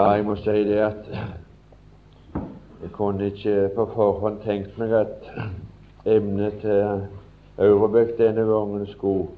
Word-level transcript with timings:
Ja, 0.00 0.10
jeg 0.10 0.24
må 0.24 0.34
si 0.36 0.50
det 0.68 0.76
at 0.84 1.06
jeg 2.82 2.90
kunne 2.92 3.30
ikke 3.30 3.70
på 3.78 3.86
forhånd 3.94 4.42
tenkt 4.44 4.74
meg 4.76 4.92
at 4.92 5.30
emnet 6.04 6.58
til 6.60 7.06
Aurebøk 7.64 8.12
denne 8.18 8.44
gangen 8.44 8.84
skulle, 8.90 9.30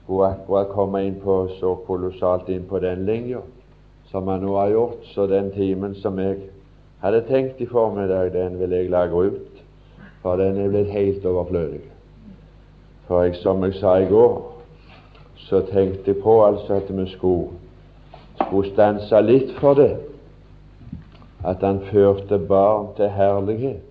skulle 0.00 0.32
akkurat 0.32 0.74
komme 0.74 1.04
inn 1.06 1.20
på 1.22 1.38
så 1.60 1.76
kolossalt 1.86 2.50
inn 2.50 2.66
på 2.66 2.82
den 2.82 3.06
linja 3.06 3.46
som 4.10 4.26
han 4.26 4.42
nå 4.42 4.58
har 4.58 4.74
gjort. 4.74 5.06
Så 5.14 5.30
den 5.30 5.54
timen 5.54 5.94
som 6.02 6.18
jeg 6.18 6.48
hadde 7.06 7.22
tenkt 7.30 7.62
i 7.62 7.70
formiddag, 7.70 8.34
den 8.34 8.58
vil 8.58 8.74
jeg 8.74 8.90
lage 8.90 9.26
ut, 9.30 9.64
for 10.22 10.34
den 10.42 10.58
er 10.58 10.72
blitt 10.74 10.90
helt 10.90 11.26
overflødig. 11.30 11.84
For 13.06 13.22
jeg, 13.22 13.38
som 13.38 13.62
jeg 13.62 13.78
sa 13.78 14.00
i 14.02 14.10
går, 14.10 14.40
så 15.46 15.62
tenkte 15.70 16.10
jeg 16.10 16.24
på 16.26 16.40
altså 16.42 16.82
at 16.82 16.90
vi 16.90 17.12
skulle 17.14 17.63
skulle 18.46 18.72
stansa 18.72 19.20
litt 19.20 19.52
for 19.60 19.78
det, 19.78 19.96
at 21.44 21.62
han 21.62 21.80
førte 21.90 22.38
barn 22.38 22.92
til 22.96 23.10
herlighet, 23.12 23.90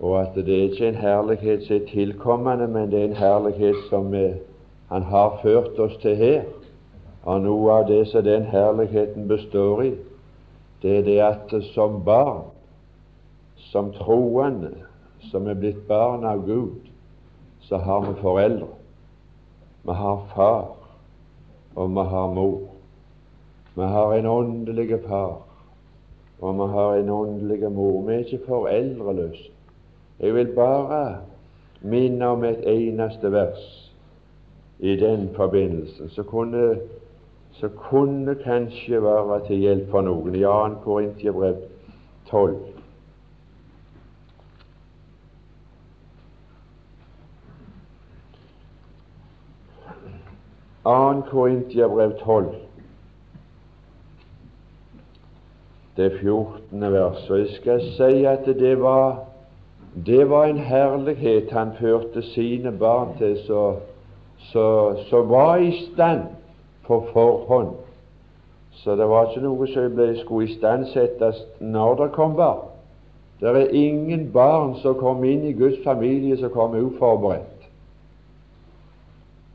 og 0.00 0.20
at 0.20 0.34
det 0.34 0.48
er 0.48 0.68
ikke 0.70 0.88
en 0.88 1.00
herlighet 1.00 1.64
som 1.66 1.76
er 1.76 1.88
tilkommende, 1.90 2.68
men 2.68 2.90
det 2.90 3.00
er 3.00 3.08
en 3.10 3.20
herlighet 3.20 3.76
som 3.90 4.14
er, 4.14 4.36
han 4.88 5.02
har 5.02 5.38
ført 5.42 5.78
oss 5.78 5.96
til 6.02 6.16
her. 6.16 6.44
Og 7.26 7.40
noe 7.42 7.72
av 7.72 7.88
det 7.88 8.04
som 8.06 8.22
den 8.22 8.44
herligheten 8.46 9.26
består 9.28 9.82
i, 9.82 9.94
det 10.82 10.98
er 10.98 11.02
det 11.02 11.16
at 11.24 11.54
som 11.72 11.98
barn, 12.04 12.44
som 13.72 13.90
troende, 13.96 14.70
som 15.30 15.48
er 15.50 15.58
blitt 15.58 15.80
barn 15.88 16.24
av 16.24 16.44
Gud, 16.46 16.86
så 17.66 17.80
har 17.82 18.04
vi 18.04 18.14
foreldre. 18.20 18.68
Vi 19.82 19.92
har 19.92 20.22
far, 20.34 20.68
og 21.74 21.90
vi 21.90 22.04
har 22.12 22.34
mor. 22.34 22.75
Vi 23.76 23.82
har 23.82 24.14
en 24.14 24.26
åndelig 24.26 25.00
far, 25.08 25.42
og 26.40 26.54
vi 26.54 26.72
har 26.72 26.94
en 26.94 27.10
åndelig 27.10 27.72
mor. 27.72 28.06
Vi 28.06 28.14
er 28.14 28.18
ikke 28.18 28.46
foreldreløse. 28.46 29.50
Jeg 30.20 30.34
vil 30.34 30.46
bare 30.46 31.16
minne 31.80 32.26
om 32.26 32.44
et 32.44 32.62
eneste 32.64 33.32
vers 33.32 33.92
i 34.78 34.96
den 34.96 35.28
forbindelsen 35.34 36.08
som 36.08 36.24
kunne, 36.24 36.78
så 37.52 37.68
kunne 37.68 38.34
kanskje 38.34 39.02
være 39.02 39.40
til 39.46 39.56
hjelp 39.56 39.90
for 39.90 40.00
noen. 40.00 40.34
I 40.34 40.42
2. 40.42 40.80
Korintiabrev 40.84 41.56
12. 42.30 42.56
Annen 50.84 51.22
Korintiabrev 51.28 52.12
12 52.24 52.65
det 55.96 56.12
14. 56.20 56.92
vers. 56.92 57.30
Og 57.30 57.38
jeg 57.38 57.48
skal 57.56 57.80
si 57.80 58.24
at 58.24 58.46
det 58.46 58.80
var, 58.82 59.24
det 60.06 60.30
var 60.30 60.44
en 60.44 60.58
herlighet 60.58 61.50
han 61.50 61.72
førte 61.80 62.22
sine 62.22 62.72
barn 62.72 63.16
til, 63.18 63.38
så, 63.46 63.74
så, 64.38 64.96
så 65.10 65.22
var 65.22 65.56
i 65.56 65.72
stand 65.92 66.22
på 66.86 67.06
forhånd. 67.12 67.74
Så 68.70 68.96
det 68.96 69.08
var 69.08 69.30
ikke 69.30 69.44
noe 69.46 69.66
som 69.72 69.94
ble, 69.96 70.12
skulle 70.20 70.50
istandsettes 70.50 71.40
når 71.60 71.94
det 72.02 72.10
kom 72.12 72.36
barn. 72.36 72.66
Det 73.40 73.48
er 73.48 73.72
ingen 73.72 74.30
barn 74.32 74.76
som 74.80 74.96
kom 74.96 75.24
inn 75.24 75.44
i 75.44 75.52
Guds 75.56 75.82
familie 75.84 76.36
som 76.40 76.52
kom 76.52 76.76
uforberedt. 76.76 77.66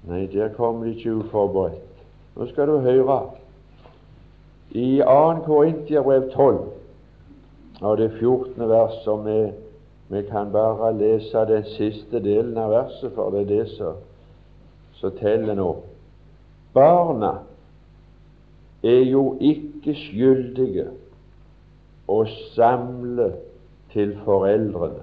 Nei, 0.10 0.26
der 0.34 0.50
kom 0.58 0.82
de 0.84 0.96
ikke 0.96 1.14
uforberedt. 1.22 2.04
Nå 2.36 2.48
skal 2.50 2.70
du 2.70 2.80
høre 2.82 3.22
i 4.72 5.02
2. 5.04 5.44
Korintiabrev 5.46 6.32
12 6.32 6.68
og 7.82 7.98
det 7.98 8.12
14. 8.20 8.70
vers, 8.70 9.04
som 9.04 9.26
vi, 9.26 9.52
vi 10.08 10.22
kan 10.22 10.52
bare 10.52 10.94
lese 10.98 11.46
den 11.50 11.64
siste 11.66 12.20
delen 12.22 12.58
av 12.58 12.70
verset, 12.72 13.14
for 13.16 13.34
det 13.34 13.42
er 13.42 13.50
det 13.50 13.70
som 15.00 15.16
teller 15.18 15.58
nå. 15.58 15.70
Barna 16.74 17.32
er 18.84 19.02
jo 19.10 19.38
ikke 19.42 19.96
skyldige 19.98 20.92
å 22.08 22.20
samle 22.54 23.32
til 23.94 24.14
foreldrene, 24.26 25.02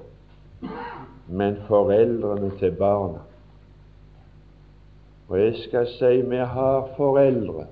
men 1.28 1.58
foreldrene 1.66 2.52
til 2.60 2.78
barna. 2.78 3.24
Og 5.28 5.36
jeg 5.40 5.58
skal 5.66 5.90
si 5.98 6.14
vi 6.30 6.40
har 6.40 6.88
foreldre 6.96 7.66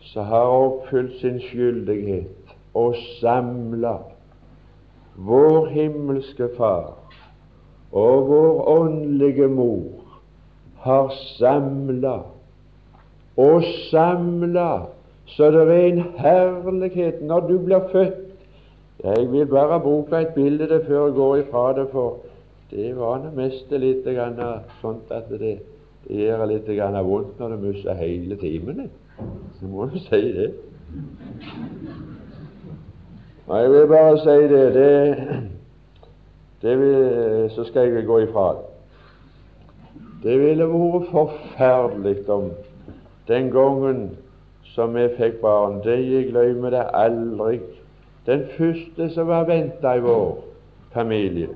som 0.00 0.24
har 0.26 0.54
oppfylt 0.54 1.18
sin 1.20 1.40
skyldighet 1.40 2.54
og 2.74 2.96
samla 3.20 3.96
vår 5.16 5.66
himmelske 5.74 6.48
Far 6.56 6.94
og 7.92 8.28
vår 8.28 8.62
åndelige 8.68 9.48
mor 9.48 10.20
har 10.84 11.10
samla 11.36 12.16
og 13.36 13.66
samla 13.90 14.70
så 15.36 15.50
det 15.54 15.60
er 15.62 15.84
en 15.86 16.02
herlighet 16.18 17.20
når 17.22 17.40
du 17.48 17.58
blir 17.58 17.84
født. 17.92 18.16
Jeg 19.04 19.32
vil 19.32 19.46
bare 19.46 19.80
bruke 19.80 20.18
et 20.20 20.34
bilde 20.34 20.80
før 20.86 21.04
jeg 21.06 21.14
går 21.14 21.36
ifra 21.36 21.72
det, 21.76 21.86
for 21.92 22.16
det 22.70 22.96
var 22.96 23.22
det 23.22 23.30
meste 23.36 23.78
litt 23.78 24.08
sånt 24.80 25.10
at 25.10 25.30
det, 25.30 25.58
det 26.08 26.16
gjør 26.16 26.44
litt 26.50 26.68
vondt 26.68 27.38
når 27.38 27.48
du 27.48 27.56
mister 27.68 27.94
hele 27.94 28.36
timen. 28.36 28.90
Så 29.58 29.66
må 29.66 29.86
du 29.86 29.98
si 29.98 30.20
det. 30.36 30.54
Og 33.46 33.62
jeg 33.62 33.70
vil 33.70 33.86
bare 33.86 34.18
si 34.18 34.54
det, 34.54 34.74
det, 34.74 35.16
det 36.62 36.78
vil, 36.78 37.50
Så 37.50 37.64
skal 37.64 37.88
jeg 37.88 38.06
gå 38.06 38.18
ifra 38.18 38.48
det. 40.22 40.40
Ville 40.40 40.66
vært 40.68 41.10
forferdelig 41.10 42.28
om 42.28 42.50
den 43.28 43.50
gangen 43.50 44.10
som 44.74 44.94
vi 44.94 45.08
fikk 45.16 45.40
barn 45.40 45.80
det 45.84 45.98
Jeg 46.04 46.28
glemmer 46.30 46.70
det 46.70 46.84
aldri. 46.94 47.60
Den 48.26 48.44
første 48.58 49.10
som 49.14 49.26
var 49.28 49.48
venta 49.48 49.94
i 49.96 50.00
vår 50.00 50.44
familie. 50.92 51.48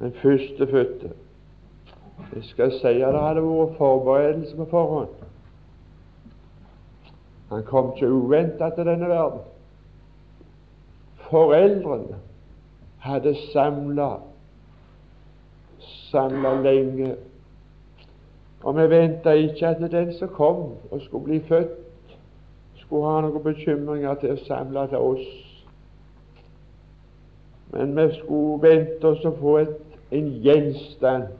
Den 0.00 0.12
første 0.22 0.66
fødte. 0.66 1.12
Jeg 2.34 2.44
skal 2.44 2.72
si 2.72 2.86
at 2.86 3.14
det 3.14 3.20
hadde 3.20 3.44
vært 3.44 3.76
forberedelse 3.78 4.56
på 4.56 4.66
forhånd. 4.70 5.08
Han 7.52 7.64
kom 7.68 7.92
ikke 7.92 8.08
uventa 8.08 8.70
til 8.72 8.86
denne 8.88 9.08
verden. 9.08 9.40
Foreldrene 11.28 12.20
hadde 13.04 13.34
samla 13.52 14.10
samla 16.12 16.60
lenge. 16.60 17.16
Og 18.62 18.76
vi 18.76 18.90
venta 18.90 19.30
ikke 19.30 19.66
at 19.66 19.92
den 19.92 20.12
som 20.18 20.28
kom 20.28 20.56
og 20.90 21.00
skulle 21.00 21.24
bli 21.24 21.40
født, 21.48 21.78
skulle 22.76 23.08
ha 23.08 23.20
noen 23.24 23.42
bekymringer 23.42 24.14
til 24.20 24.34
å 24.34 24.42
samle 24.46 24.86
til 24.88 25.00
oss. 25.12 25.28
Men 27.72 27.96
vi 27.96 28.08
skulle 28.18 28.62
vente 28.62 29.08
oss 29.08 29.24
å 29.24 29.32
få 29.40 29.56
et, 29.62 29.78
en 30.12 30.28
gjenstand 30.44 31.30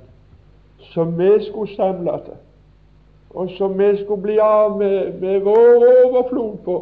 som 0.91 1.19
vi 1.19 1.31
skulle 1.45 1.75
samle 1.77 2.13
til, 2.25 2.39
og 3.31 3.51
som 3.59 3.79
vi 3.79 3.97
skulle 4.05 4.23
bli 4.23 4.39
av 4.39 4.79
med, 4.79 5.21
med 5.21 5.41
vår 5.41 5.85
overflod 6.05 6.57
på, 6.65 6.79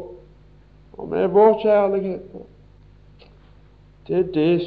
og 0.92 1.08
med 1.08 1.28
vår 1.28 1.58
kjærlighet 1.62 2.20
på. 2.32 2.46
Det 4.08 4.18
er 4.18 4.32
det 4.32 4.60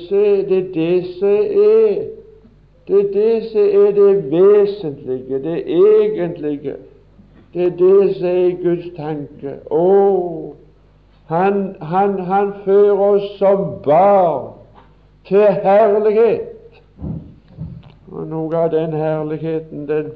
som 1.20 1.28
er 1.28 2.04
det 2.88 3.00
er 3.00 3.14
det 3.14 3.52
som 3.52 3.62
er 3.62 3.92
det 3.92 4.32
vesentlige, 4.32 5.44
det 5.44 5.64
egentlige. 5.66 6.76
Det 7.54 7.66
er 7.66 7.70
det 7.70 8.16
som 8.16 8.28
er 8.28 8.64
Guds 8.64 8.90
tanke. 8.98 9.54
Å, 9.72 10.56
han, 11.26 11.76
han, 11.82 12.20
han 12.20 12.52
fører 12.66 13.00
oss 13.00 13.30
som 13.40 13.64
barn 13.86 14.52
til 15.28 15.48
herlighet. 15.64 16.82
Og 18.14 18.28
noe 18.30 18.58
av 18.58 18.70
den 18.70 18.94
herligheten, 18.94 19.88
den, 19.90 20.12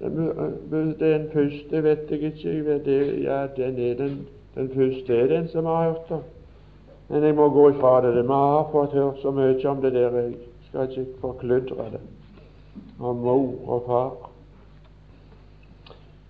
den, 0.00 0.94
den 0.98 1.26
første 1.30 1.82
vet 1.84 2.10
jeg 2.10 2.32
ikke 2.32 2.48
jeg 2.48 2.64
vet 2.66 2.88
ja, 3.22 3.44
den, 3.56 3.78
er 3.78 3.94
den, 4.00 4.16
den 4.56 4.70
første 4.74 5.16
er 5.16 5.28
den 5.30 5.46
som 5.48 5.68
har 5.70 5.84
hørt 5.90 6.08
det. 6.08 6.18
Men 7.08 7.22
jeg 7.22 7.34
må 7.34 7.48
gå 7.48 7.68
ifra 7.70 8.00
det. 8.00 8.14
Vi 8.16 8.32
har 8.32 8.68
fått 8.72 8.96
hørt 8.96 9.22
så 9.22 9.30
mye 9.30 9.68
om 9.68 9.82
det 9.82 9.92
der. 9.94 10.16
Jeg 10.18 10.34
skal 10.68 10.90
ikke 10.90 11.20
forkludre 11.20 11.86
det. 11.92 12.00
Om 12.98 13.16
mor 13.16 13.54
og 13.66 13.82
far. 13.86 14.12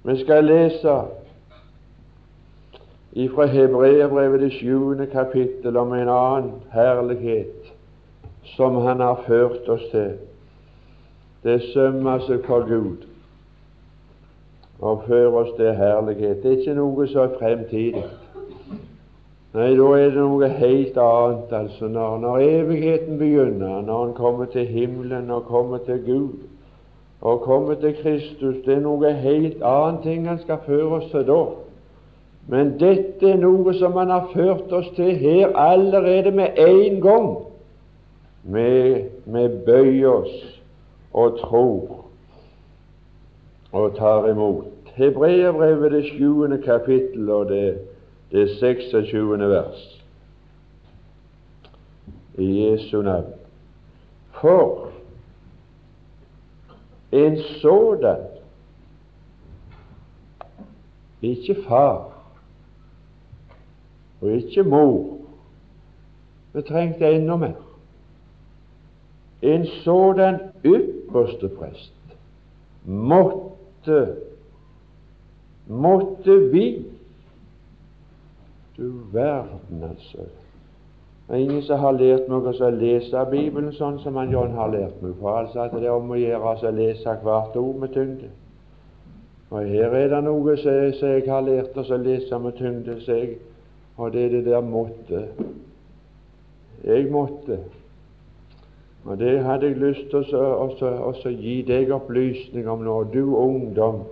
Vi 0.05 0.17
skal 0.21 0.45
lese 0.45 0.97
ifra 3.13 3.47
Hebreerbrevet 3.47 4.41
det 4.41 4.53
sjuende 4.53 5.07
kapittel 5.07 5.77
om 5.77 5.93
en 5.93 6.09
annen 6.09 6.53
herlighet 6.73 7.73
som 8.57 8.77
Han 8.83 9.01
har 9.01 9.23
ført 9.27 9.69
oss 9.69 9.89
til. 9.91 10.19
Det 11.43 11.63
sømmer 11.73 12.19
seg 12.27 12.45
for 12.47 12.69
Gud. 12.69 13.09
og 14.83 15.03
føre 15.07 15.29
oss 15.29 15.51
til 15.57 15.75
herlighet. 15.75 16.43
Det 16.43 16.53
er 16.53 16.57
ikke 16.59 16.75
noe 16.75 17.07
så 17.07 17.29
fremtidig. 17.39 18.03
Nei, 19.55 19.69
da 19.79 19.89
er 19.95 20.09
det 20.11 20.23
noe 20.25 20.49
helt 20.49 20.97
annet, 20.99 21.53
altså, 21.53 21.89
når, 21.89 22.17
når 22.19 22.39
evigheten 22.47 23.19
begynner, 23.21 23.83
når 23.87 24.05
han 24.05 24.15
kommer 24.17 24.49
til 24.51 24.67
himmelen 24.67 25.31
og 25.31 25.45
kommer 25.45 25.79
til 25.87 26.01
Gud 26.07 26.33
og 27.21 27.41
kommer 27.41 27.75
til 27.75 27.95
Kristus. 28.03 28.57
Det 28.65 28.75
er 28.75 28.81
noe 28.83 29.13
helt 29.13 29.63
annet 29.63 30.03
ting 30.03 30.27
han 30.29 30.41
skal 30.43 30.65
føre 30.67 30.97
oss 30.99 31.11
til 31.13 31.29
da. 31.29 31.43
Men 32.51 32.73
dette 32.81 33.29
er 33.29 33.39
noe 33.39 33.75
som 33.79 33.95
han 34.01 34.11
har 34.11 34.33
ført 34.33 34.73
oss 34.75 34.89
til 34.97 35.15
her 35.21 35.55
allerede 35.55 36.33
med 36.35 36.59
en 36.59 36.99
gang. 37.05 37.29
Vi 38.43 39.47
bøyer 39.67 40.09
oss 40.11 40.62
og 41.13 41.39
tror 41.41 42.05
og 43.73 43.97
tar 43.97 44.29
imot. 44.29 44.65
Hebreerbrevet 44.95 45.93
det 45.93 46.05
sjuende 46.05 46.63
kapittel 46.63 47.31
og 47.31 47.49
det, 47.49 47.79
det 48.31 48.51
26. 48.61 49.39
vers. 49.39 50.03
I 52.39 52.65
Jesu 52.65 53.03
navn. 53.03 53.25
For 54.31 54.91
en 57.13 57.39
sådan 57.39 58.19
ikke 61.23 61.57
far 61.69 62.13
og 64.21 64.31
ikke 64.31 64.63
mor 64.63 65.19
Vi 66.53 66.63
trengte 66.63 67.13
enda 67.13 67.37
mer. 67.37 67.53
En 69.43 69.67
sådan 69.67 70.41
ypperste 70.65 71.02
prest 71.13 71.93
måtte 72.85 73.99
måtte 75.67 76.39
vi 76.53 76.85
Du 78.77 78.93
verden, 79.13 79.83
altså. 79.85 80.25
Det 81.29 81.35
er 81.35 81.41
ingen 81.41 81.63
som 81.63 81.79
har 81.79 81.93
lært 81.93 82.25
meg 82.29 82.47
å 82.49 82.71
lese 82.73 83.25
Bibelen 83.31 83.69
sånn 83.77 83.99
som 84.01 84.17
han 84.17 84.33
John 84.33 84.57
har 84.57 84.73
lært 84.73 85.03
meg. 85.05 85.13
For 85.21 85.37
altså 85.43 85.61
at 85.67 85.75
det 85.77 85.85
er 85.87 85.93
om 85.93 86.11
å 86.11 86.17
gjøre 86.19 86.55
å 86.57 86.73
lese 86.73 87.15
hvert 87.23 87.59
ord 87.61 87.77
med 87.85 87.93
tyngde. 87.93 88.31
Og 89.53 89.69
her 89.69 89.95
er 89.97 90.09
det 90.09 90.23
noe 90.25 90.57
som 90.57 91.13
jeg 91.13 91.29
har 91.29 91.45
lært 91.45 91.77
oss 91.77 91.93
å 91.93 92.01
lese 92.01 92.39
med 92.41 92.57
tyngde, 92.57 92.97
jeg, 93.07 93.37
og 93.97 94.13
det 94.13 94.25
er 94.25 94.35
det 94.39 94.45
der 94.49 94.65
måtte. 94.65 95.23
Jeg 96.83 97.11
måtte. 97.13 97.61
Og 99.05 99.19
det 99.19 99.45
hadde 99.45 99.67
jeg 99.67 99.77
lyst 99.77 100.11
til 100.11 100.37
å 100.37 101.13
gi 101.35 101.57
deg 101.67 101.91
opplysning 101.91 102.69
om 102.71 102.85
nå, 102.87 103.03
du 103.11 103.35
ungdom 103.35 104.05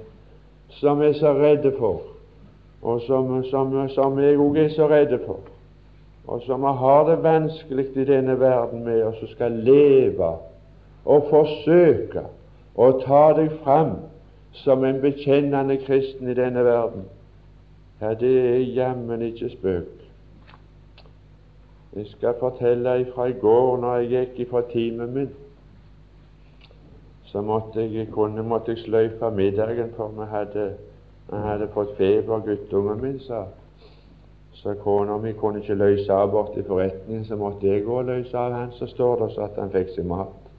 som 0.80 1.02
er 1.02 1.14
så 1.18 1.32
redde 1.34 1.72
for, 1.78 2.02
og 2.82 3.02
som, 3.06 3.30
som, 3.50 3.74
som 3.94 4.18
jeg 4.18 4.38
òg 4.38 4.58
er 4.64 4.68
så 4.74 4.88
redde 4.90 5.20
for, 5.26 5.46
og 6.26 6.42
som 6.46 6.62
har 6.64 7.06
det 7.08 7.20
vanskelig 7.22 7.86
i 7.94 8.06
denne 8.06 8.38
verden 8.40 8.84
med, 8.86 9.02
og 9.06 9.18
som 9.18 9.30
skal 9.34 9.62
leve 9.66 10.34
og 11.04 11.30
forsøke 11.30 12.26
å 12.74 12.90
ta 13.02 13.24
deg 13.38 13.54
fram 13.64 13.96
som 14.64 14.84
en 14.84 15.00
bekjennende 15.02 15.78
kristen 15.86 16.30
i 16.30 16.38
denne 16.38 16.64
verden, 16.66 17.06
ja, 18.00 18.14
det 18.18 18.34
er 18.40 18.68
jammen 18.74 19.22
ikke 19.22 19.50
spøk. 19.54 19.99
Jeg 21.96 22.06
skal 22.06 22.34
fortelle 22.40 23.06
fra 23.14 23.26
i 23.26 23.32
går 23.32 23.80
når 23.82 23.96
jeg 23.96 24.10
gikk 24.10 24.44
ifra 24.46 24.62
timen 24.72 25.14
min 25.14 25.30
så 27.30 27.40
måtte 27.40 27.80
jeg, 27.80 28.08
kunne, 28.10 28.42
måtte 28.42 28.72
jeg 28.74 28.78
sløyfe 28.78 29.30
middagen, 29.30 29.92
for 29.96 30.08
vi 30.08 30.26
hadde, 30.30 30.64
vi 31.30 31.36
hadde 31.38 31.68
fått 31.74 31.92
feber, 31.96 32.40
guttungen 32.42 33.02
min, 33.02 33.20
sa 33.22 33.44
så 34.60 34.74
kona 34.74 35.16
mi 35.16 35.32
kunne 35.32 35.62
ikke 35.62 35.74
løse 35.74 36.12
av 36.12 36.30
bort 36.30 36.56
i 36.58 36.62
forretningen, 36.66 37.24
så 37.24 37.36
måtte 37.36 37.68
jeg 37.68 37.84
gå 37.86 37.98
og 37.98 38.04
løse 38.10 38.36
av 38.38 38.52
han 38.52 38.72
så 38.76 38.86
står 38.90 39.22
det 39.22 39.28
så 39.34 39.46
at 39.46 39.56
han 39.56 39.70
fikk 39.72 39.94
seg 39.94 40.08
mat. 40.10 40.50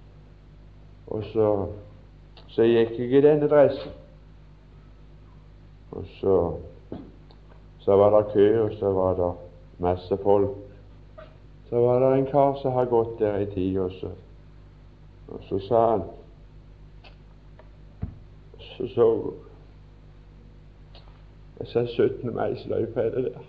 Og 1.12 1.28
så, 1.34 1.50
så 2.50 2.66
gikk 2.66 2.96
jeg 2.98 3.12
i 3.20 3.22
denne 3.22 3.50
dressen. 3.52 3.94
Og 5.92 6.08
så, 6.18 6.38
så 7.84 8.00
var 8.00 8.16
det 8.16 8.26
kø, 8.34 8.48
og 8.64 8.74
så 8.80 8.94
var 8.96 9.20
det 9.20 9.32
masse 9.84 10.18
folk. 10.24 10.61
Så 11.72 11.82
var 11.82 12.00
det 12.00 12.18
en 12.18 12.26
kar 12.26 12.56
som 12.62 12.72
har 12.72 12.86
gått 12.86 13.20
der 13.20 13.38
i 13.40 13.46
tid, 13.46 13.78
og 13.80 13.92
så, 13.92 14.10
og 15.28 15.40
så 15.50 15.60
sa 15.60 15.92
han 15.92 16.04
så 18.60 18.88
så 18.88 19.34
Jeg 21.60 21.68
sa 21.68 21.86
17. 21.86 22.34
mai-sløyfe 22.36 23.02
er 23.02 23.10
det 23.10 23.24
der. 23.24 23.42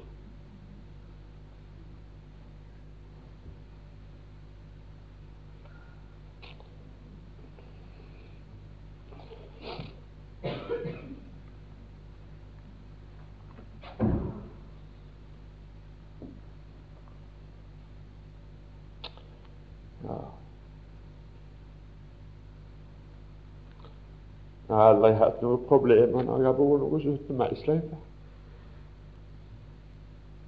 Jeg 24.71 24.71
har 24.82 24.94
aldri 24.94 25.12
hatt 25.18 25.42
noen 25.42 25.64
problemer 25.68 26.24
når 26.26 26.42
jeg 26.42 26.48
har 26.48 26.58
vært 26.58 26.82
noe 26.82 27.00
uten 27.02 27.38
meisløype. 27.38 27.98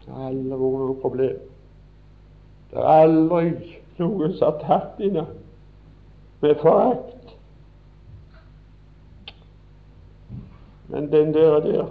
Det 0.04 0.12
har 0.12 0.28
aldri 0.28 0.60
vært 0.60 0.78
noe 0.84 1.00
problem. 1.02 1.42
Det 2.70 2.80
er 2.82 2.90
aldri 2.92 3.50
noen 3.98 4.38
som 4.38 4.50
har 4.50 4.60
tatt 4.64 5.02
henne 5.02 5.26
med 6.42 6.56
forakt. 6.62 7.36
Men 10.88 11.12
den 11.12 11.32
der 11.34 11.54
og 11.56 11.62
der 11.68 11.86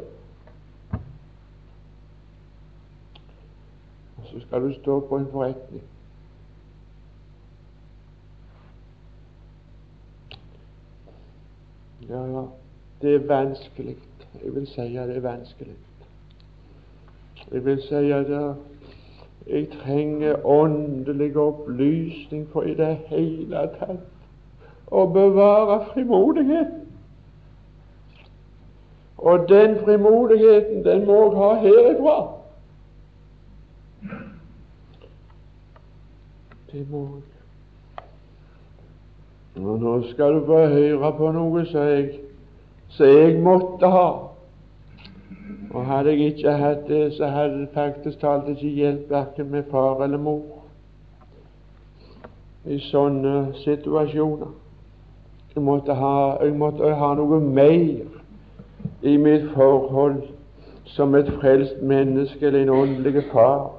så 4.34 4.40
skal 4.40 4.62
du 4.68 4.74
stå 4.74 5.00
på 5.10 5.18
en 5.18 5.28
forretning. 5.32 5.84
Ja, 12.10 12.26
ja, 12.26 12.44
det 13.02 13.16
er 13.16 13.28
vanskelig. 13.28 13.98
Jeg 14.44 14.56
vil 14.56 14.68
si 14.68 14.82
at 14.82 15.08
det 15.10 15.18
er 15.18 15.22
vanskelig. 15.22 15.76
Jeg 17.52 17.66
vil 17.66 17.82
si 17.82 18.12
at 18.12 18.56
jeg 19.48 19.68
trenger 19.84 20.46
åndelig 20.46 21.38
opplysning 21.38 22.50
for 22.52 22.62
i 22.62 22.74
det 22.74 22.98
hele 23.08 23.68
tatt 23.80 24.92
å 24.92 25.06
bevare 25.10 25.80
frimodigheten. 25.94 26.80
Og 29.18 29.50
den 29.50 29.78
frimodigheten, 29.84 30.84
den 30.86 31.06
må 31.08 31.20
jeg 31.24 31.38
ha 31.40 31.54
herifra. 31.64 32.18
Det 36.72 36.90
må 36.90 37.06
jeg. 37.16 37.33
Og 39.56 39.80
nå 39.80 40.02
skal 40.10 40.34
du 40.34 40.46
få 40.46 40.66
høre 40.68 41.12
på 41.18 41.32
noe 41.32 41.66
som 41.70 41.86
jeg, 41.86 42.10
jeg 43.00 43.38
måtte 43.42 43.90
ha. 43.90 44.08
Og 45.74 45.86
hadde 45.86 46.10
jeg 46.10 46.34
ikke 46.34 46.52
hatt 46.58 46.88
det, 46.88 47.14
så 47.14 47.30
hadde 47.30 47.62
det 47.62 47.70
faktisk 47.74 48.20
talt 48.20 48.50
ikke 48.50 48.68
hjulpet 48.68 49.10
verken 49.10 49.52
med 49.52 49.64
far 49.72 50.04
eller 50.04 50.18
mor 50.18 50.42
i 52.66 52.78
sånne 52.80 53.54
situasjoner. 53.60 54.52
Jeg 55.56 55.64
måtte, 55.64 55.94
ha, 55.94 56.38
jeg 56.42 56.56
måtte 56.58 56.94
ha 56.98 57.10
noe 57.18 57.40
mer 57.44 58.06
i 59.06 59.18
mitt 59.18 59.50
forhold 59.54 60.22
som 60.96 61.16
et 61.16 61.30
frelst 61.42 61.82
menneske 61.82 62.48
eller 62.48 62.64
en 62.64 62.70
åndelig 62.70 63.26
far 63.32 63.70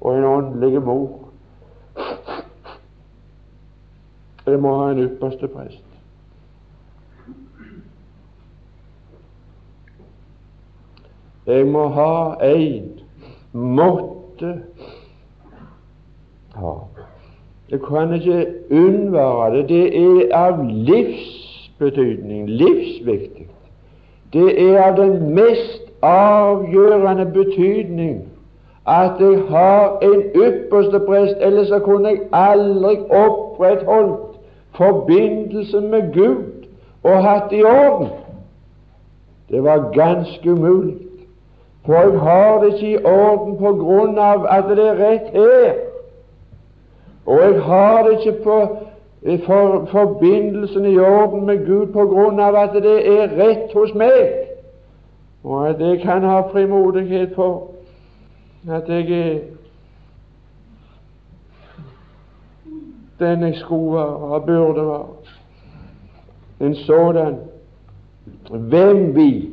og 0.00 0.16
en 0.16 0.24
åndelig 0.24 0.82
mor. 0.82 1.21
Jeg 4.46 4.58
må 4.60 4.76
ha 4.76 4.90
en 4.90 4.98
ypperste 4.98 5.48
prest. 5.48 5.84
Jeg 11.46 11.66
må 11.66 11.88
ha 11.88 12.34
en, 12.46 12.90
måtte 13.52 14.52
ha. 16.54 16.74
Jeg 17.70 17.80
kan 17.86 18.14
ikke 18.14 18.46
unnvære 18.70 19.56
det. 19.56 19.68
Det 19.68 20.02
er 20.02 20.36
av 20.36 20.64
livsbetydning, 20.66 22.50
livsviktig. 22.50 23.48
Det 24.32 24.50
er 24.68 24.82
av 24.82 24.96
den 24.96 25.34
mest 25.34 25.90
avgjørende 26.02 27.26
betydning 27.32 28.22
at 28.86 29.20
jeg 29.20 29.42
har 29.48 29.98
en 30.02 30.22
ypperste 30.34 31.00
prest, 31.06 31.36
ellers 31.40 31.68
så 31.68 31.78
kunne 31.78 32.08
jeg 32.08 32.20
aldri 32.32 32.96
opprettholdt 33.10 34.21
forbindelse 34.74 35.80
med 35.80 36.12
Gud 36.12 36.44
og 37.02 37.24
hatt 37.24 37.52
i 37.52 37.62
orden. 37.62 38.08
Det 39.50 39.64
var 39.64 39.90
ganske 39.92 40.52
umulig. 40.52 40.96
For 41.86 41.94
jeg 41.94 42.20
har 42.20 42.62
det 42.62 42.74
ikke 42.74 42.90
i 42.90 43.04
orden 43.04 43.56
på 43.58 43.72
grunn 43.74 44.18
av 44.18 44.46
at 44.50 44.70
det 44.70 44.86
er 44.86 45.00
rett 45.00 45.32
her. 45.34 45.72
Og 47.26 47.40
jeg 47.42 47.62
har 47.62 48.02
det 48.02 48.18
ikke 48.18 48.42
på 48.44 48.58
for, 49.46 49.88
forbindelsen 49.90 50.84
i 50.86 50.98
orden 50.98 51.46
med 51.46 51.66
Gud 51.66 51.92
på 51.92 52.06
grunn 52.06 52.40
av 52.40 52.56
at 52.58 52.74
det 52.82 52.96
er 53.06 53.36
rett 53.38 53.74
hos 53.74 53.94
meg, 53.94 54.48
og 55.44 55.68
at 55.68 55.80
jeg 55.80 56.00
kan 56.02 56.24
ha 56.26 56.40
frimodighet 56.50 57.34
for 57.34 57.70
at 58.70 58.88
jeg 58.88 59.10
er 59.10 59.38
den 63.18 63.42
jeg 63.42 63.54
skulle 63.54 63.96
være 63.96 64.16
og 64.16 64.44
burde 64.44 64.86
være. 64.86 65.06
En 66.60 66.74
sådan. 66.74 67.36
Hvem 68.50 69.16
vi? 69.16 69.48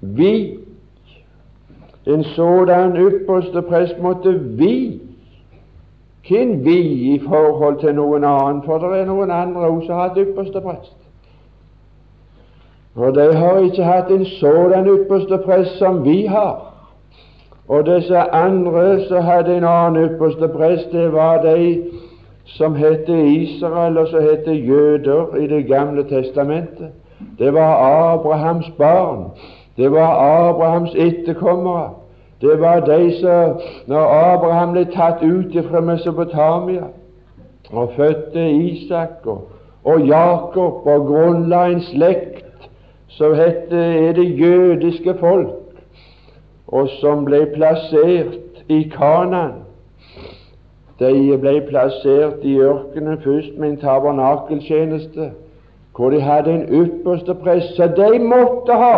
Vi. 0.00 0.58
En 2.06 2.24
sådan 2.24 2.96
ypperste 2.96 3.62
prest 3.62 4.02
måtte 4.02 4.40
vi 4.40 5.00
hvem 6.28 6.64
vi 6.64 6.80
i 7.14 7.22
forhold 7.28 7.80
til 7.80 7.94
noen 7.94 8.24
annen, 8.24 8.62
for 8.64 8.78
det 8.78 9.00
er 9.00 9.08
noen 9.08 9.30
andre 9.30 9.60
også 9.60 9.86
som 9.86 9.94
har 9.94 10.08
hatt 10.08 10.18
ypperste 10.18 10.60
prest. 10.60 10.96
Og 12.94 13.14
de 13.14 13.34
har 13.34 13.58
ikke 13.58 13.84
hatt 13.84 14.10
en 14.10 14.24
sådan 14.24 14.86
ypperste 14.86 15.38
prest 15.38 15.78
som 15.78 16.04
vi 16.04 16.26
har. 16.26 16.70
Og 17.68 17.86
disse 17.86 18.18
andre 18.18 19.04
som 19.08 19.22
hadde 19.22 19.56
en 19.56 19.64
annen 19.64 20.04
ypperste 20.04 20.48
prest, 20.48 20.92
det 20.92 21.12
var 21.12 21.42
de 21.42 21.82
som 22.44 22.74
het 22.74 23.08
Israel, 23.08 23.98
og 23.98 24.08
som 24.08 24.22
het 24.22 24.46
jøder 24.46 25.36
i 25.36 25.46
Det 25.46 25.66
gamle 25.66 26.04
testamentet. 26.04 26.88
Det 27.38 27.54
var 27.54 27.74
Abrahams 28.14 28.70
barn. 28.78 29.30
Det 29.76 29.90
var 29.92 30.10
Abrahams 30.48 30.94
etterkommere. 30.94 31.90
Det 32.40 32.60
var 32.60 32.80
de 32.80 33.12
som 33.20 33.60
Når 33.86 34.04
Abraham 34.34 34.72
ble 34.72 34.84
tatt 34.84 35.22
ut 35.22 35.64
fra 35.70 35.80
Mesopotamia 35.80 36.82
og 37.72 37.92
fødte 37.96 38.50
Isak 38.50 39.26
og, 39.26 39.48
og 39.84 40.00
Jakob 40.06 40.86
og 40.86 41.06
grunnla 41.06 41.66
en 41.66 41.80
slekt 41.80 42.44
som 43.08 43.34
hette 43.34 43.76
er 43.76 44.12
det 44.12 44.40
jødiske 44.40 45.14
folk, 45.20 45.78
og 46.66 46.88
som 47.00 47.24
ble 47.24 47.46
plassert 47.54 48.64
i 48.68 48.82
Kanan. 48.96 49.62
De 51.04 51.38
ble 51.38 51.58
plassert 51.68 52.44
i 52.48 52.56
ørkenen 52.64 53.20
først 53.20 53.58
med 53.58 53.68
en 53.68 53.76
tabernakeltjeneste, 53.82 55.30
hvor 55.96 56.10
de 56.10 56.20
hadde 56.20 56.54
en 56.54 56.64
ypperste 56.70 57.34
prest, 57.34 57.76
som 57.76 57.92
de 57.98 58.18
måtte 58.18 58.72
ha 58.72 58.96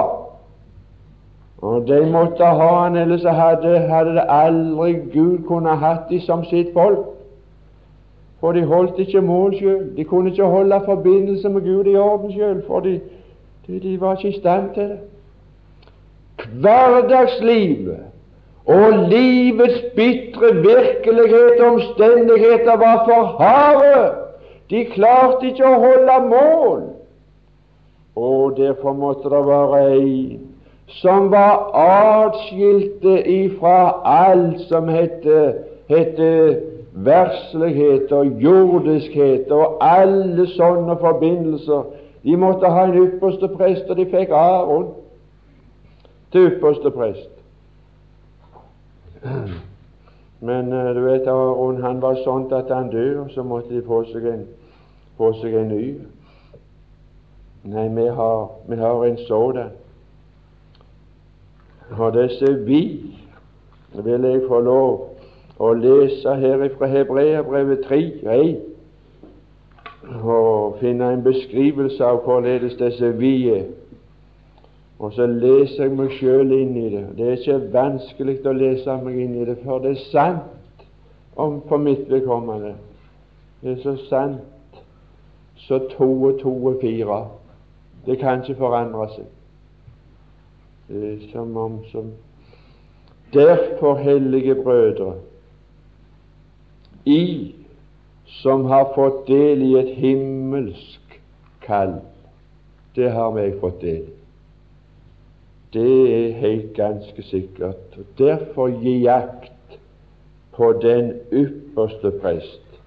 og 1.59 1.89
de 1.89 2.07
måtte 2.13 2.45
ha 2.45 2.85
han, 2.85 2.97
ellers 2.97 3.23
hadde, 3.25 3.79
hadde 3.89 4.15
det 4.15 4.25
aldri 4.29 4.93
Gud 5.13 5.39
kunne 5.49 5.77
hatt 5.77 6.11
de 6.11 6.21
som 6.21 6.45
sitt 6.45 6.73
folk. 6.73 7.07
For 8.41 8.53
de 8.53 8.65
holdt 8.69 8.99
ikke 9.01 9.21
mål 9.25 9.55
sjøl. 9.57 9.85
De 9.97 10.05
kunne 10.05 10.31
ikke 10.31 10.45
holde 10.45 10.81
forbindelse 10.85 11.49
med 11.49 11.61
Gud 11.65 11.87
i 11.89 11.97
orden 11.97 12.33
sjøl, 12.33 12.63
for 12.67 12.81
de, 12.81 13.01
de, 13.67 13.81
de, 13.81 14.01
var 14.01 14.17
ikke 14.17 14.37
i 14.37 14.41
stand 14.41 14.75
til 14.75 14.83
det. 14.83 14.99
Hverdagslivet 16.61 17.97
og 18.67 18.93
livets 19.09 19.85
bitre 19.97 20.55
virkelighet 20.55 21.61
og 21.61 21.73
omstendigheter 21.73 22.77
var 22.77 23.05
for 23.09 23.23
harde. 23.43 24.11
De 24.71 24.85
klarte 24.85 25.47
ikke 25.47 25.67
å 25.67 25.79
holde 25.85 26.17
mål. 26.27 26.81
Og 28.17 28.57
derfor 28.57 28.93
måtte 28.93 29.31
det 29.31 29.43
være 29.47 29.83
en 29.95 30.41
som 30.89 31.31
var 31.31 31.71
atskilte 31.77 33.21
ifra 33.27 34.01
alt 34.05 34.61
som 34.69 34.89
hette 34.89 36.35
verslighet 36.93 38.13
og 38.13 38.27
jordiskhet 38.43 39.51
og 39.53 39.79
alle 39.85 40.47
sånne 40.55 40.97
forbindelser. 41.01 41.83
De 42.25 42.37
måtte 42.37 42.71
ha 42.71 42.87
en 42.87 42.99
ypperste 42.99 43.49
prest, 43.55 43.91
og 43.91 43.99
de 43.99 44.07
fikk 44.11 44.33
Aron 44.35 44.89
til 46.33 46.49
ypperste 46.51 46.91
prest. 46.91 47.36
Men 50.41 50.73
uh, 50.73 50.95
du 50.95 51.01
vet 51.01 51.29
Aron 51.29 51.83
han 51.83 52.03
var 52.03 52.19
sånn 52.25 52.47
at 52.53 52.71
han 52.71 52.91
døde, 52.93 53.21
og 53.25 53.31
så 53.35 53.43
måtte 53.43 53.75
de 53.75 53.83
få 53.87 54.03
seg 54.13 54.27
en, 54.31 54.45
få 55.17 55.33
seg 55.41 55.57
en 55.57 55.73
ny. 55.73 55.87
Nei, 57.67 57.89
vi 57.97 58.07
har, 58.19 58.49
vi 58.69 58.79
har 58.79 59.05
en 59.05 59.19
sådan. 59.27 59.75
Og 61.97 62.15
disse 62.15 62.53
vi 62.67 62.83
vil 63.97 64.25
jeg 64.29 64.45
få 64.49 64.61
lov 64.61 65.17
å 65.59 65.73
lese 65.73 66.35
her 66.37 66.67
fra 66.77 66.89
Hebreabrevet 66.91 67.87
3, 67.89 68.01
1, 68.35 68.57
og 70.21 70.77
finne 70.81 71.09
en 71.15 71.25
beskrivelse 71.25 72.05
av 72.05 72.21
hvorledes 72.27 72.77
disse 72.79 73.11
vi 73.19 73.49
er. 73.55 73.65
Og 74.99 75.13
så 75.13 75.27
leser 75.29 75.85
jeg 75.85 75.97
meg 75.97 76.13
sjøl 76.17 76.53
inn 76.57 76.77
i 76.81 76.89
det. 76.95 77.05
Det 77.19 77.27
er 77.27 77.37
ikke 77.37 77.73
vanskelig 77.73 78.39
å 78.49 78.53
lese 78.57 78.97
meg 79.05 79.19
inn 79.21 79.35
i 79.37 79.45
det, 79.45 79.59
for 79.65 79.83
det 79.85 79.93
er 79.93 80.05
sant 80.09 80.85
om 81.37 81.61
for 81.69 81.83
mitt 81.83 82.07
vedkommende. 82.09 82.75
Det 83.61 83.75
er 83.75 83.83
så 83.83 83.97
sant 84.09 84.81
så 85.67 85.79
to 85.97 86.09
og 86.29 86.41
to 86.41 86.53
er 86.71 86.81
fire. 86.81 87.19
Det 88.07 88.19
kan 88.21 88.41
ikke 88.41 88.61
forandre 88.61 89.09
seg 89.17 89.33
som 91.33 91.57
om 91.59 91.81
som 91.91 92.13
Derfor, 93.35 93.97
hellige 93.99 94.55
brødre, 94.55 95.15
I 97.05 97.55
som 98.25 98.65
har 98.65 98.93
fått 98.95 99.27
del 99.27 99.63
i 99.63 99.73
et 99.79 99.91
himmelsk 99.99 101.19
kall, 101.67 101.99
det 102.97 103.11
har 103.13 103.35
vi 103.35 103.49
fått 103.61 103.81
del 103.83 104.05
i. 104.07 104.16
Det 105.73 106.27
er 106.27 106.33
helt 106.33 106.75
ganske 106.75 107.23
sikkert. 107.23 107.99
Derfor 108.19 108.71
gi 108.83 108.99
jakt 109.03 109.79
på 110.57 110.73
den 110.83 111.13
ypperste 111.33 112.11
prest 112.23 112.81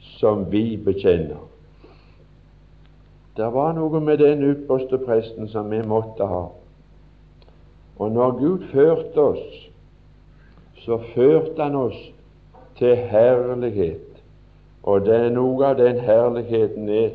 som 0.00 0.52
vi 0.52 0.76
bekjenner. 0.76 1.48
Det 3.36 3.46
var 3.54 3.72
noe 3.72 4.00
med 4.02 4.18
den 4.18 4.42
ypperste 4.42 4.98
presten 4.98 5.48
som 5.48 5.70
vi 5.70 5.78
måtte 5.86 6.26
ha. 6.26 6.44
Og 7.98 8.10
når 8.12 8.38
Gud 8.38 8.66
førte 8.72 9.20
oss, 9.20 9.70
så 10.82 10.98
førte 11.14 11.62
Han 11.62 11.74
oss 11.74 11.98
til 12.78 12.96
herlighet. 12.96 14.22
Og 14.82 15.06
det 15.06 15.14
er 15.14 15.30
noe 15.34 15.66
av 15.66 15.78
den 15.78 16.00
herligheten 16.00 16.88
er 16.88 17.10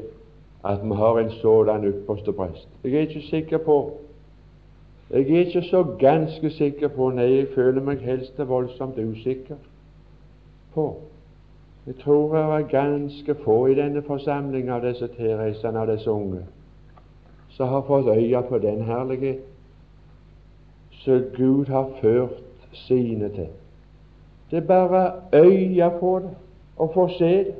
at 0.63 0.83
vi 0.83 0.95
har 0.95 1.19
en 1.19 1.31
sådan 1.41 1.85
ypperste 1.85 2.31
prest. 2.31 2.67
Jeg 2.83 2.93
er 2.93 3.07
ikke 3.07 3.27
sikker 3.29 3.57
på 3.57 3.77
Jeg 5.13 5.21
er 5.21 5.39
ikke 5.45 5.61
så 5.61 5.83
ganske 5.99 6.49
sikker 6.49 6.87
på 6.87 7.09
Nei, 7.13 7.27
jeg 7.35 7.47
føler 7.55 7.81
meg 7.85 8.01
helst 8.01 8.39
voldsomt 8.39 8.97
usikker 8.97 9.59
på 10.73 10.87
Jeg 11.85 11.95
tror 12.01 12.33
det 12.33 12.43
er 12.43 12.67
ganske 12.71 13.35
få 13.43 13.65
i 13.69 13.75
denne 13.77 14.01
forsamling 14.01 14.71
av 14.73 14.81
disse 14.81 15.07
tilreisende 15.13 15.79
av 15.79 15.91
disse 15.91 16.11
unge 16.11 16.41
som 17.53 17.69
har 17.69 17.83
fått 17.85 18.07
øye 18.09 18.41
på 18.49 18.57
den 18.57 18.81
herligheten 18.81 19.51
som 21.03 21.21
Gud 21.35 21.65
har 21.65 21.89
ført 22.01 22.41
sine 22.73 23.29
til. 23.29 23.47
Det 24.51 24.57
er 24.57 24.67
bare 24.67 25.11
øya 25.33 25.89
på 25.99 26.19
det 26.19 26.29
og 26.77 26.91
få 26.93 27.07
se 27.17 27.37
det, 27.43 27.55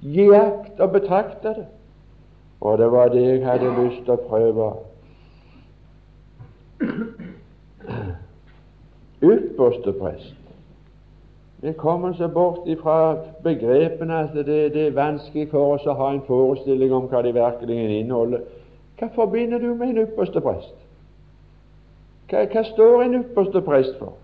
gi 0.00 0.28
akt 0.30 0.80
og 0.80 0.92
betrakte 0.92 1.48
det. 1.48 1.66
Og 2.60 2.78
det 2.78 2.92
var 2.92 3.08
det 3.08 3.22
jeg 3.22 3.46
hadde 3.46 3.72
lyst 3.84 4.04
til 4.04 4.14
å 4.14 4.28
prøve. 4.28 4.72
Ypperste 9.22 9.92
prest. 9.92 10.34
Det 11.60 11.76
kommer 11.76 12.14
seg 12.16 12.32
bort 12.32 12.68
ifra 12.68 13.16
begrepene 13.44 14.22
at 14.24 14.32
det, 14.34 14.46
det, 14.72 14.86
er 14.86 14.96
vanskelig 14.96 15.50
for 15.50 15.74
oss 15.74 15.84
å 15.84 15.96
ha 15.98 16.08
en 16.14 16.22
forestilling 16.24 16.92
om 16.96 17.08
hva 17.10 17.20
de 17.22 17.34
virkelig 17.36 17.76
inneholder. 17.98 18.46
Hva 18.96 19.10
forbinder 19.14 19.60
du 19.60 19.74
med 19.74 19.92
en 19.92 20.06
ypperste 20.06 20.40
prest? 20.40 20.72
Hva, 22.30 22.46
hva 22.48 22.64
står 22.64 23.04
en 23.04 23.18
ypperste 23.20 23.60
prest 23.66 23.98
for? 24.00 24.16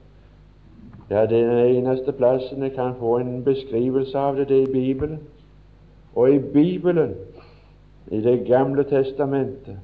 Ja, 1.11 1.27
den 1.27 1.51
eneste 1.51 2.13
plassen 2.13 2.63
jeg 2.65 2.73
kan 2.75 2.97
få 2.99 3.19
en 3.21 3.45
beskrivelse 3.45 4.19
av 4.19 4.41
det, 4.41 4.49
det 4.49 4.63
er 4.63 4.69
i 4.69 4.73
Bibelen. 4.73 5.21
Og 6.17 6.33
i 6.33 6.39
Bibelen, 6.39 7.15
i 8.11 8.21
Det 8.21 8.47
gamle 8.47 8.85
testamentet, 8.85 9.77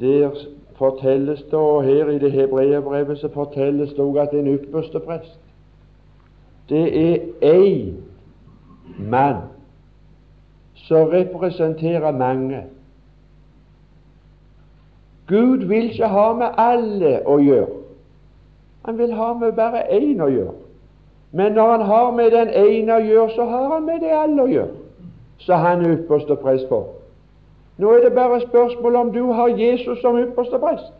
der 0.00 0.30
fortelles 0.78 1.42
det, 1.42 1.58
og 1.58 1.84
her 1.84 2.10
i 2.10 2.18
det 2.18 2.32
hebreerbrevet 2.32 3.18
så 3.18 3.28
fortelles 3.34 3.90
det 3.90 4.00
også 4.00 4.20
at 4.20 4.34
en 4.34 4.54
ypperste 4.54 5.00
prest 5.00 5.38
det 6.68 7.12
er 7.12 7.18
én 7.42 7.94
mann 8.98 9.36
som 10.74 11.08
representerer 11.08 12.10
mange. 12.10 12.62
Gud 15.26 15.66
vil 15.66 15.90
ikke 15.90 16.06
ha 16.06 16.32
med 16.32 16.46
alle 16.58 17.20
å 17.26 17.38
gjøre. 17.38 17.82
Han 18.86 18.98
vil 18.98 19.12
ha 19.12 19.32
med 19.34 19.52
bare 19.52 19.82
én 19.90 20.22
å 20.22 20.28
gjøre. 20.30 20.54
Men 21.32 21.52
når 21.52 21.70
han 21.70 21.80
har 21.80 22.10
med 22.10 22.30
den 22.30 22.48
ene 22.48 22.94
å 22.94 23.02
gjøre, 23.02 23.30
så 23.34 23.44
har 23.44 23.72
han 23.74 23.86
med 23.86 24.00
det 24.00 24.12
alle 24.14 24.42
å 24.42 24.46
gjøre. 24.46 24.74
Så 25.38 25.54
han 25.54 25.82
er 25.82 25.96
ypperste 25.96 26.36
prest 26.36 26.68
på. 26.68 26.84
Nå 27.78 27.92
er 27.92 28.00
det 28.00 28.14
bare 28.14 28.40
spørsmål 28.40 28.96
om 28.96 29.12
du 29.12 29.32
har 29.32 29.48
Jesus 29.48 30.00
som 30.00 30.18
ypperste 30.18 30.58
prest. 30.58 30.92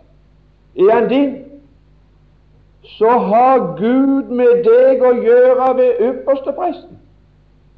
Er 0.77 0.93
han 0.93 1.09
din, 1.09 1.45
så 2.83 3.11
har 3.11 3.59
Gud 3.79 4.29
med 4.31 4.63
deg 4.65 5.03
å 5.03 5.13
gjøre 5.17 5.73
ved 5.77 6.03
ypperste 6.11 6.53
presten. 6.53 7.01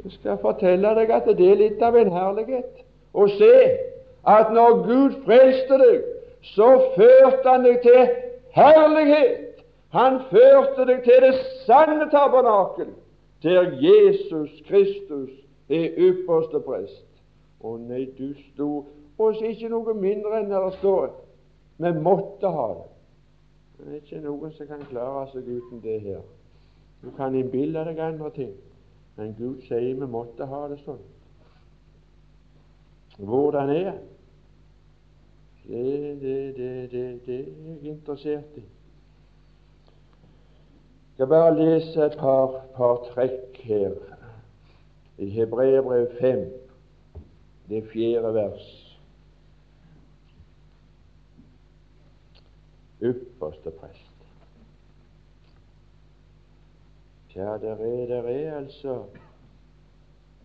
Jeg 0.04 0.12
skal 0.18 0.38
fortelle 0.42 0.94
deg 0.98 1.10
at 1.10 1.26
det 1.38 1.46
er 1.50 1.60
litt 1.62 1.82
av 1.82 1.96
en 1.98 2.12
herlighet 2.12 2.84
å 3.14 3.26
se 3.38 3.54
at 4.28 4.52
når 4.52 4.82
Gud 4.86 5.16
frelste 5.24 5.78
deg, 5.80 6.02
så 6.54 6.68
førte 6.96 7.48
Han 7.48 7.66
deg 7.66 7.80
til 7.82 8.02
herlighet. 8.54 9.62
Han 9.96 10.20
førte 10.30 10.84
deg 10.90 11.02
til 11.06 11.24
det 11.24 11.34
sanne 11.64 12.10
tabernakel, 12.12 12.90
der 13.42 13.72
Jesus 13.80 14.50
Kristus 14.68 15.30
er 15.70 15.96
ypperste 15.96 16.60
prest. 16.66 17.07
Å 17.60 17.74
nei, 17.82 18.04
du 18.18 18.32
sto 18.50 18.68
hos 19.18 19.40
ikke 19.42 19.70
noe 19.72 19.94
mindre 19.98 20.38
enn 20.40 20.52
der 20.52 20.68
det 20.68 20.76
står 20.78 21.08
vi 21.78 21.92
måtte 21.92 22.46
ha 22.46 22.68
det. 22.74 22.86
Det 23.78 23.92
er 23.92 24.00
ikke 24.00 24.20
noen 24.24 24.52
som 24.56 24.66
kan 24.66 24.80
klare 24.90 25.28
seg 25.30 25.46
uten 25.46 25.82
det 25.82 26.00
her. 26.02 26.22
Du 27.02 27.10
kan 27.14 27.34
innbille 27.38 27.84
deg 27.86 28.00
andre 28.02 28.30
ting, 28.34 28.54
men 29.16 29.36
Gud 29.38 29.62
sier 29.68 29.94
vi 29.94 30.08
måtte 30.10 30.48
ha 30.50 30.64
det 30.70 30.80
sånn. 30.82 31.04
Hvordan 33.18 33.70
er? 33.70 33.92
Det, 35.68 35.84
det, 36.22 36.34
det, 36.56 36.72
det, 36.90 37.04
det 37.26 37.38
er 37.38 37.62
jeg 37.68 37.92
interessert 37.92 38.58
i. 38.58 38.64
Jeg 41.18 41.26
skal 41.26 41.30
bare 41.30 41.54
lese 41.58 42.04
et 42.06 42.14
par, 42.18 42.60
par 42.76 43.02
trekk 43.10 43.58
her 43.66 43.94
i 45.18 45.26
Hebreerbrev 45.34 46.14
5, 46.20 46.44
det 47.68 47.84
fjerde 47.92 48.34
vers. 48.34 48.68
Ypperste 53.02 53.70
prest. 53.70 54.14
Ja, 57.36 57.58
der 57.58 57.76
er, 57.76 58.06
der 58.06 58.22
er 58.22 58.56
altså 58.56 59.04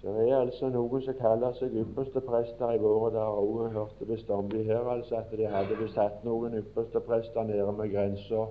det 0.04 0.30
er 0.30 0.38
altså 0.38 0.68
noen 0.70 1.02
som 1.02 1.16
kaller 1.16 1.54
seg 1.56 1.76
ypperste 1.80 2.20
prester 2.22 2.74
i 2.76 2.80
våre 2.84 3.08
dager 3.14 3.38
òg. 3.40 3.54
Jeg 3.64 3.72
hørte 3.78 4.08
bestandig 4.10 4.66
her 4.68 4.90
altså 4.92 5.16
at 5.16 5.32
de 5.32 5.48
hadde 5.48 5.78
besatt 5.80 6.26
noen 6.28 6.58
ypperste 6.60 7.00
prester 7.00 7.48
nede 7.48 7.72
med 7.72 7.94
grensa 7.94 8.44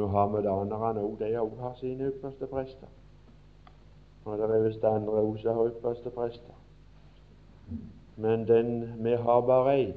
Muhammedanerne 0.00 1.02
òg, 1.04 1.18
de 1.20 1.28
òg 1.36 1.60
har 1.60 1.74
sine 1.76 2.08
ypperste 2.08 2.48
prester. 2.48 2.88
Og 4.24 4.38
det 4.38 4.48
er 4.48 4.64
visst 4.64 4.84
andre 4.84 5.20
òg 5.20 5.36
som 5.42 5.60
har 5.60 5.68
ypperste 5.74 6.10
prester. 6.16 6.56
Men 8.18 8.48
den, 8.48 8.92
vi 9.04 9.10
har 9.10 9.40
bare 9.46 9.74
én. 9.82 9.92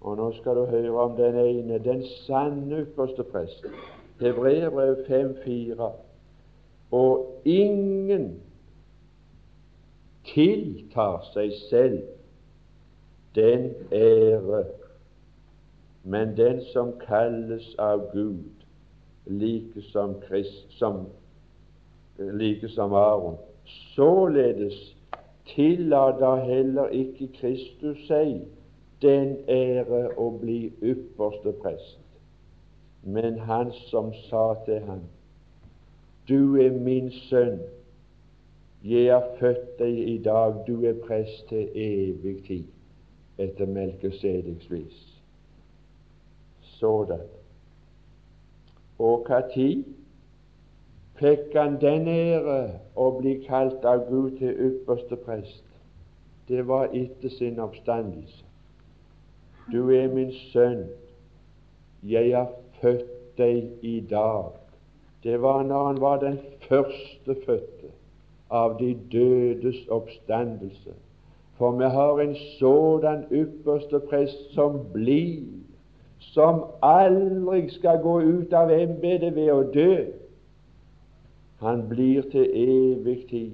Og 0.00 0.16
nå 0.16 0.32
skal 0.32 0.56
du 0.56 0.64
høre 0.66 0.90
om 1.00 1.16
den 1.16 1.38
ene, 1.38 1.78
den 1.78 2.02
sanne 2.26 2.82
ypperste 2.82 3.22
prest. 3.22 3.66
Hebreerbrev 4.20 4.96
5,4. 5.06 5.90
Og 6.90 7.42
ingen 7.44 8.40
tiltar 10.26 11.22
seg 11.32 11.54
selv 11.70 12.02
den 13.34 13.70
ære, 13.92 14.64
men 16.02 16.36
den 16.36 16.62
som 16.72 16.94
kalles 17.06 17.74
av 17.78 18.08
Gud, 18.12 18.50
like 19.26 19.82
som, 19.92 20.14
Christ, 20.26 20.66
som, 20.78 21.06
like 22.18 22.68
som 22.68 22.94
Aron. 22.94 23.36
Således 23.94 24.95
tillater 25.46 26.36
heller 26.44 26.88
ikke 26.88 27.28
Kristus 27.40 28.06
seg 28.08 28.40
den 29.02 29.36
ære 29.48 30.08
å 30.18 30.30
bli 30.40 30.72
ypperste 30.82 31.52
prest, 31.62 32.00
men 33.02 33.38
han 33.48 33.72
som 33.90 34.12
sa 34.26 34.54
til 34.66 34.82
ham, 34.88 35.04
Du 36.28 36.56
er 36.58 36.72
min 36.74 37.10
sønn, 37.10 37.60
jeg 38.82 39.12
har 39.12 39.28
født 39.38 39.78
deg 39.78 39.98
i 40.08 40.18
dag, 40.18 40.56
du 40.66 40.82
er 40.84 40.98
prest 41.06 41.46
til 41.48 41.68
evig 41.74 42.40
tid, 42.46 42.64
etter 43.38 43.66
Melkesedeks 43.66 44.70
vis. 44.70 44.98
Sådan. 46.78 47.22
Og 48.98 49.26
når 49.28 49.84
fikk 51.18 51.54
han 51.56 51.78
den 51.80 52.08
ære 52.08 52.58
å 52.96 53.10
bli 53.18 53.38
kalt 53.46 53.84
av 53.84 54.06
Gud 54.10 54.38
til 54.38 54.52
ypperste 54.68 55.16
prest? 55.16 55.64
Det 56.48 56.66
var 56.68 56.92
etter 56.94 57.32
sin 57.32 57.58
oppstandelse. 57.60 58.44
Du 59.72 59.90
er 59.90 60.06
min 60.12 60.30
sønn, 60.52 60.84
jeg 62.06 62.36
har 62.36 62.52
født 62.80 63.38
deg 63.38 63.82
i 63.82 63.98
dag. 64.10 64.52
Det 65.24 65.40
var 65.42 65.64
når 65.66 65.86
han 65.86 66.00
var 66.00 66.20
den 66.22 66.38
førstefødte 66.68 67.90
av 68.50 68.78
de 68.78 68.94
dødes 69.12 69.88
oppstandelse. 69.90 70.94
For 71.58 71.72
vi 71.72 71.84
har 71.84 72.20
en 72.20 72.36
sådan 72.58 73.24
ypperste 73.32 74.00
prest 74.10 74.52
som 74.54 74.78
blir 74.92 75.42
som 76.18 76.64
aldri 76.82 77.68
skal 77.70 77.98
gå 78.02 78.20
ut 78.20 78.52
av 78.52 78.70
embetet 78.70 79.34
ved 79.34 79.50
å 79.52 79.62
dø. 79.72 80.04
Han 81.60 81.88
blir 81.88 82.22
til 82.30 82.50
evig 82.52 83.26
tid. 83.30 83.52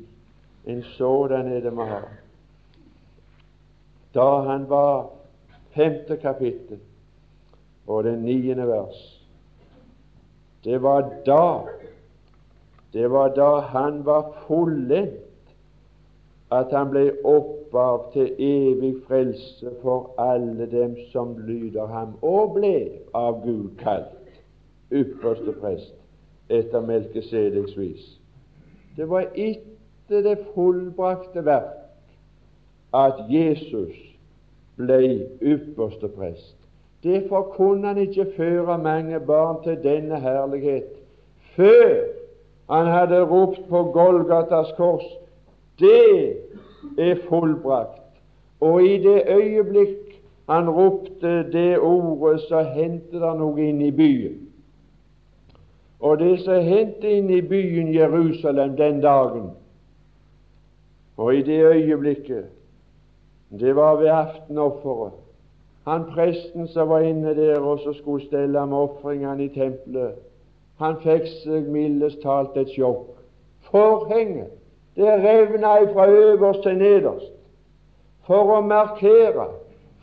En 0.67 0.83
sådan 0.83 1.47
er 1.47 1.61
det 1.61 1.73
vi 1.73 1.88
har. 1.88 2.09
Da 4.15 4.29
han 4.51 4.69
var 4.69 5.11
femte 5.75 6.17
kapittel 6.17 6.79
og 7.87 8.05
det 8.05 8.19
niende 8.19 8.67
vers 8.69 9.19
Det 10.65 10.83
var 10.83 11.01
da 11.27 11.69
det 12.93 13.11
var 13.11 13.29
da 13.29 13.61
han 13.61 14.05
var 14.07 14.45
fullendt 14.47 15.23
at 16.53 16.73
han 16.77 16.91
ble 16.93 17.07
opphav 17.25 18.12
til 18.12 18.35
evig 18.38 18.95
frelse 19.07 19.71
for 19.83 20.11
alle 20.21 20.67
dem 20.71 20.97
som 21.12 21.38
lyder 21.38 21.87
ham, 21.87 22.12
og 22.23 22.53
ble 22.59 22.75
av 23.17 23.41
Gud 23.47 23.71
kalt 23.81 24.43
ypperste 24.93 25.55
prest 25.62 26.02
etter 26.53 26.85
Melkesedeks 26.85 27.77
vis. 27.79 28.09
Det 28.97 29.09
var 29.09 29.29
etter 29.35 30.25
det 30.25 30.38
fullbrakte 30.55 31.45
verk 31.45 31.79
at 32.95 33.25
Jesus 33.33 33.97
ble 34.77 35.29
ypperste 35.41 36.09
prest. 36.12 36.57
Derfor 37.03 37.43
kunne 37.57 37.88
han 37.88 37.99
ikke 37.99 38.27
føre 38.37 38.79
mange 38.79 39.21
barn 39.21 39.62
til 39.65 39.81
denne 39.83 40.21
herlighet 40.21 40.93
før 41.57 42.05
han 42.71 42.87
hadde 42.87 43.25
ropt 43.27 43.65
på 43.69 43.83
Golgatas 43.93 44.71
kors 44.77 45.09
det 45.83 46.37
er 46.99 47.17
fullbrakt. 47.29 48.01
Og 48.61 48.83
i 48.85 48.99
det 49.03 49.23
øyeblikk 49.29 50.23
han 50.49 50.71
ropte 50.71 51.53
det 51.53 51.79
ordet, 51.79 52.41
så 52.41 52.62
hendte 52.62 53.21
det 53.21 53.35
noe 53.38 53.62
inn 53.62 53.81
i 53.81 53.91
byen. 53.91 54.41
Og 56.03 56.19
det 56.19 56.41
som 56.43 56.62
hendte 56.67 57.11
inn 57.19 57.31
i 57.31 57.41
byen 57.47 57.93
Jerusalem 57.95 58.77
den 58.77 59.01
dagen, 59.01 59.51
og 61.17 61.35
i 61.35 61.43
det 61.47 61.61
øyeblikket, 61.65 62.45
det 63.61 63.77
var 63.77 63.97
ved 64.01 64.09
aftenofferet. 64.09 65.12
Han 65.87 66.05
presten 66.15 66.69
som 66.69 66.88
var 66.88 66.99
inne 67.07 67.37
der 67.37 67.61
og 67.61 67.79
som 67.79 67.95
skulle 67.95 68.27
stelle 68.27 68.67
med 68.67 68.77
ofringene 68.77 69.45
i 69.45 69.49
tempelet, 69.49 70.19
han 70.79 70.99
fikk 71.03 71.29
seg 71.43 71.69
mildest 71.71 72.23
talt 72.23 72.57
et 72.59 72.71
sjokk. 72.75 73.21
Forhenget 73.71 74.51
det 74.97 75.07
revna 75.23 75.77
fra 75.93 76.09
øverst 76.11 76.62
til 76.62 76.79
nederst 76.79 77.31
for 78.27 78.57
å 78.57 78.61
markere, 78.67 79.47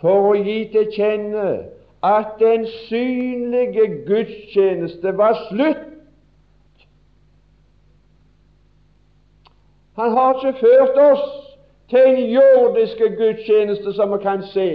for 0.02 0.32
å 0.32 0.34
gi 0.40 0.64
til 0.72 0.88
kjenne 0.96 1.50
at 2.04 2.40
den 2.40 2.66
synlige 2.88 3.88
gudstjeneste 4.08 5.18
var 5.18 5.36
slutt. 5.50 5.89
Han 10.00 10.12
har 10.12 10.34
ikke 10.34 10.60
ført 10.60 10.98
oss 11.12 11.26
til 11.90 12.06
en 12.08 12.20
jordiske 12.32 13.10
gudstjeneste 13.18 13.94
som 13.94 14.14
vi 14.14 14.22
kan 14.24 14.44
se 14.54 14.70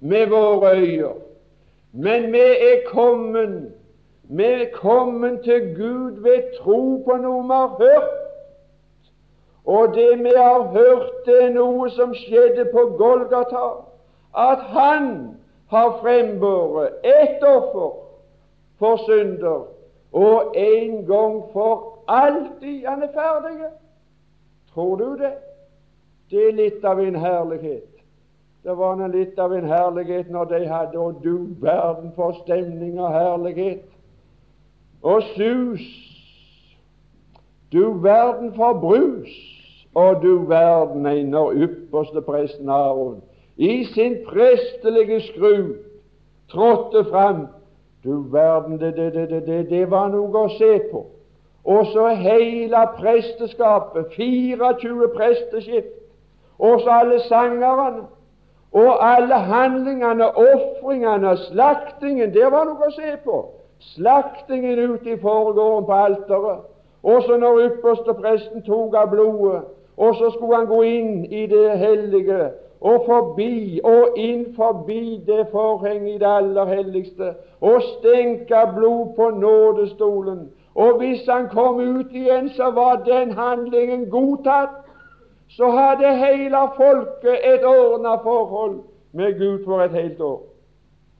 med 0.00 0.26
våre 0.26 0.72
øyne, 0.76 1.12
men 1.92 2.32
vi 2.32 2.40
er 2.40 2.82
kommet 2.86 3.72
vi 4.22 4.44
er 4.44 4.66
kommet 4.74 5.40
til 5.44 5.74
Gud 5.76 6.22
ved 6.22 6.42
tro 6.58 7.04
på 7.06 7.16
noe 7.22 7.42
vi 7.42 7.54
har 7.54 7.76
hørt 7.78 8.22
og 9.64 9.94
det 9.94 10.18
vi 10.18 10.30
har 10.36 10.62
hørt, 10.62 11.10
det 11.26 11.44
er 11.44 11.52
noe 11.54 11.90
som 11.90 12.14
skjedde 12.14 12.64
på 12.72 12.86
Golgata. 12.98 13.66
At 14.34 14.58
Han 14.58 15.36
har 15.70 15.98
frembåret 16.00 16.88
ett 17.04 17.44
offer 17.44 17.92
for 18.78 18.96
synder, 19.06 19.66
og 20.12 20.52
en 20.56 21.06
gang 21.06 21.42
for 21.52 21.98
alltid 22.08 22.86
han 22.86 23.02
er 23.02 23.12
ferdig. 23.14 23.70
Tror 24.74 24.96
du 24.96 25.16
det? 25.16 25.34
Det 26.30 26.48
er 26.48 26.52
litt 26.56 26.84
av 26.84 27.00
en 27.00 27.16
herlighet. 27.16 27.88
Det 28.62 28.76
var 28.78 28.96
nå 28.96 29.08
litt 29.10 29.38
av 29.42 29.52
en 29.52 29.66
herlighet 29.68 30.30
når 30.30 30.44
de 30.52 30.60
hadde 30.70 30.98
Og 30.98 31.18
du 31.24 31.48
verden 31.60 32.12
for 32.16 32.36
stemning 32.44 33.00
og 33.00 33.12
herlighet 33.12 33.88
og 35.02 35.22
sus. 35.34 35.82
Du 37.72 37.92
verden 38.02 38.54
for 38.54 38.72
brus, 38.72 39.32
og 39.94 40.22
du 40.22 40.44
verden 40.48 41.06
ei 41.06 41.24
når 41.24 41.56
ypperste 41.66 42.22
presten 42.24 42.68
Aron 42.70 43.20
i 43.56 43.84
sin 43.84 44.16
prestelige 44.28 45.20
skru 45.20 45.74
trådte 46.50 47.04
fram. 47.10 47.46
Du 48.04 48.22
verden, 48.22 48.80
det, 48.80 48.96
det, 48.96 49.14
det, 49.14 49.46
det, 49.46 49.70
det 49.70 49.90
var 49.90 50.08
noe 50.10 50.46
å 50.46 50.48
se 50.56 50.78
på. 50.90 51.04
Og 51.64 51.86
så 51.86 52.08
hele 52.08 52.76
presteskapet, 52.96 54.06
24 54.16 55.08
presteskift, 55.16 55.94
og 56.58 56.80
så 56.80 56.90
alle 56.90 57.20
sangerne, 57.20 58.02
og 58.72 59.16
alle 59.16 59.34
handlingene, 59.34 60.36
ofringene, 60.36 61.36
slaktingen, 61.36 62.34
det 62.34 62.48
var 62.50 62.64
noe 62.66 62.88
å 62.88 62.94
se 62.94 63.14
på. 63.24 63.42
Slaktingen 63.94 64.78
ute 64.78 65.14
i 65.14 65.20
forgården 65.20 65.86
på 65.86 65.92
alteret. 65.92 66.64
Og 67.02 67.22
så 67.26 67.36
når 67.36 67.60
ypperste 67.66 68.14
presten 68.14 68.62
tok 68.62 68.94
av 68.94 69.10
blodet, 69.10 69.62
og 69.96 70.14
så 70.16 70.30
skulle 70.30 70.56
han 70.56 70.70
gå 70.70 70.82
inn 70.82 71.24
i 71.24 71.46
det 71.50 71.78
hellige, 71.78 72.50
og 72.80 73.04
forbi 73.06 73.80
og 73.84 74.18
inn 74.18 74.48
forbi 74.56 75.20
det 75.26 75.46
forhenget 75.52 76.14
i 76.14 76.18
det 76.18 76.30
aller 76.30 76.64
helligste, 76.66 77.34
og 77.60 77.82
stenke 77.82 78.64
blod 78.74 79.14
på 79.16 79.30
nådestolen. 79.30 80.48
Og 80.74 80.98
hvis 80.98 81.26
han 81.28 81.48
kom 81.48 81.80
ut 81.80 82.12
igjen, 82.12 82.48
så 82.48 82.70
var 82.70 83.02
den 83.04 83.32
handlingen 83.32 84.10
godtatt. 84.10 84.68
Så 85.48 85.70
hadde 85.70 86.16
hele 86.16 86.62
folket 86.76 87.54
et 87.54 87.64
ordna 87.64 88.14
forhold 88.14 88.80
med 89.12 89.38
Gud 89.38 89.64
for 89.64 89.80
et 89.80 89.90
helt 89.90 90.20
år. 90.20 90.42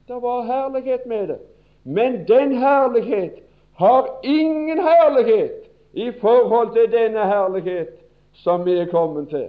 Det 0.07 0.15
var 0.21 0.41
herlighet 0.41 1.05
med 1.05 1.27
det. 1.27 1.37
Men 1.83 2.27
den 2.27 2.57
herlighet 2.57 3.33
har 3.73 4.19
ingen 4.23 4.79
herlighet 4.79 5.51
i 5.93 6.11
forhold 6.21 6.73
til 6.73 6.99
denne 6.99 7.25
herlighet 7.25 7.89
som 8.33 8.65
vi 8.65 8.73
er 8.77 8.85
kommet 8.85 9.29
til. 9.29 9.47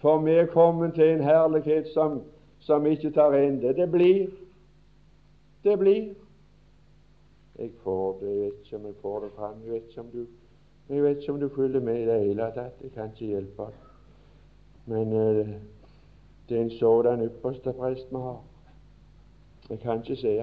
For 0.00 0.18
vi 0.18 0.30
er 0.30 0.46
kommet 0.46 0.94
til 0.94 1.08
en 1.10 1.24
herlighet 1.24 1.86
som, 1.94 2.22
som 2.60 2.86
ikke 2.86 3.10
tar 3.10 3.32
ende. 3.32 3.74
Det 3.74 3.90
blir. 3.90 4.26
Det 5.64 5.78
blir. 5.78 6.04
Jeg 7.58 7.70
får 7.82 8.18
det, 8.20 8.28
jeg 8.28 8.40
vet 8.40 8.52
ikke 8.64 8.76
om 8.76 8.86
jeg 8.86 8.94
får 9.02 9.20
det 9.20 9.30
fram. 9.36 9.62
Jeg 9.64 9.72
vet 9.72 9.82
ikke 9.88 10.00
om 10.00 10.10
du, 10.12 10.26
jeg 10.88 11.02
vet 11.02 11.16
ikke 11.16 11.32
om 11.32 11.40
du 11.40 11.48
følger 11.48 11.80
med 11.80 12.00
i 12.00 12.06
det 12.06 12.20
hele 12.20 12.50
tatt. 12.54 12.82
Jeg 12.82 12.92
kan 12.92 13.10
ikke 13.14 13.26
hjelpe. 13.26 13.66
Men 14.86 15.12
uh, 15.12 15.48
det 16.48 16.58
er 16.58 16.62
en 16.62 16.70
sådan 16.70 17.24
ypperste 17.24 17.72
prest 17.72 18.10
vi 18.10 18.16
har. 18.16 18.42
Jeg 19.70 19.78
kan 19.80 20.02
ikke 20.02 20.16
se. 20.16 20.36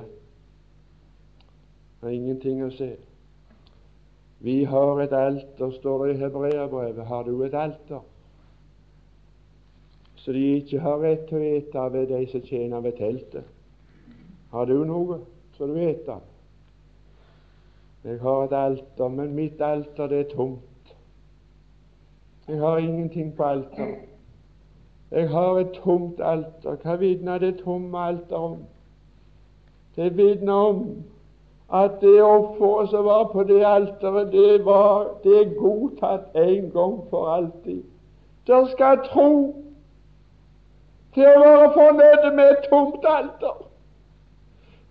Det 2.02 2.10
er 2.10 2.18
ingenting 2.18 2.64
å 2.66 2.72
se. 2.76 2.96
Vi 4.44 4.64
har 4.64 5.00
et 5.00 5.14
alter, 5.16 5.72
står 5.72 6.06
det 6.06 6.16
i 6.16 6.20
Hebreabrevet. 6.20 7.06
Har 7.06 7.24
du 7.24 7.44
et 7.44 7.54
alter? 7.54 8.02
Så 10.16 10.32
de 10.32 10.44
ikke 10.56 10.80
har 10.80 11.00
rett 11.00 11.24
til 11.30 11.38
å 11.40 11.48
ete 11.60 11.86
ved 11.94 12.12
de 12.12 12.26
som 12.32 12.44
tjener 12.44 12.84
ved 12.84 12.98
teltet. 13.00 13.48
Har 14.52 14.66
du 14.66 14.84
noe 14.88 15.22
så 15.56 15.68
du 15.68 15.74
vet 15.78 16.08
av? 16.12 16.33
Jeg 18.04 18.20
har 18.22 18.44
et 18.44 18.54
alter, 18.54 19.08
men 19.08 19.36
mitt 19.36 19.62
alter 19.62 20.08
det 20.08 20.20
er 20.20 20.36
tomt. 20.36 20.96
Jeg 22.48 22.60
har 22.60 22.78
ingenting 22.78 23.36
på 23.36 23.44
alteret. 23.44 23.96
Jeg 25.12 25.30
har 25.30 25.60
et 25.60 25.72
tomt 25.84 26.20
alter. 26.20 26.76
Hva 26.84 26.96
vitner 26.96 27.38
det 27.38 27.58
tomme 27.62 27.98
alteret 27.98 28.40
om? 28.40 28.58
Det 29.96 30.18
vitner 30.18 30.54
om 30.54 31.04
at 31.74 31.92
det 32.02 32.24
offeret 32.24 32.90
som 32.90 33.06
var 33.06 33.24
på 33.32 33.44
det 33.44 33.64
alteret, 33.66 34.32
det, 34.32 34.66
var, 34.66 35.08
det 35.24 35.38
er 35.42 35.56
godtatt 35.60 36.36
en 36.36 36.72
gang 36.72 37.00
for 37.10 37.28
alltid. 37.28 37.84
Der 38.48 38.66
skal 38.66 39.00
tro 39.08 39.56
til 41.14 41.30
å 41.30 41.40
være 41.40 41.72
fornøyd 41.74 42.30
med 42.36 42.52
et 42.52 42.70
tomt 42.70 43.06
alter. 43.08 43.58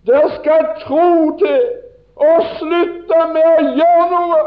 Der 0.07 0.29
skal 0.39 0.67
tro 0.81 1.37
til 1.37 1.82
og 2.15 2.43
slutte 2.59 3.21
med 3.33 3.47
å 3.49 3.71
gjøre 3.79 4.09
noe. 4.11 4.43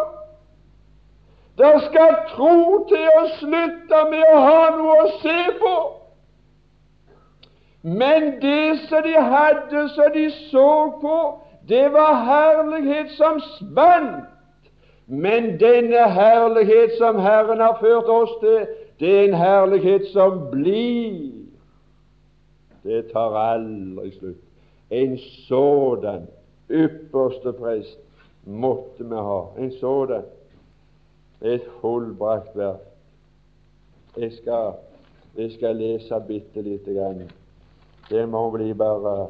Det 1.57 1.73
skal 1.87 2.17
tro 2.35 2.85
til 2.91 3.07
å 3.17 3.25
slutte 3.39 4.03
med 4.11 4.25
å 4.33 4.41
ha 4.45 4.65
noe 4.77 4.97
å 5.07 5.13
se 5.23 5.39
på. 5.61 5.77
Men 7.87 8.33
det 8.43 8.79
som 8.89 9.03
de 9.03 9.15
hadde, 9.15 9.89
som 9.95 10.13
de 10.15 10.31
så 10.51 10.71
på, 11.01 11.19
det 11.69 11.93
var 11.93 12.25
herlighet 12.27 13.15
som 13.17 13.41
spant. 13.57 14.27
Men 15.07 15.55
denne 15.61 16.03
herlighet 16.11 16.97
som 16.99 17.19
Herren 17.23 17.61
har 17.63 17.79
ført 17.81 18.11
oss 18.11 18.33
til, 18.41 18.67
det 19.01 19.13
er 19.13 19.29
en 19.29 19.39
herlighet 19.39 20.09
som 20.13 20.49
blir. 20.51 21.31
Det 22.83 23.05
tar 23.13 23.39
aldri 23.39 24.11
slutt. 24.19 24.43
En 24.91 25.19
sådan 25.49 26.27
ypperste 26.71 27.53
prest 27.53 27.99
måtte 28.45 29.05
vi 29.05 29.15
ha. 29.15 29.41
En 29.59 29.73
sådan. 29.73 30.23
Et 31.41 31.63
fullbrakt 31.81 32.57
verk. 32.57 32.85
Jeg 34.17 34.33
skal, 34.33 34.73
jeg 35.37 35.53
skal 35.53 35.77
lese 35.77 36.21
bitte 36.29 36.63
lite 36.63 36.95
grann. 36.95 37.31
Det 38.11 38.29
må 38.29 38.51
bli 38.51 38.73
bare 38.75 39.29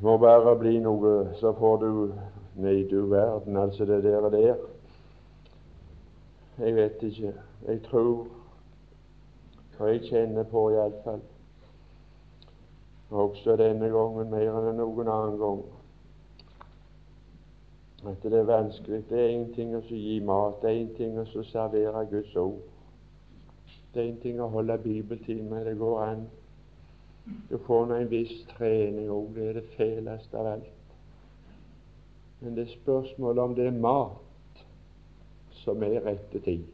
må 0.00 0.14
bare 0.18 0.54
bli 0.58 0.78
noe, 0.78 1.14
så 1.40 1.52
får 1.58 1.76
du 1.82 2.12
Nei, 2.58 2.82
du 2.90 3.06
verden, 3.06 3.56
altså 3.56 3.84
det 3.86 4.02
der 4.02 4.16
og 4.18 4.32
der. 4.32 4.56
Jeg 6.58 6.74
vet 6.74 7.02
ikke. 7.02 7.34
Jeg 7.68 7.82
tror, 7.82 8.26
og 9.78 9.90
jeg 9.92 10.00
kjenner 10.08 10.42
på 10.42 10.64
iallfall 10.74 11.20
også 13.10 13.56
denne 13.56 13.88
gangen 13.88 14.30
mer 14.30 14.56
enn 14.60 14.76
noen 14.76 15.08
annen 15.08 15.38
gang. 15.40 15.62
At 18.06 18.22
det 18.22 18.38
er 18.38 18.44
vanskelig. 18.46 19.04
Det 19.10 19.18
er 19.18 19.32
én 19.34 19.48
ting 19.54 19.74
å 19.76 19.82
gi 19.88 20.18
mat, 20.20 20.60
det 20.62 20.70
er 20.70 20.80
én 20.82 20.92
ting 20.96 21.18
å 21.18 21.24
servere 21.26 22.04
Guds 22.10 22.36
ord. 22.36 22.60
Det 23.94 24.02
er 24.02 24.10
én 24.12 24.20
ting 24.22 24.40
å 24.40 24.50
holde 24.52 24.78
bibeltime, 24.84 25.64
det 25.64 25.78
går 25.78 26.02
an. 26.04 26.26
Du 27.50 27.58
får 27.66 27.86
nå 27.86 27.98
en 27.98 28.10
viss 28.10 28.44
trening 28.54 29.10
òg, 29.10 29.34
det 29.34 29.48
er 29.48 29.60
det 29.60 29.66
feleste 29.76 30.38
av 30.38 30.52
alt. 30.54 30.94
Men 32.40 32.54
det 32.54 32.68
er 32.68 32.76
spørsmålet 32.76 33.42
om 33.42 33.54
det 33.56 33.66
er 33.66 33.80
mat 33.82 34.62
som 35.64 35.82
er 35.82 36.00
rette 36.04 36.40
tid. 36.44 36.64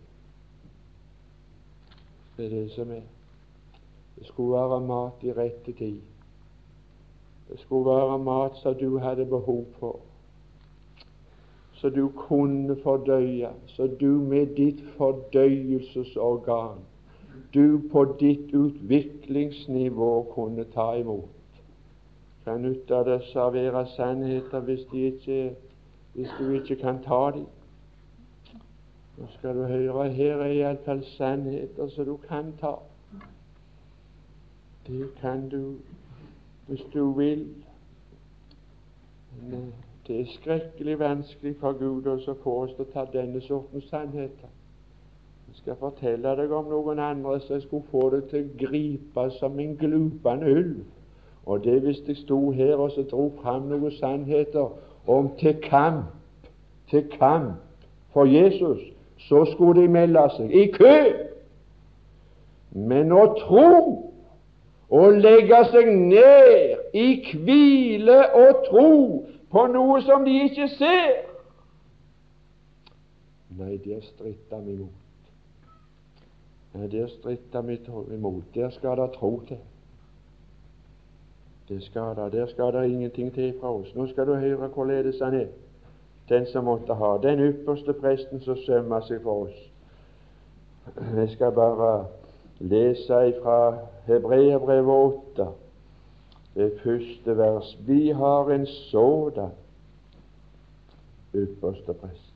Det 2.37 2.47
er 2.47 2.51
det 2.51 2.66
som 2.75 2.90
er. 2.90 3.07
Det 4.14 4.27
skulle 4.27 4.59
være 4.59 4.81
mat 4.87 5.25
i 5.25 5.33
rette 5.33 5.73
tid. 5.73 6.03
Det 7.48 7.61
skulle 7.61 7.90
være 7.90 8.18
mat 8.18 8.57
som 8.57 8.74
du 8.74 8.98
hadde 8.98 9.26
behov 9.26 9.64
for, 9.78 10.00
så 11.72 11.90
du 11.90 12.09
kunne 12.16 12.76
fordøye, 12.83 13.48
så 13.66 13.87
du 14.00 14.07
med 14.07 14.46
ditt 14.57 14.80
fordøyelsesorgan, 14.96 16.78
du 17.54 17.80
på 17.92 18.04
ditt 18.20 18.54
utviklingsnivå 18.54 20.22
kunne 20.35 20.64
ta 20.64 20.92
imot. 20.92 21.28
Kan 22.44 22.64
ut 22.64 22.90
av 22.90 23.04
det 23.04 23.22
servere 23.24 23.87
sannheter 23.87 24.61
hvis, 24.61 24.87
de 24.92 25.04
ikke, 25.12 25.57
hvis 26.14 26.33
du 26.38 26.50
ikke 26.52 26.76
kan 26.76 27.02
ta 27.02 27.30
dem? 27.37 27.46
Nå 29.16 29.26
skal 29.37 29.57
du 29.57 29.62
høre, 29.64 30.09
her 30.11 30.42
er 30.42 30.52
iallfall 30.52 31.04
sannheter 31.14 31.88
som 31.88 32.04
du 32.04 32.16
kan 32.28 32.52
ta. 32.61 32.74
Det 34.87 35.09
kan 35.20 35.48
du 35.48 35.76
hvis 36.66 36.87
du 36.94 37.12
vil. 37.12 37.46
Det 40.07 40.20
er 40.20 40.24
skrekkelig 40.27 40.98
vanskelig 40.98 41.57
for 41.61 41.72
Gud 41.72 42.07
å 42.07 42.35
få 42.42 42.59
oss 42.64 42.74
til 42.77 42.85
å 42.85 42.92
ta 42.92 43.05
denne 43.12 43.40
sortens 43.40 43.88
sannheter. 43.90 44.50
Jeg 45.48 45.61
skal 45.61 45.77
fortelle 45.81 46.35
deg 46.37 46.53
om 46.53 46.66
noen 46.68 46.98
andre 46.98 47.38
som 47.40 47.61
skulle 47.61 47.88
få 47.90 48.09
deg 48.11 48.29
til 48.31 48.44
å 48.44 48.57
gripe 48.59 49.27
som 49.38 49.61
en 49.61 49.77
glupende 49.81 50.50
ulv. 50.50 50.81
Og 51.46 51.64
det 51.64 51.79
hvis 51.85 52.00
jeg 52.09 52.16
sto 52.16 52.50
her 52.50 52.77
og 52.81 52.90
så 52.92 53.05
dro 53.11 53.29
fram 53.42 53.68
noen 53.68 53.92
sannheter 53.98 54.72
om 55.07 55.31
til 55.38 55.61
kamp, 55.62 56.09
til 56.90 57.05
kamp 57.18 57.61
for 58.12 58.24
Jesus, 58.24 58.81
så 59.29 59.44
skulle 59.53 59.83
de 59.83 59.88
melde 59.88 60.24
seg 60.37 60.53
i 60.53 60.66
kø. 60.72 60.96
Men 62.74 63.12
å 63.12 63.27
tro 63.38 63.70
og 64.90 65.12
legge 65.12 65.61
seg 65.70 65.88
ned 65.97 66.97
i 66.97 67.07
hvile 67.33 68.18
og 68.35 68.64
tro 68.68 68.90
på 69.51 69.66
noe 69.73 70.01
som 70.03 70.25
de 70.27 70.35
ikke 70.49 70.68
ser. 70.77 71.23
Nei, 73.55 73.77
der 73.85 74.03
stritter 74.03 74.61
vi 74.64 74.75
imot. 74.75 75.29
Nei, 76.75 76.88
der 76.90 77.07
stritter 77.07 77.62
vi 77.62 77.79
imot. 78.14 78.51
Der 78.55 78.70
skal 78.75 78.99
det 78.99 79.12
tro 79.14 79.40
til. 79.49 79.61
Det 81.68 81.83
skal 81.83 82.16
det. 82.16 82.33
Der 82.33 82.47
skal 82.47 82.73
det 82.73 82.90
ingenting 82.90 83.35
til 83.35 83.55
fra 83.61 83.73
oss. 83.75 83.94
Nå 83.94 84.07
skal 84.07 84.27
du 84.27 84.35
høre 84.35 84.68
hvorledes 84.68 85.20
han 85.23 85.35
er, 85.35 85.47
den 86.29 86.47
som 86.47 86.64
måtte 86.64 86.94
ha 86.94 87.16
den 87.23 87.40
ypperste 87.40 87.92
presten 87.92 88.40
som 88.40 88.59
sømmer 88.66 89.01
seg 89.07 89.23
for 89.23 89.47
oss. 89.47 89.70
Jeg 91.16 91.31
skal 91.31 91.53
bare 91.53 92.07
lese 92.64 93.35
fra 93.42 93.79
Hebreerbrevet 94.07 95.14
8, 95.37 95.48
det 96.55 96.72
første 96.85 97.37
vers. 97.38 97.79
Vi 97.87 98.09
har 98.11 98.50
en 98.50 98.66
sådan 98.66 99.50
ypperste 101.35 101.94
prest, 101.94 102.35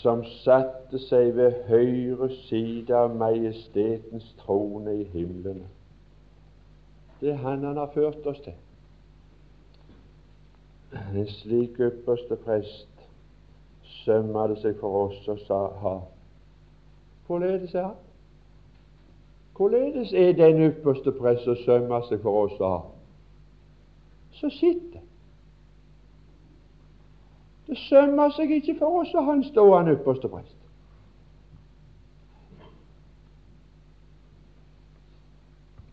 som 0.00 0.24
satte 0.24 0.98
seg 0.98 1.34
ved 1.36 1.58
høyre 1.68 2.30
side 2.46 2.96
av 2.96 3.12
majestetens 3.16 4.28
trone 4.40 4.94
i 5.02 5.04
himlene. 5.12 5.68
Det 7.20 7.30
er 7.30 7.42
Han 7.44 7.64
han 7.64 7.76
har 7.76 7.90
ført 7.94 8.26
oss 8.26 8.40
til. 8.40 8.56
En 11.14 11.28
slik 11.28 11.80
ypperste 11.80 12.36
prest 12.36 12.88
sømma 14.04 14.46
det 14.48 14.58
seg 14.62 14.78
for 14.80 15.06
oss 15.06 15.50
å 15.50 15.62
ha. 15.82 15.96
Hvorledes 17.26 17.74
er 17.74 17.82
han? 17.82 17.94
Hvorledes 19.56 20.12
er 20.12 20.32
den 20.32 20.70
ypperste 20.70 21.12
prest 21.12 21.44
som 21.44 21.56
sømmer 21.56 22.04
seg 22.08 22.20
for 22.22 22.44
oss 22.44 22.60
av? 22.60 22.90
Så 24.36 24.50
sitter. 24.52 25.00
Det 27.66 27.78
sømmer 27.78 28.30
seg 28.36 28.52
ikke 28.58 28.76
for 28.78 29.00
oss 29.00 29.14
å 29.16 29.24
ha 29.26 29.34
en 29.34 29.44
stående 29.48 29.96
ypperste 29.96 30.28
prest. 30.30 30.54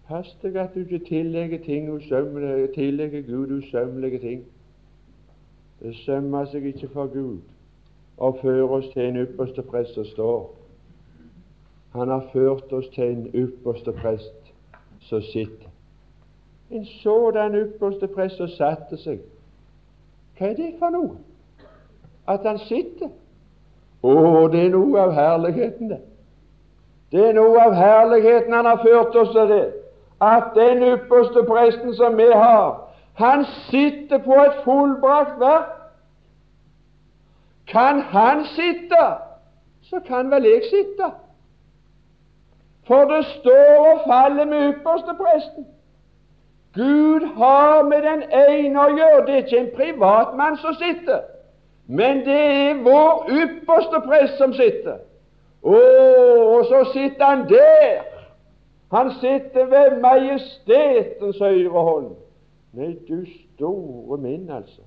Pass 0.08 0.30
deg 0.44 0.60
at 0.60 0.76
du 0.76 0.84
ikke 0.84 1.00
tillegger 1.08 1.64
ting 1.64 1.88
usømmelige, 1.90 2.68
tillegger 2.76 3.24
Gud 3.26 3.56
usømmelige 3.58 4.20
ting. 4.20 4.44
Det 5.80 5.96
sømmer 6.04 6.46
seg 6.52 6.68
ikke 6.70 6.92
for 6.94 7.08
Gud 7.16 7.40
å 8.22 8.30
føre 8.42 8.68
oss 8.78 8.92
til 8.94 9.08
en 9.08 9.24
ypperste 9.24 9.64
prest 9.72 9.96
som 9.96 10.06
står. 10.12 10.44
Han 11.94 12.10
har 12.10 12.24
ført 12.34 12.74
oss 12.74 12.88
til 12.96 13.04
en 13.04 13.28
ypperste 13.34 13.92
prest 13.92 14.54
som 15.00 15.22
sitter. 15.22 15.70
En 16.72 16.86
sådan 16.86 17.56
ypperste 17.56 18.08
prest 18.08 18.38
som 18.38 18.48
satte 18.48 18.98
seg. 18.98 19.20
Hva 20.38 20.50
er 20.50 20.56
det 20.58 20.72
for 20.80 20.94
noe? 20.94 21.20
At 22.28 22.48
han 22.48 22.58
sitter? 22.66 23.12
Å, 24.04 24.48
det 24.52 24.66
er 24.66 24.74
noe 24.74 25.00
av 25.00 25.14
herligheten, 25.14 25.92
det. 25.94 26.00
Det 27.14 27.28
er 27.30 27.36
noe 27.38 27.62
av 27.62 27.76
herligheten 27.78 28.54
han 28.54 28.66
har 28.66 28.82
ført 28.82 29.16
oss 29.22 29.30
til 29.36 29.52
det. 29.52 29.66
At 30.24 30.56
den 30.56 30.82
ypperste 30.88 31.44
presten 31.46 31.94
som 31.94 32.18
vi 32.18 32.26
har, 32.32 32.80
han 33.22 33.46
sitter 33.70 34.18
på 34.24 34.40
et 34.42 34.64
fullbrakt 34.64 35.38
verk. 35.40 35.70
Kan 37.70 38.02
han 38.02 38.46
sitte, 38.56 39.04
så 39.82 40.02
kan 40.08 40.32
vel 40.32 40.48
jeg 40.50 40.66
sitte. 40.72 41.12
For 42.88 43.06
det 43.08 43.26
står 43.26 43.86
og 43.92 44.02
faller 44.08 44.46
med 44.46 44.74
ypperste 44.74 45.16
presten. 45.20 45.68
Gud 46.74 47.28
har 47.36 47.84
med 47.84 48.02
den 48.02 48.24
ene 48.34 48.82
å 48.82 48.96
gjøre. 48.98 49.26
Det 49.28 49.34
er 49.34 49.44
ikke 49.46 49.60
en 49.60 49.74
privatmann 49.76 50.58
som 50.58 50.74
sitter, 50.80 51.22
men 51.88 52.24
det 52.26 52.40
er 52.40 52.82
vår 52.84 53.30
ypperste 53.30 54.02
prest 54.08 54.42
som 54.42 54.56
sitter. 54.58 55.04
Å, 55.64 55.78
og 56.56 56.66
så 56.68 56.82
sitter 56.92 57.26
han 57.26 57.46
der. 57.48 58.02
Han 58.94 59.14
sitter 59.22 59.70
ved 59.70 60.00
majestetens 60.02 61.40
høyre 61.42 61.86
hånd. 61.88 62.10
Nei, 62.74 62.96
du 63.08 63.24
store 63.26 64.18
min, 64.22 64.50
altså. 64.50 64.82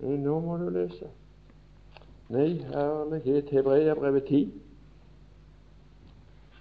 Nå 0.00 0.38
må 0.40 0.56
du 0.62 0.68
lese. 0.70 1.10
Nei, 2.30 2.60
herlighet, 2.70 3.50
Hebreabrevet 3.50 4.30
10. 4.30 4.48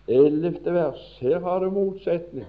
Ellevte 0.07 0.73
vers. 0.73 1.17
Her 1.21 1.39
har 1.39 1.59
du 1.59 1.69
motsetning. 1.69 2.45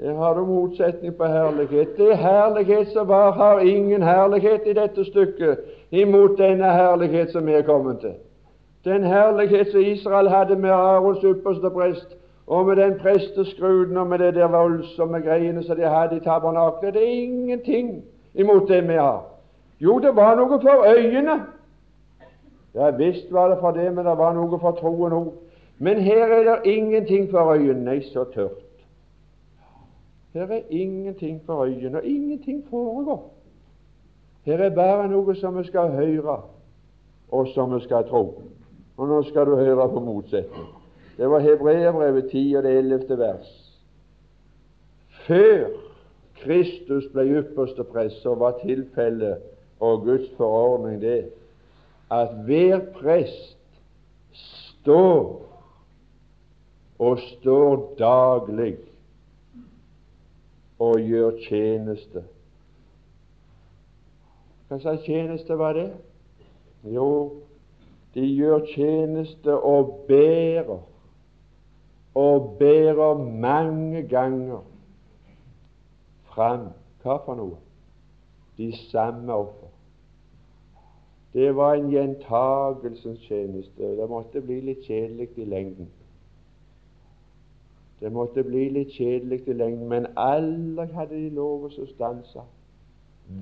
Her 0.00 0.14
har 0.14 0.34
du 0.34 0.46
motsetning 0.46 1.14
på 1.16 1.24
herlighet. 1.24 1.96
Det 1.96 2.18
herlighet 2.18 2.88
som 2.88 3.08
var, 3.08 3.32
har 3.32 3.60
ingen 3.60 4.02
herlighet 4.02 4.66
i 4.66 4.72
dette 4.72 5.04
stykket 5.04 5.58
imot 5.90 6.38
denne 6.38 6.72
herlighet 6.72 7.30
som 7.32 7.46
vi 7.46 7.52
er 7.52 7.62
kommet 7.62 8.00
til. 8.00 8.14
Den 8.84 9.04
herlighet 9.04 9.70
som 9.70 9.80
Israel 9.80 10.28
hadde 10.28 10.56
med 10.56 10.70
Arons 10.70 11.22
ypperste 11.24 11.70
prest, 11.70 12.16
og 12.46 12.66
med 12.66 12.76
den 12.76 12.98
presteskruden 12.98 13.96
og 13.96 14.06
med 14.06 14.18
det 14.18 14.34
der 14.34 14.48
voldsomme 14.48 15.20
greiene 15.20 15.62
som 15.62 15.76
de 15.76 15.82
hadde 15.82 16.16
i 16.16 16.20
tabernaklet. 16.20 16.94
Det 16.94 17.02
er 17.02 17.22
ingenting 17.22 18.04
imot 18.34 18.68
det 18.68 18.88
vi 18.88 18.94
har. 18.94 19.24
Jo, 19.80 19.98
det 19.98 20.16
var 20.16 20.34
noe 20.34 20.60
for 20.60 20.84
øyene. 20.96 21.42
Ja 22.74 22.90
visst 22.90 23.32
var 23.32 23.48
det 23.48 23.58
for 23.60 23.70
det, 23.70 23.94
men 23.94 24.06
det 24.06 24.18
var 24.18 24.32
noe 24.32 24.58
for 24.58 24.78
troen 24.80 25.12
òg. 25.12 25.32
Men 25.82 25.98
her 25.98 26.24
er 26.24 26.44
det 26.44 26.72
ingenting 26.72 27.30
for 27.30 27.52
øyene. 27.52 27.84
Nei, 27.84 28.02
så 28.02 28.24
tørt. 28.24 28.62
Her 30.32 30.46
er 30.46 30.60
ingenting 30.70 31.42
for 31.46 31.64
øyene, 31.64 31.98
og 31.98 32.04
ingenting 32.04 32.64
foregår. 32.70 33.32
Her 34.44 34.58
er 34.58 34.70
bare 34.74 35.08
noe 35.10 35.34
som 35.34 35.58
vi 35.58 35.64
skal 35.66 35.90
høre, 35.90 36.38
og 37.30 37.50
som 37.54 37.74
vi 37.74 37.82
skal 37.82 38.06
tro. 38.06 38.22
Og 38.96 39.08
nå 39.08 39.22
skal 39.22 39.46
du 39.46 39.56
høre 39.56 39.88
på 39.88 40.00
motsetning. 40.00 40.70
Det 41.16 41.30
var 41.30 41.38
Hebreabrevet 41.38 42.30
10 42.30 42.54
og 42.56 42.62
det 42.62 42.78
11. 42.78 43.18
vers. 43.18 43.52
Før 45.26 45.68
Kristus 46.44 47.10
ble 47.12 47.26
ypperste 47.42 47.84
prest, 47.84 48.22
så 48.22 48.34
var 48.34 48.60
tilfellet 48.62 49.42
og 49.80 50.06
Guds 50.06 50.30
forordning 50.36 51.02
det 51.02 51.24
at 52.10 52.28
hver 52.46 52.80
prest 52.94 53.58
står 54.32 55.51
og 57.02 57.18
står 57.18 57.94
daglig 57.98 58.76
og 60.78 61.00
gjør 61.02 61.38
tjeneste. 61.48 62.22
Hva 64.68 64.78
slags 64.78 65.06
tjeneste 65.06 65.56
var 65.58 65.74
det? 65.74 65.88
Jo, 66.94 67.08
de 68.14 68.26
gjør 68.26 68.66
tjeneste 68.70 69.56
og 69.56 70.04
bærer 70.08 70.78
og 72.14 72.46
bærer 72.60 73.24
mange 73.46 74.02
ganger 74.08 74.60
fram 76.30 76.68
hva 77.02 77.16
for 77.24 77.40
noe? 77.40 77.58
De 78.58 78.68
samme 78.92 79.34
offer. 79.34 79.72
Det 81.34 81.50
var 81.56 81.74
en 81.74 81.90
gjentagelsens 81.90 83.26
tjeneste. 83.26 83.90
Det 83.98 84.08
måtte 84.08 84.44
bli 84.44 84.60
litt 84.68 84.86
kjedelig 84.86 85.32
i 85.40 85.48
lengden. 85.48 85.90
Det 88.02 88.10
måtte 88.12 88.42
bli 88.42 88.64
litt 88.74 88.96
kjedelig 88.96 89.44
i 89.46 89.54
lengden, 89.54 89.88
men 89.88 90.06
aldri 90.18 90.88
hadde 90.90 91.14
de 91.14 91.28
lov 91.36 91.68
å 91.68 91.86
stanse. 91.86 92.42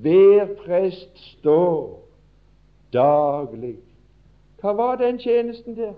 Hver 0.04 0.50
prest 0.60 1.22
står 1.38 1.96
daglig. 2.92 3.78
Hva 4.60 4.74
var 4.76 4.98
den 5.00 5.16
tjenesten 5.18 5.78
der? 5.78 5.94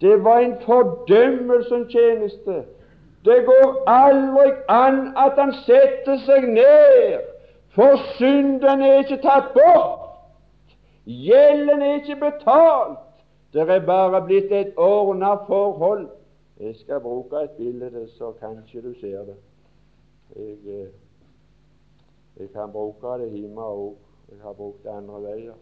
Det 0.00 0.24
var 0.24 0.40
en 0.40 0.54
fordømmelsens 0.64 1.92
tjeneste. 1.92 2.62
Det 3.24 3.44
går 3.46 3.76
aldri 3.86 4.48
an 4.72 5.12
at 5.16 5.36
han 5.36 5.52
setter 5.66 6.16
seg 6.24 6.48
ned, 6.48 7.20
for 7.76 8.00
synden 8.16 8.82
er 8.82 9.04
ikke 9.04 9.20
tatt 9.22 9.52
bort. 9.52 10.72
Gjelden 11.04 11.82
er 11.82 12.00
ikke 12.00 12.16
betalt. 12.24 12.98
Det 13.52 13.68
er 13.68 13.84
bare 13.86 14.24
blitt 14.24 14.52
et 14.52 14.72
ordna 14.80 15.36
forhold. 15.46 16.08
Jeg 16.62 16.76
skal 16.76 17.00
bruke 17.00 17.36
et 17.42 17.50
bilde, 17.50 18.08
så 18.08 18.32
kanskje 18.38 18.82
du 18.82 18.94
ser 19.00 19.24
det. 19.24 19.36
Jeg, 20.36 20.58
eh, 20.66 20.92
jeg 22.36 22.50
kan 22.50 22.72
bruke 22.72 23.18
det 23.18 23.32
hjemme 23.32 23.60
òg. 23.60 23.96
Jeg 24.30 24.38
har 24.42 24.52
brukt 24.52 24.84
det 24.84 24.90
andre 24.90 25.22
veier. 25.22 25.58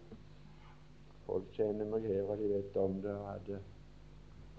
Folk 1.27 1.49
kjenner 1.57 1.89
meg 1.89 2.05
her, 2.05 2.23
og 2.23 2.39
de 2.39 2.51
vet 2.53 2.77
om 2.77 3.01
det. 3.03 3.17
Hadde 3.27 3.61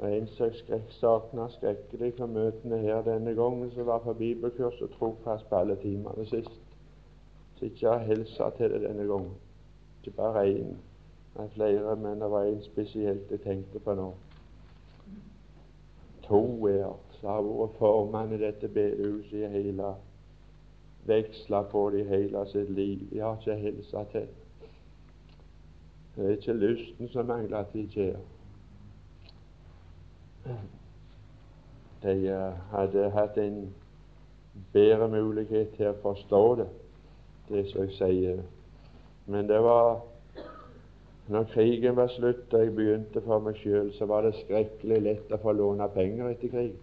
og 0.01 0.17
En 0.17 0.27
som 0.27 0.51
savna 0.89 1.47
skrekkelig 1.49 2.13
for 2.17 2.25
møtene 2.25 2.77
her 2.77 3.03
denne 3.05 3.35
gangen, 3.35 3.71
som 3.71 3.85
var 3.85 3.99
på 4.01 4.13
bibelkurs 4.13 4.81
og 4.81 4.89
trofast 4.97 5.49
på 5.49 5.55
alle 5.55 5.75
timene 5.75 6.25
sist. 6.25 6.61
Så 7.55 7.65
ikke 7.65 7.87
har 7.87 7.97
helsa 8.09 8.49
til 8.57 8.73
det 8.73 8.81
denne 8.81 9.05
gangen. 9.07 9.35
Ikke 9.99 10.15
bare 10.17 10.47
én, 10.49 10.73
men 11.37 11.49
flere, 11.49 11.95
men 11.95 12.21
det 12.21 12.31
var 12.31 12.43
en 12.43 12.63
spesielt 12.63 13.31
jeg 13.31 13.41
tenkte 13.41 13.79
på 13.79 13.93
nå. 13.93 14.13
To 16.31 16.67
er. 16.67 16.93
Så 17.19 17.27
har 17.27 17.41
vært 17.43 17.75
formann 17.77 18.31
i 18.31 18.37
dette 18.39 18.69
bedehuset 18.71 19.33
i 19.43 19.49
hele 19.51 19.89
Veksla 21.05 21.63
på 21.67 21.89
det 21.91 22.05
i 22.05 22.07
hele 22.07 22.45
sitt 22.47 22.69
liv. 22.71 23.01
De 23.09 23.19
har 23.19 23.35
ikke 23.35 23.55
hilsa 23.59 24.03
til. 24.11 24.27
Det 26.15 26.25
er 26.25 26.37
ikke 26.37 26.53
lysten 26.53 27.09
som 27.09 27.25
mangler 27.25 27.57
at 27.57 27.73
de 27.73 27.81
ikke 27.83 28.15
De 32.03 32.15
hadde 32.71 33.09
hatt 33.09 33.37
en 33.37 33.73
bedre 34.73 35.07
mulighet 35.07 35.75
til 35.75 35.91
å 35.91 35.99
forstå 36.01 36.43
det, 36.61 36.69
det 37.49 37.65
som 37.69 37.83
jeg 37.83 37.97
sier. 37.97 38.39
Men 39.25 39.49
det 39.51 39.59
var 39.63 39.99
når 41.31 41.47
krigen 41.53 41.95
var 41.95 42.09
slutt 42.11 42.53
og 42.53 42.63
jeg 42.65 42.73
begynte 42.75 43.21
for 43.23 43.43
meg 43.43 43.59
sjøl, 43.61 43.91
så 43.95 44.07
var 44.09 44.25
det 44.25 44.33
skrekkelig 44.41 44.97
lett 45.05 45.31
å 45.31 45.39
få 45.39 45.53
låne 45.55 45.87
penger 45.93 46.31
etter 46.33 46.51
krig. 46.51 46.73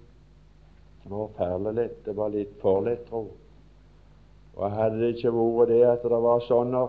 Det 1.03 1.11
var 1.11 1.27
forferdelig 1.27 1.75
lett. 1.77 1.99
Det 2.07 2.15
var 2.17 2.33
litt 2.33 2.55
for 2.63 2.87
lett, 2.87 3.05
tro. 3.09 3.27
Og 4.59 4.75
hadde 4.75 5.03
det 5.03 5.11
ikke 5.15 5.35
vært 5.37 5.73
det 5.73 5.83
at 5.87 6.07
det 6.11 6.21
var 6.25 6.47
sånne 6.47 6.85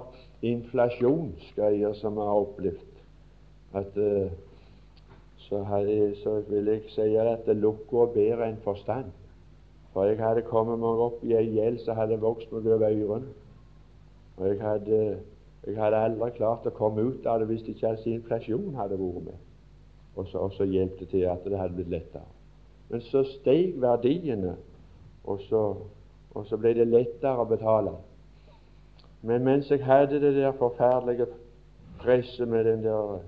inflasjonsgreier 0.50 1.98
som 2.00 2.16
vi 2.16 2.28
har 2.30 2.44
opplevd, 2.46 3.02
at 3.78 3.98
uh, 4.00 4.32
så, 5.46 5.60
hadde, 5.68 5.98
så 6.24 6.40
vil 6.48 6.72
jeg 6.72 6.94
si 6.94 7.10
at 7.20 7.44
det 7.46 7.58
lukker 7.60 8.14
bedre 8.16 8.48
enn 8.48 8.62
forstand. 8.64 9.12
For 9.94 10.08
jeg 10.08 10.22
hadde 10.22 10.46
kommet 10.48 10.80
meg 10.80 11.04
opp 11.04 11.20
i 11.26 11.36
ei 11.36 11.48
gjeld 11.58 11.82
som 11.84 11.98
hadde 12.00 12.22
vokst 12.22 12.52
meg 12.54 12.68
over 12.72 12.88
ørene. 12.88 13.36
Og 14.38 14.48
jeg 14.48 14.62
hadde 14.64 15.00
jeg 15.68 15.78
hadde 15.78 16.00
aldri 16.00 16.32
klart 16.38 16.68
å 16.68 16.74
komme 16.76 17.04
ut 17.04 17.26
av 17.28 17.42
det 17.42 17.50
hvis 17.50 17.68
ikke 17.68 17.94
altså 17.94 18.10
inflasjon 18.14 18.76
hadde 18.80 18.98
vært 19.00 19.26
med. 19.26 19.40
Og 20.16 20.28
så, 20.28 20.40
og 20.40 20.54
så 20.56 20.68
hjalp 20.68 21.00
det 21.00 21.10
til 21.12 21.26
at 21.32 21.44
det 21.46 21.60
hadde 21.60 21.78
blitt 21.78 21.92
lettere. 21.94 22.28
Men 22.90 23.04
så 23.06 23.24
steg 23.28 23.76
verdiene, 23.82 24.56
og 25.24 25.42
så, 25.46 25.64
og 26.34 26.48
så 26.50 26.58
ble 26.58 26.74
det 26.80 26.88
lettere 26.90 27.44
å 27.44 27.48
betale. 27.48 27.94
Men 29.22 29.44
mens 29.44 29.70
jeg 29.70 29.84
hadde 29.86 30.22
det 30.24 30.34
der 30.38 30.56
forferdelige 30.58 31.28
presset 32.00 32.48
med 32.48 32.66
den 32.66 32.84
der 32.84 33.20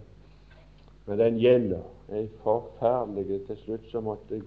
med 1.05 1.17
den 1.17 1.37
gjelda, 1.41 1.81
ei 2.11 2.27
forferdelig 2.43 3.41
Til 3.47 3.57
slutt 3.57 3.87
så 3.91 4.01
måtte 4.01 4.35
jeg 4.35 4.43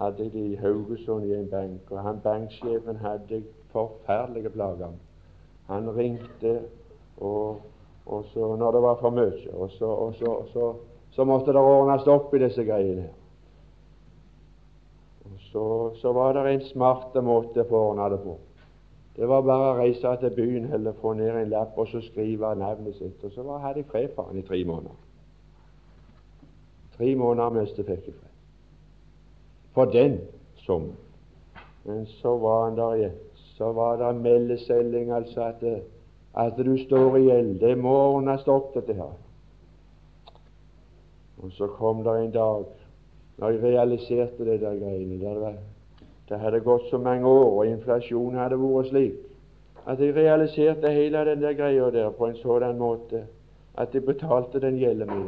hadde 0.00 0.22
jeg 0.22 0.32
det 0.32 0.44
i 0.52 0.56
Haugesund 0.56 1.24
i 1.24 1.34
en 1.34 1.50
bank, 1.50 1.90
og 1.90 2.02
han 2.02 2.20
banksjefen 2.20 2.96
hadde 2.96 3.34
jeg 3.34 3.42
forferdelige 3.72 4.50
plager 4.50 4.94
Han 5.68 5.96
ringte 5.96 6.60
og, 7.22 7.62
og 8.06 8.24
så 8.32 8.54
når 8.56 8.76
det 8.76 8.82
var 8.82 9.00
for 9.00 9.14
mye. 9.14 9.54
Og 9.54 9.70
så, 9.78 9.86
og 9.86 10.14
så, 10.18 10.36
så, 10.52 10.70
så 11.14 11.24
måtte 11.24 11.54
det 11.54 11.62
ordnes 11.62 12.06
opp 12.10 12.34
i 12.34 12.40
disse 12.42 12.64
greiene. 12.66 13.08
Og 15.30 15.36
så, 15.50 15.66
så 16.00 16.12
var 16.12 16.34
det 16.36 16.46
en 16.50 16.66
smarte 16.72 17.22
måte 17.22 17.66
å 17.68 17.84
ordne 17.90 18.10
det 18.12 18.20
på. 18.24 18.38
Det 19.16 19.28
var 19.28 19.44
bare 19.44 19.72
å 19.72 19.76
reise 19.76 20.14
til 20.22 20.34
byen 20.36 20.70
eller 20.72 20.96
få 21.00 21.12
ned 21.18 21.36
en 21.36 21.50
lapp 21.52 21.76
og 21.78 21.90
så 21.90 22.00
skrive 22.00 22.54
navnet 22.56 22.96
sitt. 22.96 23.20
Og 23.24 23.32
så 23.34 23.58
hadde 23.60 23.82
jeg 23.82 23.90
fred 23.90 24.14
for 24.16 24.30
han 24.30 24.40
i 24.40 24.44
tre 24.46 24.62
måneder. 24.64 24.96
Tre 26.96 27.14
måneder 27.20 27.58
mens 27.58 27.74
jeg 27.76 27.88
fikk 27.88 28.06
fred. 28.08 28.30
For 29.76 29.92
den 29.92 30.18
summen. 30.64 30.96
Men 31.84 32.06
så 32.06 32.36
var 32.38 32.64
han 32.64 32.76
der 32.78 32.94
igjen. 32.96 33.20
Så 33.52 33.72
var 33.76 33.98
det 34.00 34.14
meldeselging, 34.22 35.10
altså 35.12 35.42
at 35.44 35.60
det, 35.60 35.82
at 36.34 36.56
du 36.56 36.76
står 36.86 37.16
i 37.16 37.26
gjeld. 37.26 37.58
Det 37.60 37.74
må 37.78 37.92
ordnes 38.14 38.46
opp, 38.48 38.72
dette 38.74 38.96
her. 38.96 39.12
Og 41.42 41.52
så 41.52 41.66
kom 41.76 42.04
det 42.04 42.16
en 42.20 42.32
dag 42.32 42.64
når 43.40 43.50
jeg 43.50 43.62
realiserte 43.62 44.44
det 44.46 44.60
der 44.60 44.78
greiene. 44.78 45.18
Der 45.20 45.58
det 46.28 46.38
hadde 46.40 46.60
gått 46.60 46.86
så 46.90 46.98
mange 46.98 47.26
år, 47.28 47.50
og 47.58 47.66
inflasjonen 47.66 48.38
hadde 48.40 48.56
vært 48.56 48.88
slik 48.88 49.18
at 49.86 50.00
jeg 50.00 50.14
realiserte 50.14 50.92
hele 50.94 51.24
den 51.26 51.42
der 51.42 51.56
greia 51.58 51.90
der 51.90 52.12
på 52.14 52.28
en 52.30 52.38
sånn 52.38 52.78
måte 52.78 53.24
at 53.74 53.94
jeg 53.94 54.06
betalte 54.06 54.60
den 54.62 54.78
gjelden 54.78 55.10
min. 55.10 55.26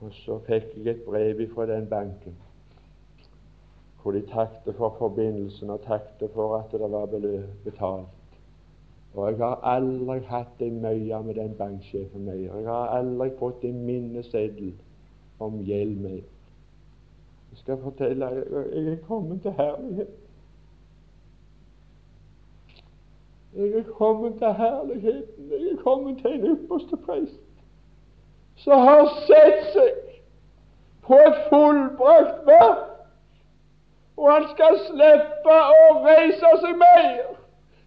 Og 0.00 0.14
så 0.22 0.38
fikk 0.46 0.76
jeg 0.78 0.94
et 0.94 1.04
brev 1.04 1.42
fra 1.54 1.66
den 1.66 1.90
banken 1.90 2.38
hvor 4.02 4.16
de 4.16 4.24
takket 4.26 4.74
for 4.74 4.96
forbindelsen 4.98 5.70
og 5.70 5.84
takket 5.84 6.32
for 6.34 6.56
at 6.56 6.72
det 6.72 6.88
var 6.90 7.06
betalt. 7.64 8.21
Og 9.14 9.30
jeg 9.30 9.38
har 9.38 9.60
aldri 9.74 10.18
hatt 10.26 10.62
en 10.64 10.80
møye 10.80 11.22
med 11.22 11.34
den 11.34 11.54
banksjefen 11.54 12.24
mer. 12.24 12.34
Jeg 12.34 12.66
har 12.66 12.94
aldri 12.96 13.28
fått 13.38 13.64
en 13.64 13.84
minneseddel 13.86 14.72
om 15.40 15.60
gjeld 15.66 15.98
mer. 16.00 16.22
Jeg 17.50 17.60
skal 17.60 17.80
fortelle 17.82 18.26
jeg 18.26 18.92
er 18.92 18.96
kommet 19.06 19.42
til 19.42 19.52
herlighet. 19.52 20.14
Jeg 23.56 23.72
er 23.78 23.82
kommet 23.82 24.38
til 24.38 24.52
herligheten. 24.52 25.50
Jeg 25.50 25.72
er 25.72 25.82
kommet 25.82 26.18
til 26.18 26.32
en 26.32 26.56
ypperste 26.56 26.96
prest 26.96 27.40
som 28.56 28.78
har 28.78 29.06
sett 29.26 29.68
seg 29.74 30.00
på 31.02 31.18
et 31.18 31.38
fullbrakt 31.50 32.44
verk, 32.46 32.82
og 34.16 34.28
han 34.32 34.44
skal 34.52 34.76
slippe 34.86 35.56
å 35.56 35.86
reise 36.04 36.52
seg 36.62 36.76
mer. 36.78 37.41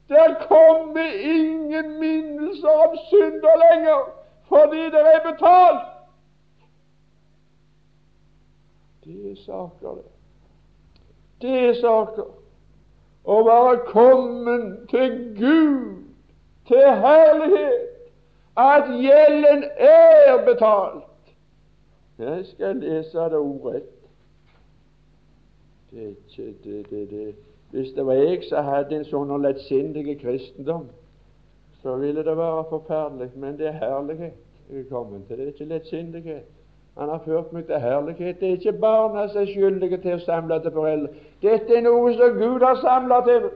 Der 0.10 0.48
kommer 0.48 1.14
ingen 1.24 2.00
minnelser 2.00 2.70
om 2.70 2.98
synder 3.10 3.56
lenger, 3.74 4.00
fordi 4.48 4.86
det 4.86 5.02
er 5.02 5.32
betalt. 5.32 5.88
Det 9.06 9.32
er 9.32 9.36
saker, 9.46 9.96
det. 9.96 10.06
Det 11.42 11.70
er 11.70 11.74
saker. 11.82 12.30
Å 13.26 13.40
være 13.42 13.78
kommet 13.90 14.90
til 14.90 15.16
Gud, 15.40 16.04
til 16.68 16.90
herlighet, 17.02 17.90
at 18.58 18.92
gjelden 19.02 19.64
er 19.78 20.46
betalt. 20.46 21.34
Jeg 22.18 22.46
skal 22.46 22.76
lese 22.76 23.18
det 23.18 23.42
ordrett. 23.42 23.90
Det 25.92 26.04
er 26.04 26.08
ikke 26.10 26.54
det, 26.64 26.90
det, 26.90 27.10
det. 27.10 27.36
Hvis 27.76 27.92
det 27.92 28.06
var 28.06 28.14
jeg 28.14 28.44
som 28.48 28.64
hadde 28.64 28.96
en 28.96 29.02
sånn 29.04 29.32
lettsindig 29.44 30.14
kristendom, 30.22 30.86
så 31.84 31.98
ville 32.00 32.24
det 32.24 32.36
være 32.38 32.62
forferdelig. 32.70 33.34
Men 33.36 33.58
det 33.60 33.68
er 33.68 33.80
herlighet 33.82 34.38
jeg 34.70 34.80
er 34.80 34.86
kommet 34.90 35.26
til. 35.28 35.38
Det 35.38 35.44
er 35.44 35.50
ikke 35.52 35.66
lettsindighet. 35.74 36.46
Han 36.96 37.10
har 37.12 37.20
ført 37.26 37.52
meg 37.52 37.66
til 37.68 37.82
herlighet. 37.84 38.40
Det 38.40 38.48
er 38.48 38.54
ikke 38.56 38.74
barna 38.80 39.26
som 39.28 39.42
er 39.42 39.50
skyldige 39.52 40.00
til 40.06 40.16
å 40.16 40.22
samle 40.24 40.62
til 40.64 40.72
foreldre. 40.78 41.12
Dette 41.44 41.76
er 41.76 41.84
noe 41.84 42.14
som 42.16 42.38
Gud 42.40 42.64
har 42.64 42.80
samla 42.80 43.18
til. 43.28 43.50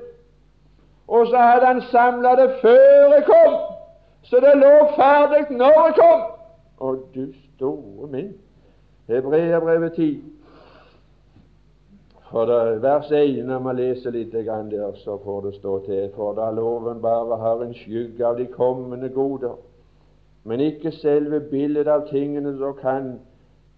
Og 1.08 1.32
så 1.32 1.46
hadde 1.46 1.70
han 1.72 1.82
samla 1.88 2.36
det 2.42 2.50
før 2.60 3.16
jeg 3.16 3.24
kom, 3.30 3.56
så 4.28 4.44
det 4.44 4.52
lå 4.60 4.74
ferdig 4.98 5.46
når 5.62 5.80
jeg 5.86 5.96
kom. 6.02 6.28
Og 6.90 7.08
du 7.16 7.24
store 7.56 8.12
min. 8.12 8.34
Hebreerbrevet 9.08 9.96
10. 9.96 10.39
For 12.30 12.46
det, 12.46 12.82
vers 12.82 13.12
1, 13.12 13.46
når 13.46 13.60
man 13.60 13.76
leser 13.76 14.14
litt 14.14 14.34
der, 14.34 14.92
så 15.02 15.18
får 15.24 15.42
det 15.42 15.54
stå 15.56 15.80
til 15.86 16.12
For 16.14 16.36
da 16.38 16.52
loven 16.54 17.02
bare 17.02 17.38
har 17.42 17.64
en 17.66 17.74
skygge 17.74 18.26
av 18.26 18.38
de 18.38 18.46
kommende 18.46 19.10
goder, 19.10 19.56
men 20.44 20.62
ikke 20.62 20.92
selve 20.92 21.40
bildet 21.40 21.88
av 21.88 22.06
tingene, 22.10 22.54
så 22.58 22.72
kan 22.78 23.16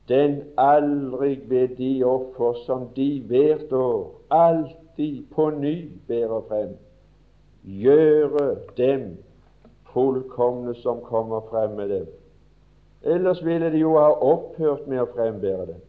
den 0.09 0.41
aldri 0.57 1.39
ved 1.47 1.77
de 1.77 2.03
offer 2.03 2.59
som 2.65 2.89
de 2.95 3.21
hvert 3.27 3.71
år 3.71 4.11
alltid 4.29 5.23
på 5.31 5.49
ny 5.49 5.75
bærer 6.07 6.43
frem, 6.49 6.73
gjøre 7.63 8.49
dem 8.77 9.05
fullkomne 9.93 10.75
som 10.83 10.99
kommer 11.07 11.47
frem 11.49 11.77
med 11.79 11.89
dem. 11.89 12.11
Ellers 13.01 13.45
ville 13.45 13.71
de 13.71 13.79
jo 13.79 13.95
ha 13.95 14.11
opphørt 14.11 14.87
med 14.87 15.01
å 15.05 15.07
frembære 15.15 15.69
dem 15.71 15.79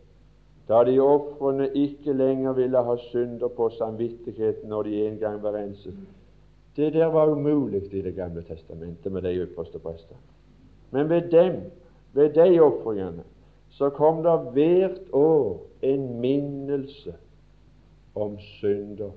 da 0.69 0.85
de 0.85 1.01
ofrene 1.01 1.69
ikke 1.75 2.13
lenger 2.13 2.53
ville 2.53 2.83
ha 2.83 2.97
synder 2.97 3.49
på 3.49 3.69
samvittigheten 3.69 4.69
når 4.69 4.83
de 4.83 5.07
en 5.07 5.19
gang 5.19 5.43
var 5.43 5.57
renset. 5.57 5.95
Det 6.77 6.93
der 6.93 7.07
var 7.07 7.31
umulig 7.31 7.83
i 7.93 8.03
Det 8.03 8.15
gamle 8.15 8.43
testamentet 8.43 9.13
med 9.13 9.23
de 9.23 9.35
ypperste 9.35 9.79
prester. 9.79 10.17
Men 10.91 11.09
ved 11.09 11.31
dem, 11.31 11.61
ved 12.13 12.31
de 12.31 12.61
ofringene, 12.61 13.23
så 13.71 13.91
kom 13.91 14.23
det 14.23 14.39
hvert 14.53 15.01
år 15.13 15.67
en 15.83 16.21
minnelse 16.21 17.15
om 18.15 18.39
synder. 18.39 19.11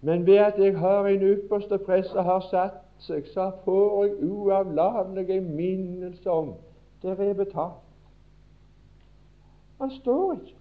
Men 0.00 0.26
ved 0.26 0.36
at 0.36 0.54
jeg 0.58 0.78
har 0.78 1.06
en 1.06 1.22
ypperste 1.22 1.78
prest 1.78 2.10
som 2.10 2.24
har 2.24 2.40
satt 2.50 2.82
seg, 2.98 3.26
så 3.34 3.50
får 3.64 4.04
jeg 4.04 4.30
uavlatelig 4.30 5.42
minnelse 5.42 6.30
om 6.30 6.54
det 7.02 7.16
er 7.20 7.34
betalt. 7.34 7.85
Han 9.78 9.90
står 9.90 10.32
ikke. 10.32 10.54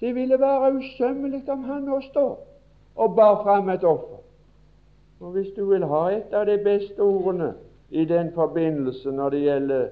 Det 0.00 0.14
ville 0.14 0.40
være 0.40 0.74
usømmelig 0.74 1.42
om 1.50 1.62
han 1.64 1.82
nå 1.82 2.00
står 2.00 2.46
og 2.96 3.16
bar 3.16 3.42
fram 3.42 3.68
et 3.68 3.84
offer. 3.84 4.18
Og 5.20 5.30
Hvis 5.30 5.52
du 5.56 5.64
vil 5.64 5.84
ha 5.84 6.04
et 6.14 6.34
av 6.34 6.46
de 6.46 6.58
beste 6.64 7.00
ordene 7.02 7.54
i 7.90 8.04
den 8.04 8.32
forbindelse 8.34 9.10
når 9.10 9.30
det 9.30 9.40
gjelder, 9.40 9.88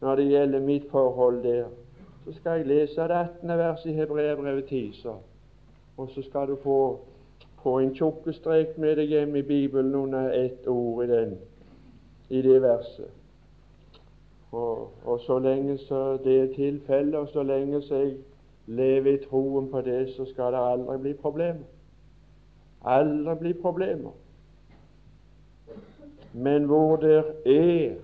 når 0.00 0.16
det 0.16 0.28
gjelder 0.28 0.60
mitt 0.60 0.90
forhold 0.90 1.42
der 1.42 1.66
så 2.26 2.32
skal 2.32 2.50
jeg 2.58 2.66
lese 2.66 3.00
det 3.00 3.10
18. 3.10 3.48
verset 3.48 3.90
i 3.90 3.92
Hebreabrevet 3.92 4.64
10, 4.64 4.92
så. 4.92 5.14
og 5.96 6.08
så 6.08 6.22
skal 6.22 6.48
du 6.48 6.56
få, 6.62 6.98
få 7.62 7.78
en 7.78 7.94
tjukk 7.94 8.26
strek 8.34 8.78
med 8.78 8.96
deg 8.98 9.12
hjem 9.14 9.36
i 9.36 9.42
Bibelen 9.42 9.94
under 9.94 10.32
ett 10.34 10.66
ord 10.66 11.04
i 11.04 11.06
den, 11.06 11.36
i 12.28 12.42
det 12.42 12.62
verset. 12.62 13.12
Og, 14.56 14.92
og 15.04 15.20
så 15.20 15.38
lenge 15.38 15.78
så 15.78 16.16
det 16.24 16.36
er 16.40 16.54
tilfellet, 16.54 17.14
og 17.14 17.28
så 17.28 17.42
lenge 17.42 17.82
så 17.82 17.94
jeg 17.94 18.14
lever 18.66 19.12
i 19.12 19.24
troen 19.24 19.70
på 19.70 19.80
det, 19.80 20.14
så 20.16 20.24
skal 20.24 20.52
det 20.52 20.60
aldri 20.62 20.98
bli 20.98 21.12
problemer. 21.12 21.66
Aldri 22.84 23.34
bli 23.40 23.52
problemer. 23.52 24.12
Men 26.32 26.64
hvor 26.64 26.96
der 26.96 27.22
er 27.46 27.94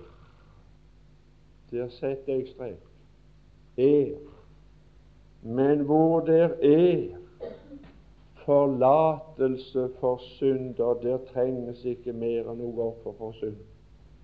Der 1.71 1.89
setter 1.89 2.33
jeg 2.33 2.47
strek. 2.47 2.77
Er. 3.77 4.17
Men 5.41 5.79
hvor 5.79 6.19
der 6.19 6.49
er 6.61 7.17
forlatelse 8.45 9.89
for 9.99 10.17
synder, 10.17 10.93
der 10.93 11.17
trenges 11.33 11.85
ikke 11.85 12.13
mer 12.13 12.51
enn 12.51 12.61
noe 12.61 12.91
offer 12.91 13.17
for 13.17 13.31
synd. 13.31 13.57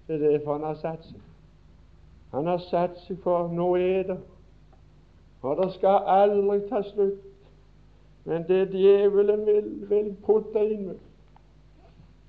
Det 0.07 0.15
er 0.15 0.29
derfor 0.29 0.59
han 0.59 0.67
har 0.69 0.77
satt 0.77 1.09
seg. 1.09 1.25
Han 2.31 2.47
har 2.47 2.57
satt 2.57 2.97
seg 3.07 3.17
for 3.23 3.49
nå 3.53 3.71
er 3.75 4.03
det, 4.11 4.19
og 5.41 5.57
det 5.57 5.71
skal 5.73 6.05
aldri 6.05 6.59
ta 6.69 6.83
slutt. 6.91 7.25
Men 8.29 8.43
det 8.47 8.67
djevelen 8.73 9.45
vil, 9.45 9.69
vil 9.89 10.09
putte 10.25 10.61
inn 10.61 10.89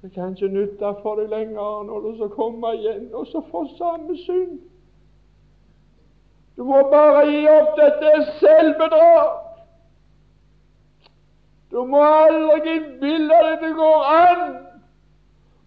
Det 0.00 0.12
kan 0.14 0.32
ikke 0.32 0.48
nytte 0.48 0.94
for 1.02 1.20
deg 1.20 1.28
lenger 1.28 1.82
når 1.84 2.00
du 2.06 2.10
så 2.16 2.28
kommer 2.32 2.72
igjen 2.72 3.10
og 3.12 3.26
så 3.28 3.42
får 3.50 3.66
samme 3.76 4.16
synd. 4.22 4.54
Du 6.56 6.64
må 6.64 6.80
bare 6.92 7.26
gi 7.28 7.42
opp 7.48 7.76
dette 7.76 8.14
selvbedrag. 8.38 9.28
Du 11.70 11.84
må 11.84 12.00
aldri 12.00 12.78
innbille 12.78 13.42
deg 13.44 13.60
det 13.66 13.74
går 13.76 14.08
an 14.14 14.46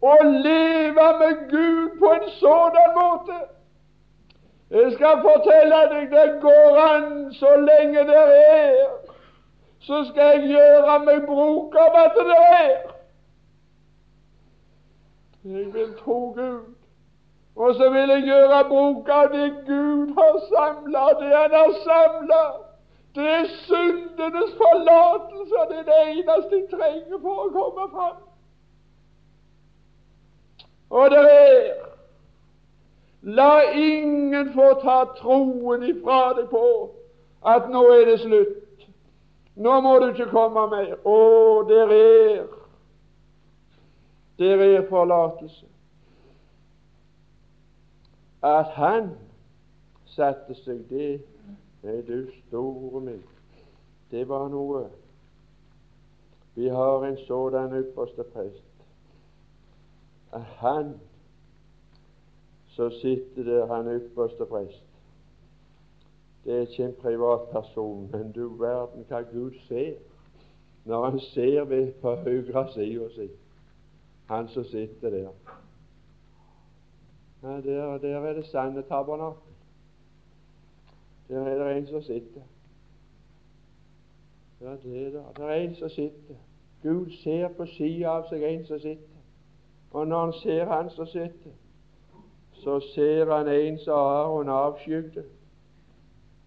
å 0.01 0.15
leve 0.23 1.07
med 1.21 1.45
Gud 1.53 1.99
på 2.01 2.15
en 2.17 2.29
sådan 2.39 2.97
måte 2.97 3.37
jeg 4.73 4.93
skal 4.93 5.19
fortelle 5.21 5.79
deg 5.91 6.11
det 6.11 6.29
går 6.41 6.77
an 6.81 7.33
så 7.33 7.51
lenge 7.61 8.05
det 8.09 8.23
er. 8.53 8.77
Så 9.79 10.05
skal 10.09 10.23
jeg 10.23 10.49
gjøre 10.49 10.99
meg 11.05 11.25
bruk 11.27 11.75
av 11.75 11.97
at 12.05 12.17
det 12.29 12.37
er. 12.39 12.71
Jeg 15.43 15.73
vil 15.73 15.93
tro 15.99 16.19
Gud. 16.37 16.73
Og 17.55 17.75
så 17.75 17.89
vil 17.89 18.09
jeg 18.15 18.23
gjøre 18.31 18.63
bruk 18.69 19.09
av 19.09 19.29
det 19.33 19.49
Gud 19.67 20.13
har 20.17 20.39
samla, 20.49 21.05
det 21.21 21.37
Han 21.37 21.57
har 21.59 21.73
samla. 21.83 22.43
Det 23.15 23.29
er 23.29 23.45
syndenes 23.45 24.53
forlatelse. 24.63 25.59
Det 25.69 25.79
er 25.79 25.83
det 25.91 26.01
eneste 26.09 26.55
jeg 26.55 26.69
trenger 26.71 27.21
for 27.21 27.45
å 27.45 27.49
komme 27.57 27.89
fram. 27.93 28.21
Og 30.89 31.11
det 31.11 31.25
er 31.29 31.92
La 33.23 33.71
ingen 33.73 34.53
få 34.53 34.73
ta 34.81 35.05
troen 35.15 35.83
ifra 35.87 36.33
deg 36.35 36.49
på 36.51 36.65
at 37.47 37.69
nå 37.71 37.83
er 37.91 38.05
det 38.09 38.17
slutt. 38.19 38.87
Nå 39.55 39.79
må 39.85 39.93
du 39.99 40.09
ikke 40.09 40.31
komme 40.31 40.65
mer. 40.71 40.95
Å, 41.07 41.19
der 41.69 41.93
er 41.95 42.43
Der 44.39 44.61
er 44.65 44.89
forlatelse. 44.89 45.65
At 48.43 48.73
han 48.75 49.11
satte 50.05 50.55
seg, 50.55 50.81
det 50.89 51.21
er 51.83 52.01
du 52.07 52.25
store 52.47 53.01
min. 53.01 53.21
Det 54.11 54.25
var 54.27 54.49
noe. 54.49 54.87
Vi 56.55 56.67
har 56.67 57.05
en 57.05 57.17
sådan 57.27 57.77
ypperste 57.77 58.25
prest. 58.33 58.65
At 60.33 60.49
han 60.59 60.95
så 62.75 62.89
sitter 62.89 63.43
der 63.43 63.73
han 63.73 63.87
ypperste 63.87 64.45
prest. 64.45 64.83
Det 66.43 66.53
er 66.53 66.59
ikke 66.59 66.85
en 66.85 66.95
privatperson, 67.01 68.09
men 68.11 68.31
du 68.31 68.47
verden 68.57 69.05
hva 69.07 69.21
Gud 69.21 69.51
ser 69.67 69.93
når 70.85 71.09
han 71.09 71.19
ser 71.19 71.63
ved 71.63 71.91
på 72.01 72.15
høyre 72.15 72.65
side 72.73 73.09
si, 73.15 73.29
han 74.27 74.47
som 74.47 74.63
sitter 74.63 75.09
der. 75.09 75.29
Ja, 77.43 77.61
der, 77.61 77.97
der 77.97 78.19
er 78.19 78.33
det 78.33 78.45
sanne 78.45 78.81
tabernakel. 78.81 79.53
Der 81.29 81.41
er 81.41 81.63
det 81.63 81.77
en 81.77 81.87
som 81.87 82.01
sitter. 82.01 82.41
Ja, 84.61 84.75
det 84.83 85.07
er 85.07 85.11
det. 85.11 85.23
Det 85.37 85.43
er 85.45 85.53
en 85.53 85.75
som 85.75 85.89
sitter. 85.89 86.35
Gud 86.83 87.11
ser 87.23 87.47
på 87.47 87.65
sida 87.65 88.09
av 88.09 88.27
seg 88.29 88.43
en 88.43 88.65
som 88.65 88.79
sitter. 88.79 89.19
Og 89.91 90.07
når 90.07 90.25
han 90.25 90.33
ser 90.33 90.65
han 90.65 90.89
som 90.89 91.07
sitter, 91.07 91.51
så 92.63 92.79
ser 92.95 93.31
han 93.31 93.47
en 93.47 93.77
som 93.79 93.93
Aron 93.93 94.49
avskygde. 94.49 95.23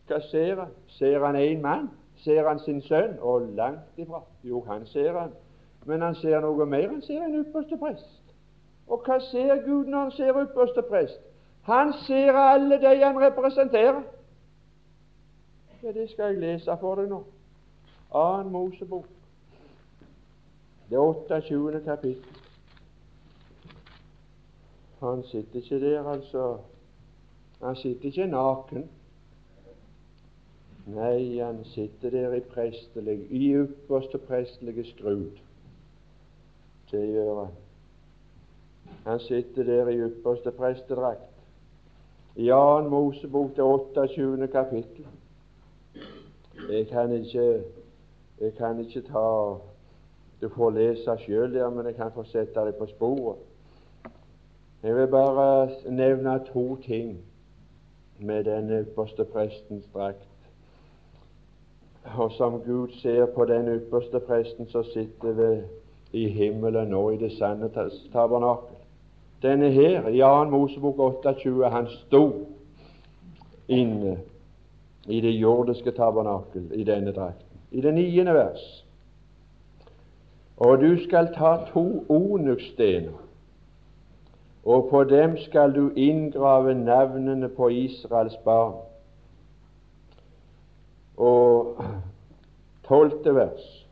Hva 0.06 0.20
ser 0.30 0.60
han? 0.60 0.74
Ser 0.98 1.24
han 1.24 1.36
en 1.36 1.62
mann? 1.62 1.88
Ser 2.24 2.48
han 2.48 2.58
sin 2.58 2.82
sønn? 2.82 3.18
Og 3.20 3.48
langt 3.56 3.98
ifra. 3.98 4.22
Jo, 4.44 4.60
han 4.68 4.86
ser 4.86 5.18
han. 5.18 5.34
Men 5.84 6.02
han 6.02 6.14
ser 6.14 6.40
noe 6.40 6.66
mer. 6.66 6.88
Han 6.88 7.02
ser 7.02 7.22
en 7.22 7.40
ypperste 7.40 7.76
prest. 7.76 8.34
Og 8.88 9.02
hva 9.06 9.18
ser 9.20 9.62
Gud 9.66 9.86
når 9.90 9.98
han 9.98 10.12
ser 10.14 10.42
ypperste 10.42 10.82
prest? 10.82 11.20
Han 11.66 11.92
ser 12.06 12.32
alle 12.32 12.78
de 12.78 12.96
han 13.04 13.20
representerer. 13.20 14.02
Ja, 15.82 15.92
Det 15.92 16.10
skal 16.10 16.24
jeg 16.24 16.40
lese 16.40 16.76
for 16.80 16.94
deg 16.94 17.08
nå. 17.10 17.24
Annen 18.14 18.52
Mosebok, 18.52 19.06
det 20.90 20.98
28. 20.98 21.80
kapittel. 21.84 22.45
Han 25.00 25.22
sitter 25.22 25.56
ikke 25.56 25.80
der, 25.80 26.08
altså. 26.08 26.58
Han 27.62 27.76
sitter 27.76 28.04
ikke 28.04 28.26
naken. 28.26 28.88
Nei, 30.86 31.38
han 31.38 31.64
sitter 31.64 32.10
der 32.10 32.34
i 32.34 32.40
prestelig, 32.40 33.26
i 33.30 33.54
ypperste 33.54 34.18
prestelige 34.18 34.84
skrud. 34.84 35.30
Det 36.90 37.06
gjør 37.08 37.44
han. 37.44 37.54
Han 39.06 39.20
sitter 39.20 39.64
der 39.64 39.88
i 39.88 39.98
ypperste 40.00 40.50
prestedrakt. 40.50 41.32
I 42.36 42.48
2. 42.48 42.88
Mosebok, 42.88 43.56
det 43.56 43.64
28. 43.64 44.48
kapittel. 44.48 45.06
Jeg 46.70 46.86
kan 46.88 47.12
ikke 47.12 47.62
jeg 48.40 48.54
kan 48.54 48.80
ikke 48.80 49.00
ta 49.00 49.56
Du 50.40 50.48
får 50.48 50.70
lese 50.70 51.18
sjøl 51.18 51.54
der, 51.54 51.70
men 51.70 51.86
jeg 51.86 51.94
kan 51.94 52.12
få 52.12 52.24
sette 52.28 52.60
deg 52.60 52.74
på 52.76 52.86
sporet. 52.86 53.38
Jeg 54.82 54.96
vil 54.96 55.06
bare 55.06 55.70
nevne 55.88 56.40
to 56.52 56.76
ting 56.76 57.18
med 58.18 58.44
den 58.44 58.70
ypperste 58.70 59.24
prestens 59.24 59.84
drakt. 59.94 60.28
Og 62.16 62.32
som 62.32 62.60
Gud 62.60 62.88
ser 63.02 63.26
på 63.26 63.44
den 63.44 63.68
ypperste 63.68 64.20
presten 64.20 64.68
som 64.68 64.84
sitter 64.84 65.32
ved, 65.32 65.62
i 66.12 66.28
himmelen 66.28 66.88
nå 66.88 67.10
i 67.10 67.16
det 67.16 67.32
sanne 67.32 67.68
tabernakel. 68.12 68.76
Denne 69.42 69.70
her, 69.70 70.02
2. 70.02 70.50
Mosebok 70.50 70.98
28, 70.98 71.70
han 71.70 71.86
sto 71.86 72.46
inne 73.68 74.18
i 75.06 75.20
det 75.20 75.30
jordiske 75.30 75.90
tabernakel 75.90 76.70
i 76.74 76.84
denne 76.84 77.12
drakten. 77.12 77.58
I 77.70 77.80
det 77.80 77.94
niende 77.94 78.34
vers. 78.34 78.84
Og 80.56 80.80
du 80.80 81.04
skal 81.04 81.34
ta 81.34 81.56
to 81.72 82.04
onyksstener 82.08 83.25
og 84.66 84.88
på 84.90 85.04
dem 85.04 85.36
skal 85.38 85.74
du 85.74 85.92
inngrave 85.94 86.74
navnene 86.74 87.48
på 87.48 87.68
Israels 87.68 88.36
barn. 88.44 88.74
Og 91.16 91.78
tolvte 92.88 93.34
vers. 93.34 93.86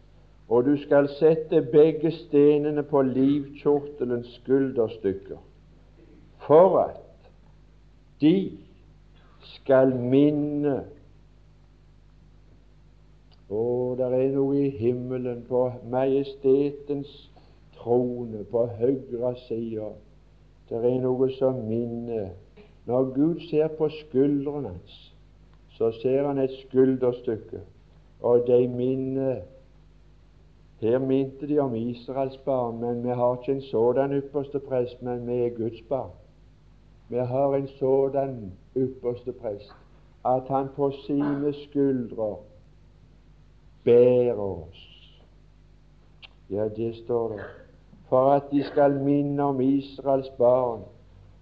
Og 0.49 0.64
du 0.64 0.77
skal 0.83 1.09
sette 1.09 1.62
begge 1.72 2.11
stenene 2.12 2.83
på 2.83 3.03
livkjortelens 3.03 4.35
skulderstykker, 4.41 5.39
for 6.47 6.79
at 6.79 7.31
de 8.20 8.59
skal 9.55 9.95
minne 9.95 10.83
Å, 13.55 13.62
det 13.99 14.07
er 14.09 14.31
noe 14.33 14.57
i 14.57 14.70
himmelen 14.72 15.43
på 15.47 15.66
majestetens 15.93 17.11
trone 17.77 18.41
på 18.51 18.62
høyre 18.81 19.35
side 19.45 19.91
det 20.69 20.81
er 20.81 21.01
noe 21.01 21.31
som 21.39 21.61
minner 21.69 22.31
Når 22.87 23.11
Gud 23.15 23.41
ser 23.51 23.69
på 23.79 23.89
skuldrene 23.89 24.69
hans, 24.69 25.15
så 25.77 25.91
ser 26.03 26.27
han 26.27 26.39
et 26.39 26.53
skulderstykke, 26.69 27.61
og 28.21 28.47
de 28.47 28.69
minner 28.69 29.41
Her 30.81 30.99
minte 30.99 31.49
de 31.49 31.59
om 31.59 31.75
Israels 31.75 32.37
barn, 32.37 32.81
men 32.81 33.05
vi 33.05 33.09
har 33.09 33.39
ikke 33.39 33.53
en 33.53 33.62
sådan 33.62 34.12
ypperste 34.12 34.61
prest, 34.61 35.03
men 35.03 35.27
vi 35.27 35.33
er 35.33 35.57
Guds 35.57 35.83
barn. 35.89 36.11
Vi 37.09 37.17
har 37.17 37.55
en 37.55 37.69
sådan 37.69 38.53
ypperste 38.77 39.33
prest. 39.33 39.73
at 40.25 40.43
han 40.49 40.69
på 40.77 40.91
sine 41.07 41.53
skuldre 41.53 42.37
bærer 43.85 44.39
oss. 44.39 45.21
Ja, 46.51 46.69
det 46.69 46.97
står 46.97 47.29
det. 47.29 47.41
For 48.09 48.35
at 48.35 48.51
de 48.51 48.63
skal 48.63 49.01
minne 49.01 49.43
om 49.43 49.61
Israels 49.61 50.31
barn. 50.39 50.83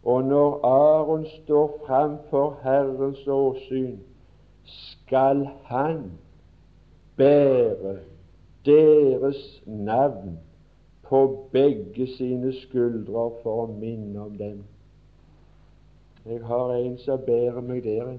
Og 0.05 0.25
når 0.25 0.67
Aron 0.67 1.27
står 1.27 1.83
framfor 1.87 2.59
Herrens 2.63 3.27
åsyn, 3.27 3.99
skal 4.65 5.49
han 5.65 6.13
bære 7.17 7.97
deres 8.67 9.63
navn 9.67 10.39
på 11.03 11.49
begge 11.53 12.07
sine 12.07 12.53
skuldre 12.53 13.31
for 13.43 13.65
å 13.65 13.73
minne 13.73 14.21
om 14.21 14.37
dem. 14.39 14.63
Jeg 16.25 16.45
har 16.47 16.71
en 16.75 16.99
som 17.03 17.21
bærer 17.27 17.61
meg 17.61 17.83
der. 17.85 18.15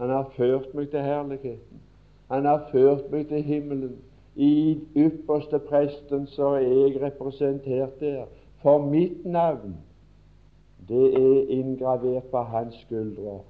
Han 0.00 0.10
har 0.10 0.32
ført 0.36 0.72
meg 0.74 0.88
til 0.90 1.04
herligheten. 1.04 1.82
Han 2.32 2.44
har 2.48 2.68
ført 2.72 3.10
meg 3.12 3.28
til 3.28 3.42
himmelen. 3.42 3.98
I 4.36 4.80
ypperste 4.96 5.58
presten 5.58 6.26
så 6.26 6.54
er 6.58 6.68
jeg 6.68 7.02
representert 7.02 8.00
der. 8.00 8.24
For 8.62 8.86
mitt 8.86 9.26
navn, 9.26 9.76
det 10.88 11.14
er 11.14 11.48
inngravert 11.48 12.24
på 12.32 12.38
hans 12.38 12.74
skuldre. 12.74 13.40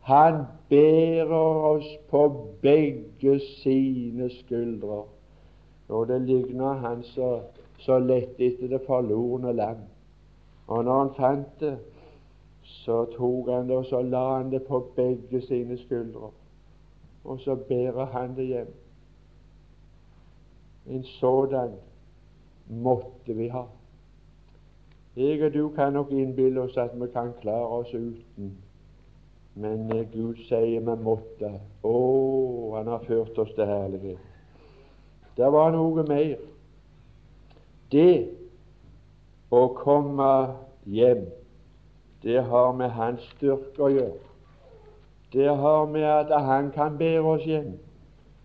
Han 0.00 0.44
bærer 0.68 1.64
oss 1.72 1.86
på 2.10 2.46
begge 2.62 3.40
sine 3.62 4.30
skuldre. 4.30 5.02
Og 5.88 6.08
det 6.08 6.20
ligner 6.22 6.72
han 6.72 7.02
så, 7.02 7.40
så 7.78 7.98
lett 7.98 8.38
etter 8.38 8.68
det 8.68 8.80
forlorne 8.86 9.52
land. 9.52 9.82
Og 10.66 10.84
når 10.84 10.98
han 10.98 11.14
fant 11.16 11.60
det, 11.60 11.76
så 12.62 13.04
tok 13.16 13.50
han 13.50 13.68
det 13.68 13.76
og 13.76 13.86
så 13.86 14.02
la 14.02 14.22
han 14.36 14.50
det 14.50 14.62
på 14.62 14.80
begge 14.96 15.40
sine 15.46 15.78
skuldre. 15.78 16.30
Og 17.24 17.40
så 17.40 17.54
bærer 17.54 18.04
han 18.04 18.36
det 18.36 18.46
hjem. 18.46 18.72
En 20.86 21.04
sådan 21.04 21.76
måtte 22.66 23.34
vi 23.34 23.48
ha. 23.48 23.62
Jeg 25.16 25.42
og 25.44 25.54
du 25.54 25.68
kan 25.68 25.92
nok 25.92 26.10
innbille 26.10 26.60
oss 26.60 26.76
at 26.76 26.90
vi 27.00 27.06
kan 27.12 27.32
klare 27.40 27.68
oss 27.68 27.94
uten. 27.94 28.56
Men 29.54 29.88
Gud 30.12 30.40
sier 30.48 30.80
vi 30.80 30.96
måtte. 31.04 31.52
Å, 31.84 31.96
han 32.76 32.88
har 32.88 33.04
ført 33.06 33.38
oss 33.38 33.52
til 33.54 33.68
herlighet. 33.68 34.18
Det 35.36 35.52
var 35.52 35.70
noe 35.72 36.04
mer. 36.08 36.40
Det 37.92 38.28
å 39.52 39.66
komme 39.76 40.32
hjem 40.88 41.28
det 42.22 42.42
har 42.42 42.72
med 42.72 42.90
hans 42.94 43.22
styrke 43.34 43.82
å 43.82 43.90
gjøre. 43.90 44.18
Det 45.32 45.48
har 45.48 45.86
med 45.90 46.06
at 46.06 46.30
han 46.44 46.70
kan 46.72 46.98
bære 46.98 47.24
oss 47.34 47.46
hjem. 47.48 47.72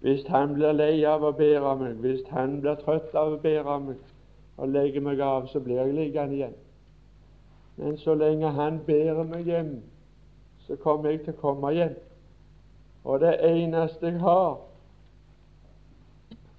Hvis 0.01 0.25
han 0.27 0.53
blir 0.53 0.71
lei 0.77 1.05
av 1.05 1.23
å 1.25 1.33
bære 1.33 1.73
meg, 1.79 1.97
hvis 2.03 2.21
han 2.29 2.59
blir 2.61 2.77
trøtt 2.83 3.15
av 3.17 3.33
å 3.33 3.41
bære 3.41 3.79
meg 3.85 3.97
og 4.57 4.69
legger 4.69 5.01
meg 5.01 5.21
av, 5.21 5.47
så 5.47 5.59
blir 5.59 5.81
jeg 5.81 5.95
liggende 5.95 6.35
igjen. 6.35 6.55
Men 7.77 7.97
så 7.97 8.13
lenge 8.17 8.49
han 8.53 8.79
bærer 8.85 9.23
meg 9.23 9.49
hjem, 9.49 9.73
så 10.67 10.75
kommer 10.81 11.09
jeg 11.09 11.23
til 11.25 11.33
å 11.33 11.41
komme 11.41 11.73
hjem. 11.73 11.97
Og 13.05 13.21
det 13.21 13.37
eneste 13.45 14.09
jeg 14.09 14.21
har 14.21 14.57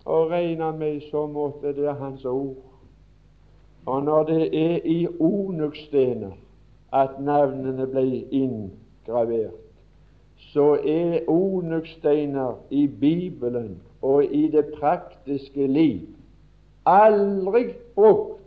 å 0.09 0.19
regne 0.31 0.73
med 0.79 0.97
i 0.97 1.09
så 1.11 1.27
måte, 1.27 1.75
det 1.77 1.87
er 1.87 1.99
Hans 2.01 2.25
ord. 2.25 2.57
Og 3.87 4.05
når 4.05 4.25
det 4.29 4.43
er 4.57 4.87
i 4.89 4.99
onyxstener 5.21 6.35
at 6.93 7.19
navnene 7.21 7.87
ble 7.87 8.05
inngravert, 8.35 9.68
så 10.39 10.79
er 10.85 11.21
onyxsteiner 11.29 12.55
i 12.71 12.87
Bibelen 12.87 13.81
og 14.03 14.25
i 14.25 14.49
det 14.49 14.67
praktiske 14.81 15.67
liv 15.67 16.01
aldri 16.87 17.65
brukt 17.95 18.39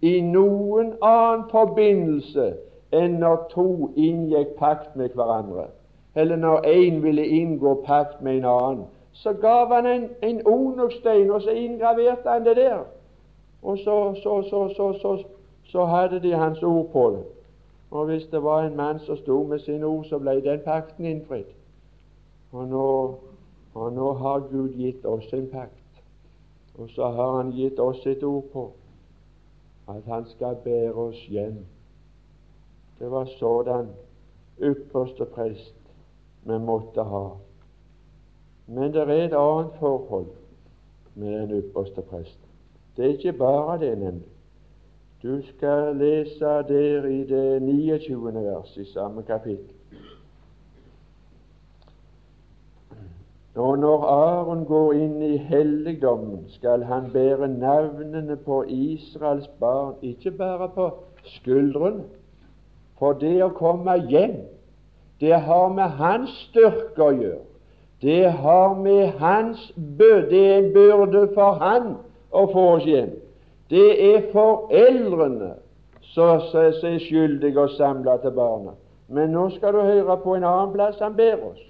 i 0.00 0.20
noen 0.20 0.94
annen 1.02 1.44
forbindelse 1.50 2.54
enn 2.96 3.18
når 3.22 3.44
to 3.52 3.66
inngikk 3.96 4.56
pakt 4.58 4.96
med 4.96 5.14
hverandre, 5.14 5.68
eller 6.14 6.36
når 6.36 6.66
én 6.66 7.02
ville 7.02 7.26
inngå 7.26 7.74
pakt 7.86 8.22
med 8.22 8.40
en 8.40 8.44
annen. 8.44 8.86
Så 9.12 9.32
gav 9.32 9.74
han 9.74 9.86
en, 9.86 10.08
en 10.22 10.40
onyxstein, 10.46 11.30
og 11.30 11.42
så 11.42 11.50
inngraverte 11.50 12.28
han 12.28 12.44
det 12.44 12.56
der. 12.56 12.80
Og 13.62 13.78
så, 13.78 14.14
så, 14.22 14.42
så 15.02 15.18
så 15.70 15.84
hadde 15.84 16.22
de 16.22 16.32
hans 16.34 16.62
ord 16.62 16.86
på 16.92 17.10
det. 17.10 17.24
Og 17.90 18.04
hvis 18.06 18.26
det 18.30 18.42
var 18.42 18.62
en 18.62 18.76
mann 18.76 18.98
som 18.98 19.16
sto 19.16 19.42
med 19.42 19.58
sine 19.58 19.86
ord, 19.86 20.04
så 20.04 20.18
ble 20.18 20.40
den 20.44 20.60
pakten 20.64 21.04
innfridd. 21.04 21.50
Og 22.52 22.68
nå, 22.68 23.14
og 23.74 23.92
nå 23.92 24.12
har 24.12 24.46
Gud 24.50 24.68
gitt 24.78 25.06
oss 25.06 25.32
en 25.32 25.48
pakt, 25.50 26.02
og 26.78 26.90
så 26.90 27.10
har 27.10 27.36
Han 27.36 27.52
gitt 27.52 27.78
oss 27.80 28.06
et 28.06 28.22
ord 28.22 28.44
på 28.52 28.70
at 29.88 30.02
Han 30.06 30.26
skal 30.26 30.56
bære 30.64 30.94
oss 30.94 31.26
hjem. 31.26 31.64
Det 32.98 33.10
var 33.10 33.24
sådan 33.24 33.88
ypperste 34.60 35.24
prest 35.24 35.74
vi 36.44 36.58
måtte 36.58 37.02
ha. 37.02 37.28
Men 38.66 38.92
det 38.92 39.02
er 39.02 39.12
et 39.12 39.32
annet 39.32 39.72
forhold 39.78 40.26
med 41.14 41.40
den 41.40 41.50
ypperste 41.58 42.02
prest. 42.02 42.38
Det 42.96 43.04
er 43.04 43.08
ikke 43.08 43.32
bare 43.32 43.78
det, 43.80 43.98
nemlig. 43.98 44.39
Du 45.22 45.42
skal 45.42 45.96
lese 45.96 46.44
der 46.44 47.04
i 47.04 47.24
det 47.24 47.62
29. 47.62 48.34
vers 48.34 48.76
i 48.76 48.84
samme 48.84 49.22
kapittel. 49.22 49.74
Og 53.54 53.78
når 53.78 54.04
Aron 54.04 54.64
går 54.64 54.92
inn 54.92 55.22
i 55.22 55.36
helligdommen, 55.36 56.46
skal 56.48 56.82
han 56.88 57.10
bære 57.12 57.48
navnene 57.48 58.36
på 58.36 58.62
Israels 58.68 59.48
barn, 59.60 59.94
ikke 60.02 60.30
bare 60.30 60.68
på 60.74 60.88
skuldrene. 61.24 62.06
For 62.98 63.12
det 63.12 63.36
å 63.44 63.52
komme 63.52 63.98
hjem, 64.08 64.38
det 65.20 65.36
har 65.44 65.68
med 65.68 66.00
hans 66.00 66.32
styrke 66.48 67.04
å 67.04 67.12
gjøre. 67.12 67.44
Det 68.00 68.30
har 68.32 68.78
med 68.80 69.18
hans 69.20 69.72
bø, 69.76 70.12
det 70.30 70.44
er 70.46 70.58
en 70.62 70.72
byrde 70.72 71.26
for 71.34 71.60
han 71.60 71.96
å 72.32 72.46
få 72.52 72.68
oss 72.78 72.88
hjem. 72.88 73.18
Det 73.70 74.14
er 74.14 74.30
foreldrene 74.32 75.54
som 76.10 76.40
ser 76.50 76.72
seg 76.80 76.98
skyldige 77.04 77.62
å 77.62 77.70
samle 77.76 78.16
til 78.22 78.34
barna. 78.34 78.74
Men 79.08 79.30
nå 79.34 79.48
skal 79.54 79.74
du 79.74 79.82
høre 79.82 80.16
på 80.22 80.34
en 80.34 80.46
annen 80.46 80.72
plass 80.74 80.98
han 81.02 81.14
ber 81.18 81.38
oss. 81.52 81.60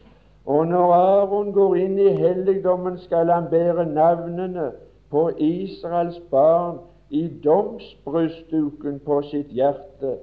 Og 0.49 0.67
når 0.69 0.95
Aron 0.97 1.53
går 1.53 1.77
inn 1.77 1.99
i 2.01 2.15
helligdommen, 2.17 2.97
skal 3.05 3.29
han 3.29 3.51
bære 3.53 3.85
navnene 3.93 4.71
på 5.13 5.29
Israels 5.37 6.19
barn 6.31 6.81
i 7.11 7.27
domsbrystduken 7.45 9.01
på 9.05 9.21
sitt 9.29 9.53
hjerte, 9.53 10.17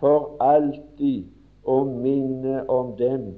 for 0.00 0.34
alltid 0.42 1.28
å 1.64 1.82
minne 1.84 2.64
om 2.68 2.92
dem 2.98 3.30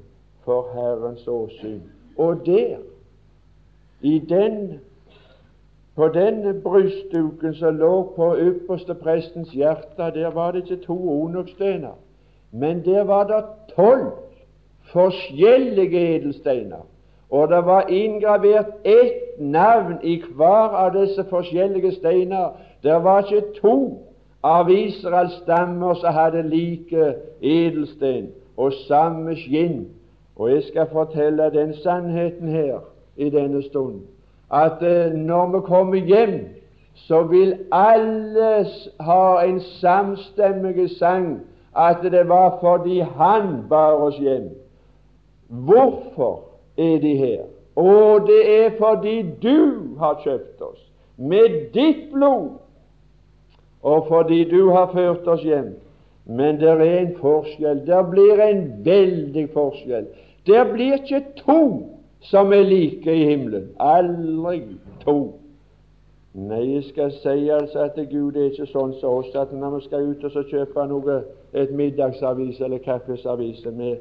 for 0.46 0.70
Herrens 0.74 1.26
åsyn. 1.28 1.82
Og 2.18 2.42
der, 2.46 2.80
i 4.02 4.18
den 4.18 4.80
på 5.97 6.09
denne 6.09 6.55
brystduken 6.61 7.55
som 7.55 7.76
lå 7.76 8.12
på 8.16 8.36
ypperste 8.40 8.95
prestens 8.95 9.51
hjerte, 9.53 10.11
der 10.14 10.30
var 10.30 10.53
det 10.53 10.62
ikke 10.62 10.84
to 10.84 11.22
onoksteiner, 11.22 11.99
men 12.51 12.84
der 12.84 13.05
var 13.05 13.26
det 13.26 13.45
tolv 13.76 14.12
forskjellige 14.93 16.16
edelsteiner. 16.16 16.86
Og 17.30 17.49
det 17.49 17.64
var 17.64 17.88
inngravert 17.88 18.66
ett 18.84 19.40
navn 19.40 19.95
i 20.03 20.22
hver 20.34 20.76
av 20.76 20.93
disse 21.01 21.24
forskjellige 21.24 21.93
steiner. 21.93 22.49
Det 22.82 23.05
var 23.05 23.24
ikke 23.24 23.47
to 23.61 24.03
av 24.43 24.70
Israels 24.70 25.32
stammer 25.32 25.95
som 25.95 26.12
hadde 26.12 26.43
like 26.43 27.14
edelsten 27.40 28.28
og 28.57 28.72
samme 28.72 29.36
skinn. 29.36 29.86
Og 30.36 30.51
jeg 30.51 30.62
skal 30.62 30.86
fortelle 30.93 31.51
den 31.55 31.74
sannheten 31.74 32.49
her 32.49 32.78
i 33.16 33.30
denne 33.30 33.62
stund 33.62 34.03
at 34.53 34.82
eh, 34.82 35.12
når 35.12 35.46
vi 35.46 35.61
kommer 35.64 35.94
hjem, 35.94 36.48
så 36.94 37.22
vil 37.22 37.55
alle 37.72 38.66
ha 39.00 39.44
en 39.44 39.61
samstemmig 39.61 40.90
sang 40.98 41.40
at 41.76 42.03
det 42.03 42.28
var 42.28 42.59
fordi 42.61 42.98
Han 43.00 43.64
bar 43.68 43.92
oss 43.92 44.18
hjem. 44.18 44.50
Hvorfor 45.48 46.40
er 46.76 46.98
de 46.98 47.16
her? 47.16 47.42
Og 47.76 48.26
det 48.26 48.64
er 48.64 48.70
fordi 48.78 49.22
du 49.42 49.96
har 49.98 50.20
kjøpt 50.24 50.61
oss 50.61 50.90
med 51.16 51.72
ditt 51.74 52.12
blod, 52.12 52.48
og 53.82 54.07
fordi 54.09 54.44
du 54.50 54.70
har 54.70 54.90
ført 54.92 55.28
oss 55.28 55.42
hjem. 55.42 55.74
Men 56.24 56.61
det 56.61 56.68
er 56.68 56.82
en 56.82 57.16
forskjell. 57.20 57.86
Det 57.86 58.07
blir 58.11 58.40
en 58.40 58.84
veldig 58.84 59.48
forskjell. 59.55 60.07
Det 60.46 60.66
blir 60.72 60.94
ikke 60.94 61.24
to 61.36 61.62
som 62.23 62.53
er 62.53 62.62
like 62.62 63.14
i 63.14 63.25
himmelen. 63.25 63.70
Aldri 63.81 64.62
to. 65.05 65.39
Nei, 66.35 66.62
jeg 66.75 66.85
skal 66.85 67.12
si 67.12 67.49
altså 67.53 67.83
at 67.85 67.99
Gud 68.11 68.37
er 68.37 68.49
ikke 68.49 68.66
sånn 68.70 68.95
som 69.01 69.18
oss 69.18 69.35
at 69.37 69.51
når 69.53 69.75
vi 69.75 69.81
skal 69.85 70.07
ut 70.09 70.25
og 70.25 70.33
så 70.33 70.45
kjøpe 70.49 70.87
noe, 70.89 71.18
et 71.53 71.75
middagsavis 71.77 72.61
eller 72.61 72.81
kaffesavis 72.81 73.66
vi, 73.66 73.97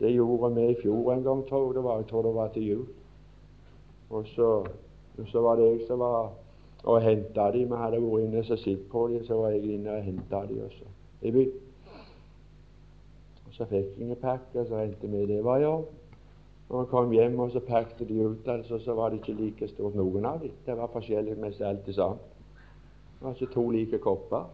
Det 0.00 0.10
gjorde 0.12 0.54
vi 0.54 0.64
i 0.70 0.80
fjor 0.82 1.12
en 1.12 1.22
gang, 1.24 1.44
tror 1.48 1.66
jeg 1.66 1.74
det 1.74 1.84
var. 1.84 1.96
Jeg 1.96 2.06
tror 2.06 2.22
det 2.22 2.34
var 2.34 2.48
til 2.52 2.66
jul. 2.68 2.86
Og 4.10 4.26
så, 4.26 4.66
så 5.26 5.40
var 5.40 5.56
det 5.56 5.64
jeg 5.70 5.86
som 5.88 5.98
var 5.98 6.32
og 6.84 7.02
henta 7.02 7.50
dem. 7.52 7.70
Vi 7.70 7.76
hadde 7.80 8.00
vært 8.02 8.26
inne 8.26 8.42
og 8.42 8.58
sett 8.58 8.82
på 8.92 9.06
dem, 9.08 9.24
så 9.24 9.40
var 9.40 9.54
jeg 9.54 9.64
inne 9.74 9.96
og 9.96 10.02
henta 10.04 10.42
dem 10.48 10.60
også 10.66 10.90
i 11.22 11.32
byen. 11.32 11.54
Og 13.46 13.54
så 13.56 13.64
fikk 13.70 13.96
jeg 13.98 14.10
en 14.10 14.20
pakke, 14.20 14.60
og 14.60 14.66
så 14.66 14.82
rente 14.82 15.08
vi 15.10 15.24
det 15.26 15.44
var 15.44 15.60
i 15.60 15.64
orden. 15.64 15.95
Når 16.68 16.78
han 16.78 16.86
kom 16.90 17.12
hjem 17.14 17.38
og 17.38 17.50
så 17.50 17.60
pakket 17.60 18.08
de 18.08 18.26
ut, 18.26 18.48
altså, 18.48 18.78
så 18.78 18.94
var 18.94 19.08
det 19.10 19.20
ikke 19.20 19.40
like 19.40 19.68
stort 19.68 19.94
noen 19.94 20.24
av 20.26 20.40
dem. 20.42 20.54
Det 20.66 20.74
var 20.76 20.90
forskjellig 20.92 21.36
mest 21.38 21.60
alt 21.62 21.86
sammen. 21.94 22.18
Det 23.18 23.26
var 23.26 23.36
ikke 23.36 23.52
to 23.54 23.70
like 23.70 23.98
kopper. 23.98 24.48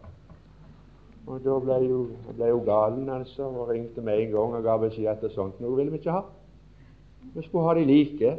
Og 1.27 1.39
da 1.43 1.57
ble 1.63 1.79
jo, 1.87 1.99
ble 2.35 2.51
jo 2.51 2.61
galen 2.67 3.09
altså, 3.09 3.47
og 3.47 3.69
ringte 3.69 4.01
med 4.01 4.21
en 4.21 4.31
gang 4.31 4.55
og 4.59 4.63
ga 4.63 4.77
beskjed 4.77 5.09
at 5.09 5.31
sånt 5.31 5.61
noe 5.63 5.77
ville 5.77 5.91
vi 5.91 6.01
ikke 6.01 6.13
ha. 6.13 6.23
Vi 7.33 7.43
skulle 7.47 7.65
ha 7.65 7.73
de 7.79 7.85
like. 7.87 8.37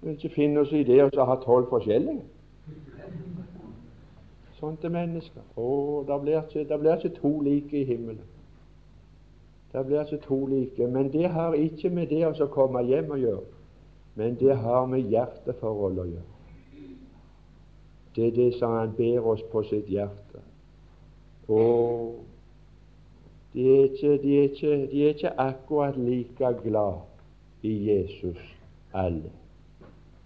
Vi 0.00 0.08
vil 0.08 0.18
ikke 0.18 0.34
finne 0.34 0.60
oss 0.60 0.72
i 0.72 0.84
det 0.84 1.00
å 1.06 1.28
ha 1.30 1.38
tolv 1.40 1.70
forskjellige. 1.70 2.26
Sånt 4.58 4.84
er 4.84 4.92
mennesker. 4.92 5.46
Å, 5.56 5.68
det 6.04 6.68
det 6.68 6.80
blir 6.80 6.96
ikke 6.98 7.16
to 7.20 7.38
like 7.40 7.76
i 7.78 7.84
himmelen. 7.88 8.33
Det 9.74 9.86
blir 9.86 9.98
altså 9.98 10.16
to 10.16 10.46
like. 10.46 10.86
Men 10.86 11.12
det 11.12 11.28
har 11.28 11.52
ikke 11.52 11.90
med 11.90 12.06
det 12.06 12.22
å 12.26 12.46
komme 12.46 12.84
hjem 12.86 13.10
å 13.10 13.18
gjøre, 13.18 13.46
men 14.14 14.36
det 14.38 14.54
har 14.62 14.86
med 14.86 15.10
hjerteforhold 15.10 15.98
å 15.98 16.04
gjøre. 16.12 16.30
Det 18.14 18.28
er 18.28 18.36
det 18.36 18.52
som 18.60 18.76
han 18.76 18.92
ber 18.94 19.26
oss 19.26 19.42
på 19.50 19.64
sitt 19.66 19.90
hjerte. 19.90 20.44
Og 21.50 22.22
de 23.54 23.66
er 23.72 23.82
ikke, 23.88 24.12
de 24.22 24.36
er 24.38 24.46
ikke, 24.52 24.76
de 24.92 25.02
er 25.02 25.16
ikke 25.16 25.34
akkurat 25.42 25.98
like 25.98 26.52
glad 26.62 27.66
i 27.66 27.74
Jesus, 27.88 28.38
alle. 28.94 29.34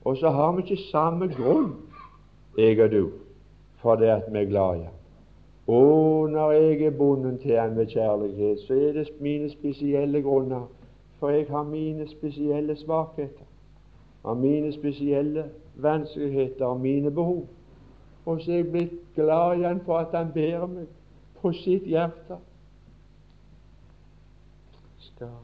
Og 0.05 0.21
så 0.21 0.29
har 0.29 0.53
vi 0.53 0.67
ikke 0.67 0.83
samme 0.91 1.31
grunn, 1.33 1.73
jeg 2.59 2.81
og 2.85 2.93
du, 2.93 3.03
for 3.81 3.97
det 3.97 4.13
at 4.13 4.29
vi 4.29 4.45
er 4.45 4.53
glad 4.53 4.83
i 4.83 4.87
ham. 4.91 4.98
Og 5.69 6.31
når 6.31 6.53
jeg 6.53 6.83
er 6.83 6.91
bundet 6.91 7.41
til 7.41 7.59
Han 7.61 7.75
med 7.75 7.87
kjærlighet, 7.87 8.61
så 8.61 8.75
er 8.75 8.93
det 8.93 9.09
mine 9.21 9.51
spesielle 9.51 10.23
grunner. 10.23 10.71
For 11.19 11.29
jeg 11.29 11.47
har 11.51 11.63
mine 11.63 12.09
spesielle 12.09 12.77
svakheter, 12.77 13.45
har 14.25 14.35
mine 14.35 14.73
spesielle 14.73 15.45
vanskeligheter 15.75 16.65
og 16.65 16.81
mine 16.81 17.11
behov. 17.11 17.47
Og 18.27 18.41
så 18.41 18.53
er 18.53 18.57
jeg 18.57 18.71
blitt 18.71 19.15
glad 19.15 19.57
igjen 19.57 19.81
for 19.81 19.99
at 19.99 20.13
Han 20.13 20.33
ber 20.33 20.67
meg 20.67 20.87
på 21.41 21.53
sitt 21.53 21.85
hjerte. 21.85 22.37
Skal, 24.99 25.37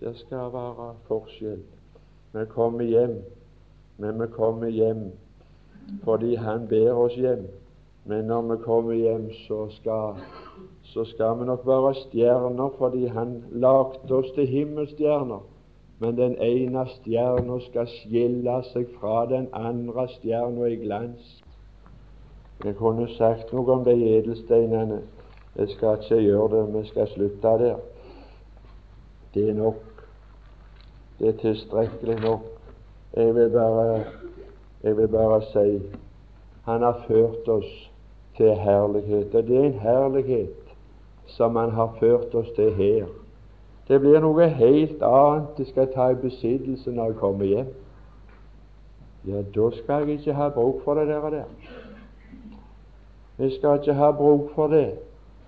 det 0.00 0.16
skal 0.16 0.52
være 0.52 0.94
forskjell. 1.08 1.62
Vi 2.32 2.44
kommer 2.48 2.84
hjem, 2.84 3.22
men 3.96 4.20
vi 4.20 4.26
kommer 4.26 4.68
hjem 4.68 5.10
fordi 6.04 6.34
Han 6.34 6.68
ber 6.68 6.92
oss 6.92 7.14
hjem. 7.14 7.46
Men 8.08 8.24
når 8.24 8.42
vi 8.42 8.56
kommer 8.64 8.92
hjem, 8.92 9.30
så 9.32 9.66
skal, 9.70 10.20
så 10.82 11.04
skal 11.04 11.38
vi 11.38 11.44
nok 11.44 11.66
være 11.66 11.94
stjerner, 11.94 12.70
fordi 12.78 13.06
Han 13.06 13.44
lagde 13.50 14.14
oss 14.16 14.30
til 14.34 14.46
himmelstjerner. 14.46 15.40
Men 15.98 16.16
den 16.16 16.36
ene 16.40 16.86
stjerna 16.88 17.58
skal 17.60 17.90
skille 17.90 18.54
seg 18.70 18.86
fra 19.00 19.26
den 19.28 19.48
andre 19.52 20.06
stjerna 20.08 20.70
i 20.70 20.78
glans. 20.80 21.26
Jeg 22.64 22.78
kunne 22.78 23.08
sagt 23.18 23.52
noe 23.52 23.76
om 23.76 23.84
de 23.84 23.96
edelsteinene. 24.14 25.02
Jeg 25.58 25.68
skal 25.74 26.00
ikke 26.00 26.22
gjøre 26.22 26.48
det. 26.54 26.62
Vi 26.74 26.84
skal 26.88 27.12
slutte 27.12 27.52
der. 27.64 27.76
Det 29.34 29.50
er 29.50 29.54
nok. 29.54 29.84
Det 31.18 31.28
er 31.28 31.38
tilstrekkelig 31.42 32.20
nok. 32.22 32.48
Jeg 33.16 33.34
vil 33.34 33.50
bare, 33.50 34.04
jeg 34.82 34.96
vil 34.96 35.08
bare 35.08 35.42
si 35.52 35.82
Han 36.64 36.82
har 36.82 37.04
ført 37.08 37.48
oss 37.48 37.90
til 38.38 38.54
herlighet. 38.54 39.34
Og 39.34 39.46
det 39.46 39.56
er 39.56 39.64
en 39.64 39.80
herlighet 39.82 40.54
som 41.26 41.56
Han 41.56 41.70
har 41.70 41.96
ført 42.00 42.34
oss 42.34 42.50
til 42.56 42.74
her. 42.74 43.06
Det 43.88 44.00
blir 44.00 44.20
noe 44.20 44.46
helt 44.52 45.02
annet 45.02 45.58
de 45.58 45.64
skal 45.68 45.88
ta 45.92 46.10
i 46.12 46.16
besittelse 46.22 46.90
når 46.92 47.04
jeg 47.04 47.20
kommer 47.20 47.44
hjem. 47.44 47.68
Ja, 49.28 49.42
da 49.54 49.70
skal 49.76 50.06
jeg 50.06 50.18
ikke 50.18 50.34
ha 50.34 50.48
bruk 50.48 50.82
for 50.84 50.94
det 50.94 51.08
der 51.08 51.18
og 51.18 51.32
der. 51.32 51.44
Jeg 53.38 53.52
skal 53.52 53.78
ikke 53.78 53.94
ha 53.94 54.10
bruk 54.10 54.50
for 54.54 54.66
det 54.72 54.98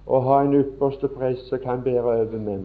å 0.07 0.20
ha 0.20 0.41
en 0.43 0.55
ypperste 0.55 1.09
prest 1.09 1.49
som 1.49 1.61
kan 1.64 1.82
bære 1.84 2.05
over 2.05 2.38
meg. 2.38 2.64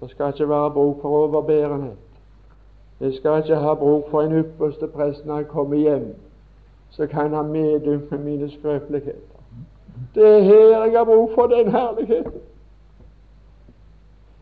Det 0.00 0.10
skal 0.10 0.32
ikke 0.32 0.48
være 0.48 0.70
bruk 0.70 1.02
for 1.02 1.08
overbærenhet. 1.08 1.98
Jeg 3.00 3.14
skal 3.14 3.42
ikke 3.42 3.56
ha 3.56 3.74
bruk 3.74 4.10
for 4.10 4.22
en 4.22 4.38
ypperste 4.38 4.86
prest 4.86 5.26
når 5.26 5.36
jeg 5.36 5.48
kommer 5.48 5.76
hjem 5.76 6.08
så 6.90 7.06
kan 7.06 7.34
han 7.34 7.52
medynke 7.52 8.06
med 8.10 8.18
mine 8.18 8.50
skrøpeligheter. 8.50 9.38
Det 10.14 10.26
er 10.36 10.40
her 10.40 10.84
jeg 10.84 10.98
har 10.98 11.04
bruk 11.04 11.30
for 11.34 11.46
den 11.46 11.70
herligheten. 11.70 12.40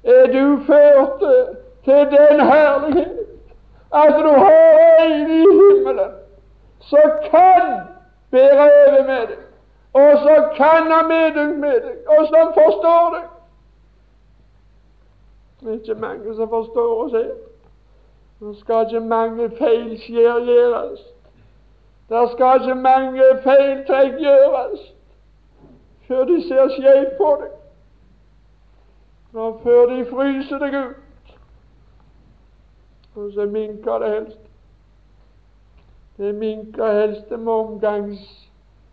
Er 0.05 0.27
du 0.27 0.63
ført 0.67 1.21
til 1.85 2.19
den 2.19 2.41
herlighet 2.41 3.19
at 3.95 4.15
du 4.19 4.29
har 4.29 5.05
en 5.05 5.31
i 5.31 5.41
himmelen 5.41 6.11
så 6.81 7.13
kan 7.31 7.81
bære 8.31 8.71
over 8.89 9.07
med 9.07 9.27
deg, 9.27 9.39
og 9.93 10.19
så 10.19 10.49
kan 10.57 10.93
ha 10.93 11.03
medynk 11.09 11.59
med 11.59 11.81
deg, 11.81 11.97
og 12.09 12.27
som 12.27 12.53
forstår 12.55 13.15
deg? 13.15 13.25
Det 15.61 15.69
er 15.69 15.81
ikke 15.81 16.01
mange 16.01 16.35
som 16.35 16.49
forstår 16.49 17.05
oss 17.05 17.13
her. 17.13 17.31
Nå 18.41 18.55
skal 18.55 18.87
ikke 18.87 19.01
mange 19.01 19.51
feilskjær 19.59 20.45
gjøres. 20.45 21.01
Det 22.09 22.29
skal 22.33 22.61
ikke 22.61 22.75
mange 22.75 23.23
feiltrekk 23.43 24.19
gjøres 24.19 24.93
før 26.07 26.25
de 26.25 26.37
ser 26.49 26.69
skjevt 26.71 27.17
på 27.19 27.31
deg, 27.41 27.55
og 29.35 29.61
før 29.63 29.87
de 29.91 30.05
fryser 30.11 30.63
deg 30.63 30.77
ut. 30.79 31.33
Og 33.17 33.33
så 33.35 33.47
minker 33.51 33.99
det 33.99 34.11
helst. 34.11 34.43
Det 36.17 36.35
minker 36.35 36.93
helst 37.01 37.31
med 37.31 37.53
omgangs 37.53 38.47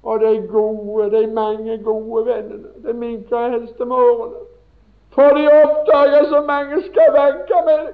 og 0.03 0.19
de 0.19 0.47
gode, 0.47 1.11
de 1.11 1.27
mange 1.27 1.77
gode 1.83 2.25
vennene. 2.25 2.67
Det 2.85 2.95
minker 2.95 3.49
helst 3.49 3.79
med 3.79 3.95
årene. 3.95 4.41
For 5.13 5.29
de 5.37 5.47
oppdager 5.47 6.25
så 6.29 6.41
mange 6.47 6.81
skal 6.83 7.13
vanke 7.13 7.61
med 7.65 7.77
deg. 7.85 7.93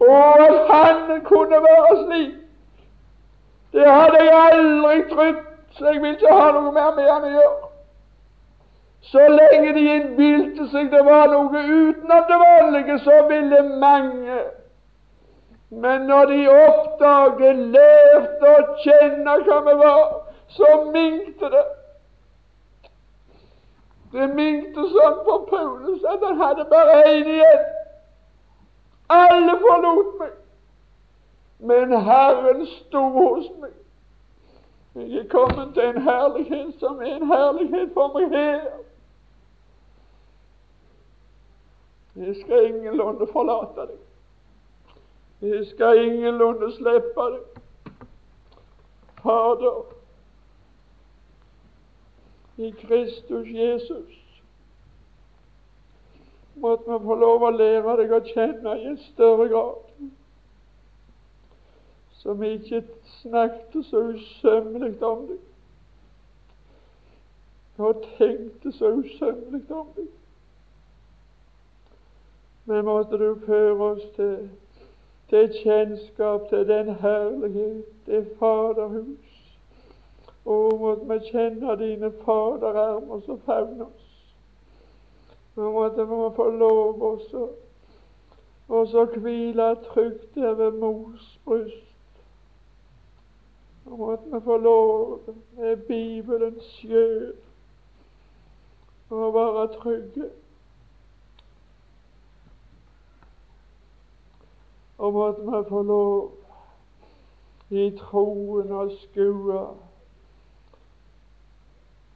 Og 0.00 0.40
at 0.40 0.68
han 0.70 1.24
kunne 1.24 1.58
være 1.66 2.04
slik 2.04 2.47
det 3.78 3.88
hadde 3.88 4.20
jeg 4.24 4.36
aldri 4.50 5.00
trodd, 5.14 5.40
så 5.78 5.92
jeg 5.92 6.02
vil 6.02 6.14
ikke 6.16 6.34
ha 6.34 6.52
noe 6.56 6.72
mer 6.74 6.94
med 6.96 7.10
han 7.10 7.26
å 7.28 7.32
gjøre. 7.36 7.68
Så 9.08 9.24
lenge 9.32 9.72
de 9.76 9.84
innbilte 9.94 10.66
seg 10.72 10.90
det 10.92 11.00
var 11.06 11.30
noe 11.32 11.62
utenom 11.64 12.24
det 12.28 12.38
vanlige, 12.42 12.98
så 13.04 13.22
ville 13.30 13.62
mange. 13.80 14.40
Men 15.70 16.06
når 16.10 16.24
de 16.32 16.38
oppdaget, 16.52 17.62
lærte 17.76 18.54
å 18.54 18.66
kjenne 18.82 19.36
hva 19.46 19.58
vi 19.66 19.74
var, 19.82 20.04
så 20.48 20.70
minkte 20.92 21.50
det. 21.52 21.64
Det 24.12 24.28
minkte 24.32 24.86
sånn 24.92 25.18
på 25.26 25.34
Paulus 25.50 26.04
at 26.08 26.22
han 26.24 26.38
hadde 26.40 26.64
bare 26.70 27.02
én 27.10 27.28
igjen. 27.28 27.66
Alle 29.12 29.56
forlot 29.60 30.14
meg. 30.20 30.32
Men 31.58 31.92
Herren 31.92 32.66
sto 32.66 33.02
hos 33.10 33.46
meg. 33.60 33.74
Jeg 34.94 35.18
er 35.18 35.28
kommet 35.28 35.74
til 35.74 35.82
en 35.82 36.02
herlighet 36.02 36.74
som 36.78 37.00
er 37.00 37.16
en 37.16 37.26
herlighet 37.26 37.90
for 37.94 38.14
meg 38.14 38.30
her. 38.34 38.68
Jeg 42.16 42.36
skal 42.40 42.66
ingenlunde 42.66 43.26
forlate 43.32 43.90
deg. 43.90 43.98
Jeg 45.50 45.66
skal 45.66 46.02
ingenlunde 46.04 46.72
slippe 46.74 47.28
deg. 47.34 47.44
Fader, 49.22 49.82
i 52.58 52.70
Kristus 52.70 53.46
Jesus 53.46 54.14
måtte 56.54 56.90
vi 56.90 57.04
få 57.06 57.14
lov 57.14 57.42
å 57.46 57.50
lære 57.54 57.94
deg 58.00 58.14
å 58.14 58.18
kjenne 58.32 58.72
i 58.80 58.86
en 58.90 58.96
større 59.12 59.46
grad 59.50 60.08
som 62.18 62.42
ikke 62.42 62.82
snakket 63.04 63.84
så 63.86 63.98
usømmelig 63.98 65.02
om 65.02 65.26
deg, 65.28 65.38
og 67.78 68.02
tenkte 68.18 68.72
så 68.72 68.90
usømmelig 68.98 69.62
om 69.70 69.92
deg. 69.96 70.08
Men 72.68 72.84
måtte 72.84 73.18
du 73.18 73.38
føre 73.46 73.76
oss 73.92 74.02
til, 74.16 74.50
til 75.30 75.46
kjennskap 75.62 76.50
til 76.50 76.66
den 76.68 76.90
herlighet, 77.00 77.86
det 78.06 78.26
Faderhus. 78.38 79.38
Og 80.44 80.80
måtte 80.80 81.08
vi 81.08 81.30
kjenne 81.30 81.76
dine 81.80 82.10
faderarmer 82.24 83.24
som 83.24 83.40
favner 83.46 83.86
oss. 83.86 84.04
Nå 85.56 85.72
måtte 85.72 86.04
vi 86.08 86.20
få 86.36 86.50
lov 86.50 87.02
også 87.12 87.48
og 88.68 88.88
så 88.88 89.04
hvile 89.04 89.76
trygt 89.84 90.34
der 90.34 90.54
ved 90.54 90.70
mors 90.70 91.40
bryst. 91.44 91.87
Nå 93.88 94.10
at 94.12 94.18
vi 94.26 94.40
får 94.44 94.58
lov 94.58 95.20
med 95.56 95.76
Bibelen 95.76 96.60
sjøl 96.60 97.32
å 99.10 99.30
være 99.32 99.62
trygge. 99.78 100.28
Om 104.98 105.16
at 105.24 105.40
vi 105.40 105.62
får 105.70 105.88
lov 105.88 106.30
i 107.70 107.88
troen 107.96 108.72
å 108.76 108.86
skue 109.00 109.62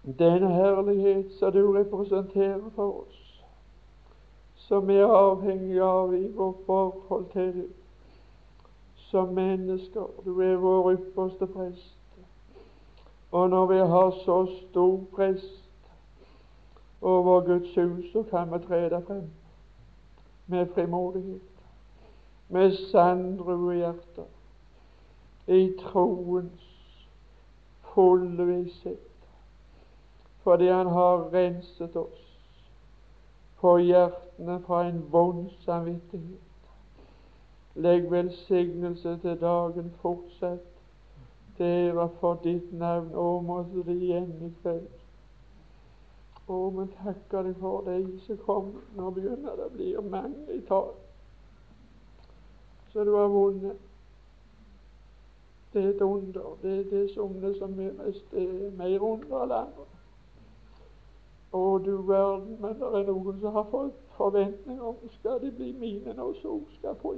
den 0.04 0.44
herlighet 0.52 1.32
som 1.38 1.52
du 1.56 1.62
representerer 1.72 2.68
for 2.76 3.04
oss, 3.04 3.20
som 4.68 4.88
vi 4.88 5.00
er 5.00 5.08
avhengig 5.08 5.80
av 5.80 6.12
i 6.18 6.26
vårt 6.36 6.66
forhold 6.66 7.30
til 7.32 7.54
deg 7.62 7.70
som 9.12 9.34
mennesker. 9.36 10.06
Du 10.24 10.40
er 10.40 10.56
vår 10.56 10.92
ypperste 10.92 11.46
prest. 11.46 11.98
Og 13.32 13.50
når 13.50 13.66
vi 13.66 13.78
har 13.78 14.10
så 14.24 14.46
stor 14.70 15.00
prest 15.14 15.68
over 17.00 17.40
Guds 17.40 17.74
hus, 17.74 18.12
så 18.12 18.22
kan 18.30 18.52
vi 18.52 18.58
tre 18.66 18.88
deg 18.88 19.04
frem 19.06 19.30
med 20.46 20.66
frimodighet, 20.74 21.64
med 22.48 22.72
sandrue 22.90 23.76
hjerter, 23.76 24.28
i 25.46 25.72
troens 25.80 26.68
fulle 27.94 28.46
visshet 28.46 29.08
fordi 30.42 30.68
Han 30.68 30.86
har 30.86 31.28
renset 31.34 31.96
oss 31.96 32.22
på 33.60 33.76
hjertene 33.78 34.60
fra 34.66 34.84
en 34.88 35.04
vond 35.10 35.50
samvittighet. 35.62 36.51
Legg 37.74 38.10
velsignelse 38.10 39.18
til 39.22 39.40
dagen 39.40 39.92
fortsett. 40.00 40.68
Dere 41.58 42.08
for 42.20 42.40
ditt 42.44 42.72
navn. 42.72 43.14
Å, 43.14 43.40
måtte 43.40 43.84
det 43.86 43.96
igjen 43.96 44.32
i 44.44 44.50
kveld. 44.62 44.90
Å, 46.48 46.58
men 46.74 46.90
takker 46.98 47.48
deg 47.48 47.56
for 47.60 47.86
de 47.86 48.18
som 48.26 48.42
kom. 48.44 48.74
Nå 48.96 49.10
begynner 49.16 49.56
det 49.56 49.70
å 49.70 49.72
bli 49.76 49.94
mange 50.10 50.56
i 50.56 50.60
tall. 50.68 50.92
Så 52.92 53.04
du 53.04 53.14
har 53.16 53.32
vunnet. 53.32 53.88
Det 55.72 55.84
er 55.84 55.88
et 55.94 56.00
under. 56.04 56.56
Det 56.62 56.78
er 56.78 56.84
det 56.90 57.06
somne 57.14 57.54
som 57.56 57.78
er 57.80 57.92
mest 57.96 58.24
det 58.30 58.42
er 58.44 58.76
mer 58.76 59.00
under 59.00 59.44
enn 59.46 59.54
andre. 59.62 59.86
Å, 61.52 61.78
du 61.84 61.94
verden, 62.08 62.56
men 62.60 62.76
det 62.80 62.90
er 62.96 63.08
noen 63.08 63.40
som 63.40 63.56
har 63.56 63.64
fått 63.70 63.96
forventninger 64.16 64.84
om 64.88 65.08
skal 65.18 65.40
de 65.40 65.50
bli 65.56 65.72
mine 65.76 66.14
nå, 66.16 66.30
så 66.40 66.58
skal 66.78 66.96
få, 67.00 67.14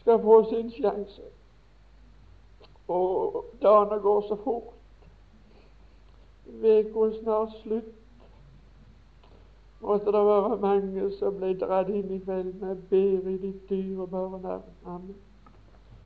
skal 0.00 0.22
få 0.22 0.44
sin 0.50 0.70
sjanse. 0.70 1.22
Og 2.88 3.44
dagene 3.62 4.02
går 4.02 4.20
så 4.28 4.36
fort. 4.44 4.74
Uka 6.46 7.06
er 7.06 7.22
snart 7.22 7.52
slutt. 7.62 7.94
Måtte 9.80 10.06
det 10.06 10.26
være 10.26 10.56
mange 10.60 11.10
som 11.16 11.36
ble 11.36 11.54
dratt 11.58 11.88
inn 11.88 12.10
i 12.12 12.18
kveld 12.20 12.52
med 12.60 12.82
ber 12.90 13.28
i 13.30 13.36
ditt 13.40 13.70
dyrebare 13.70 14.40
navn. 14.42 14.72
Amen. 14.84 15.16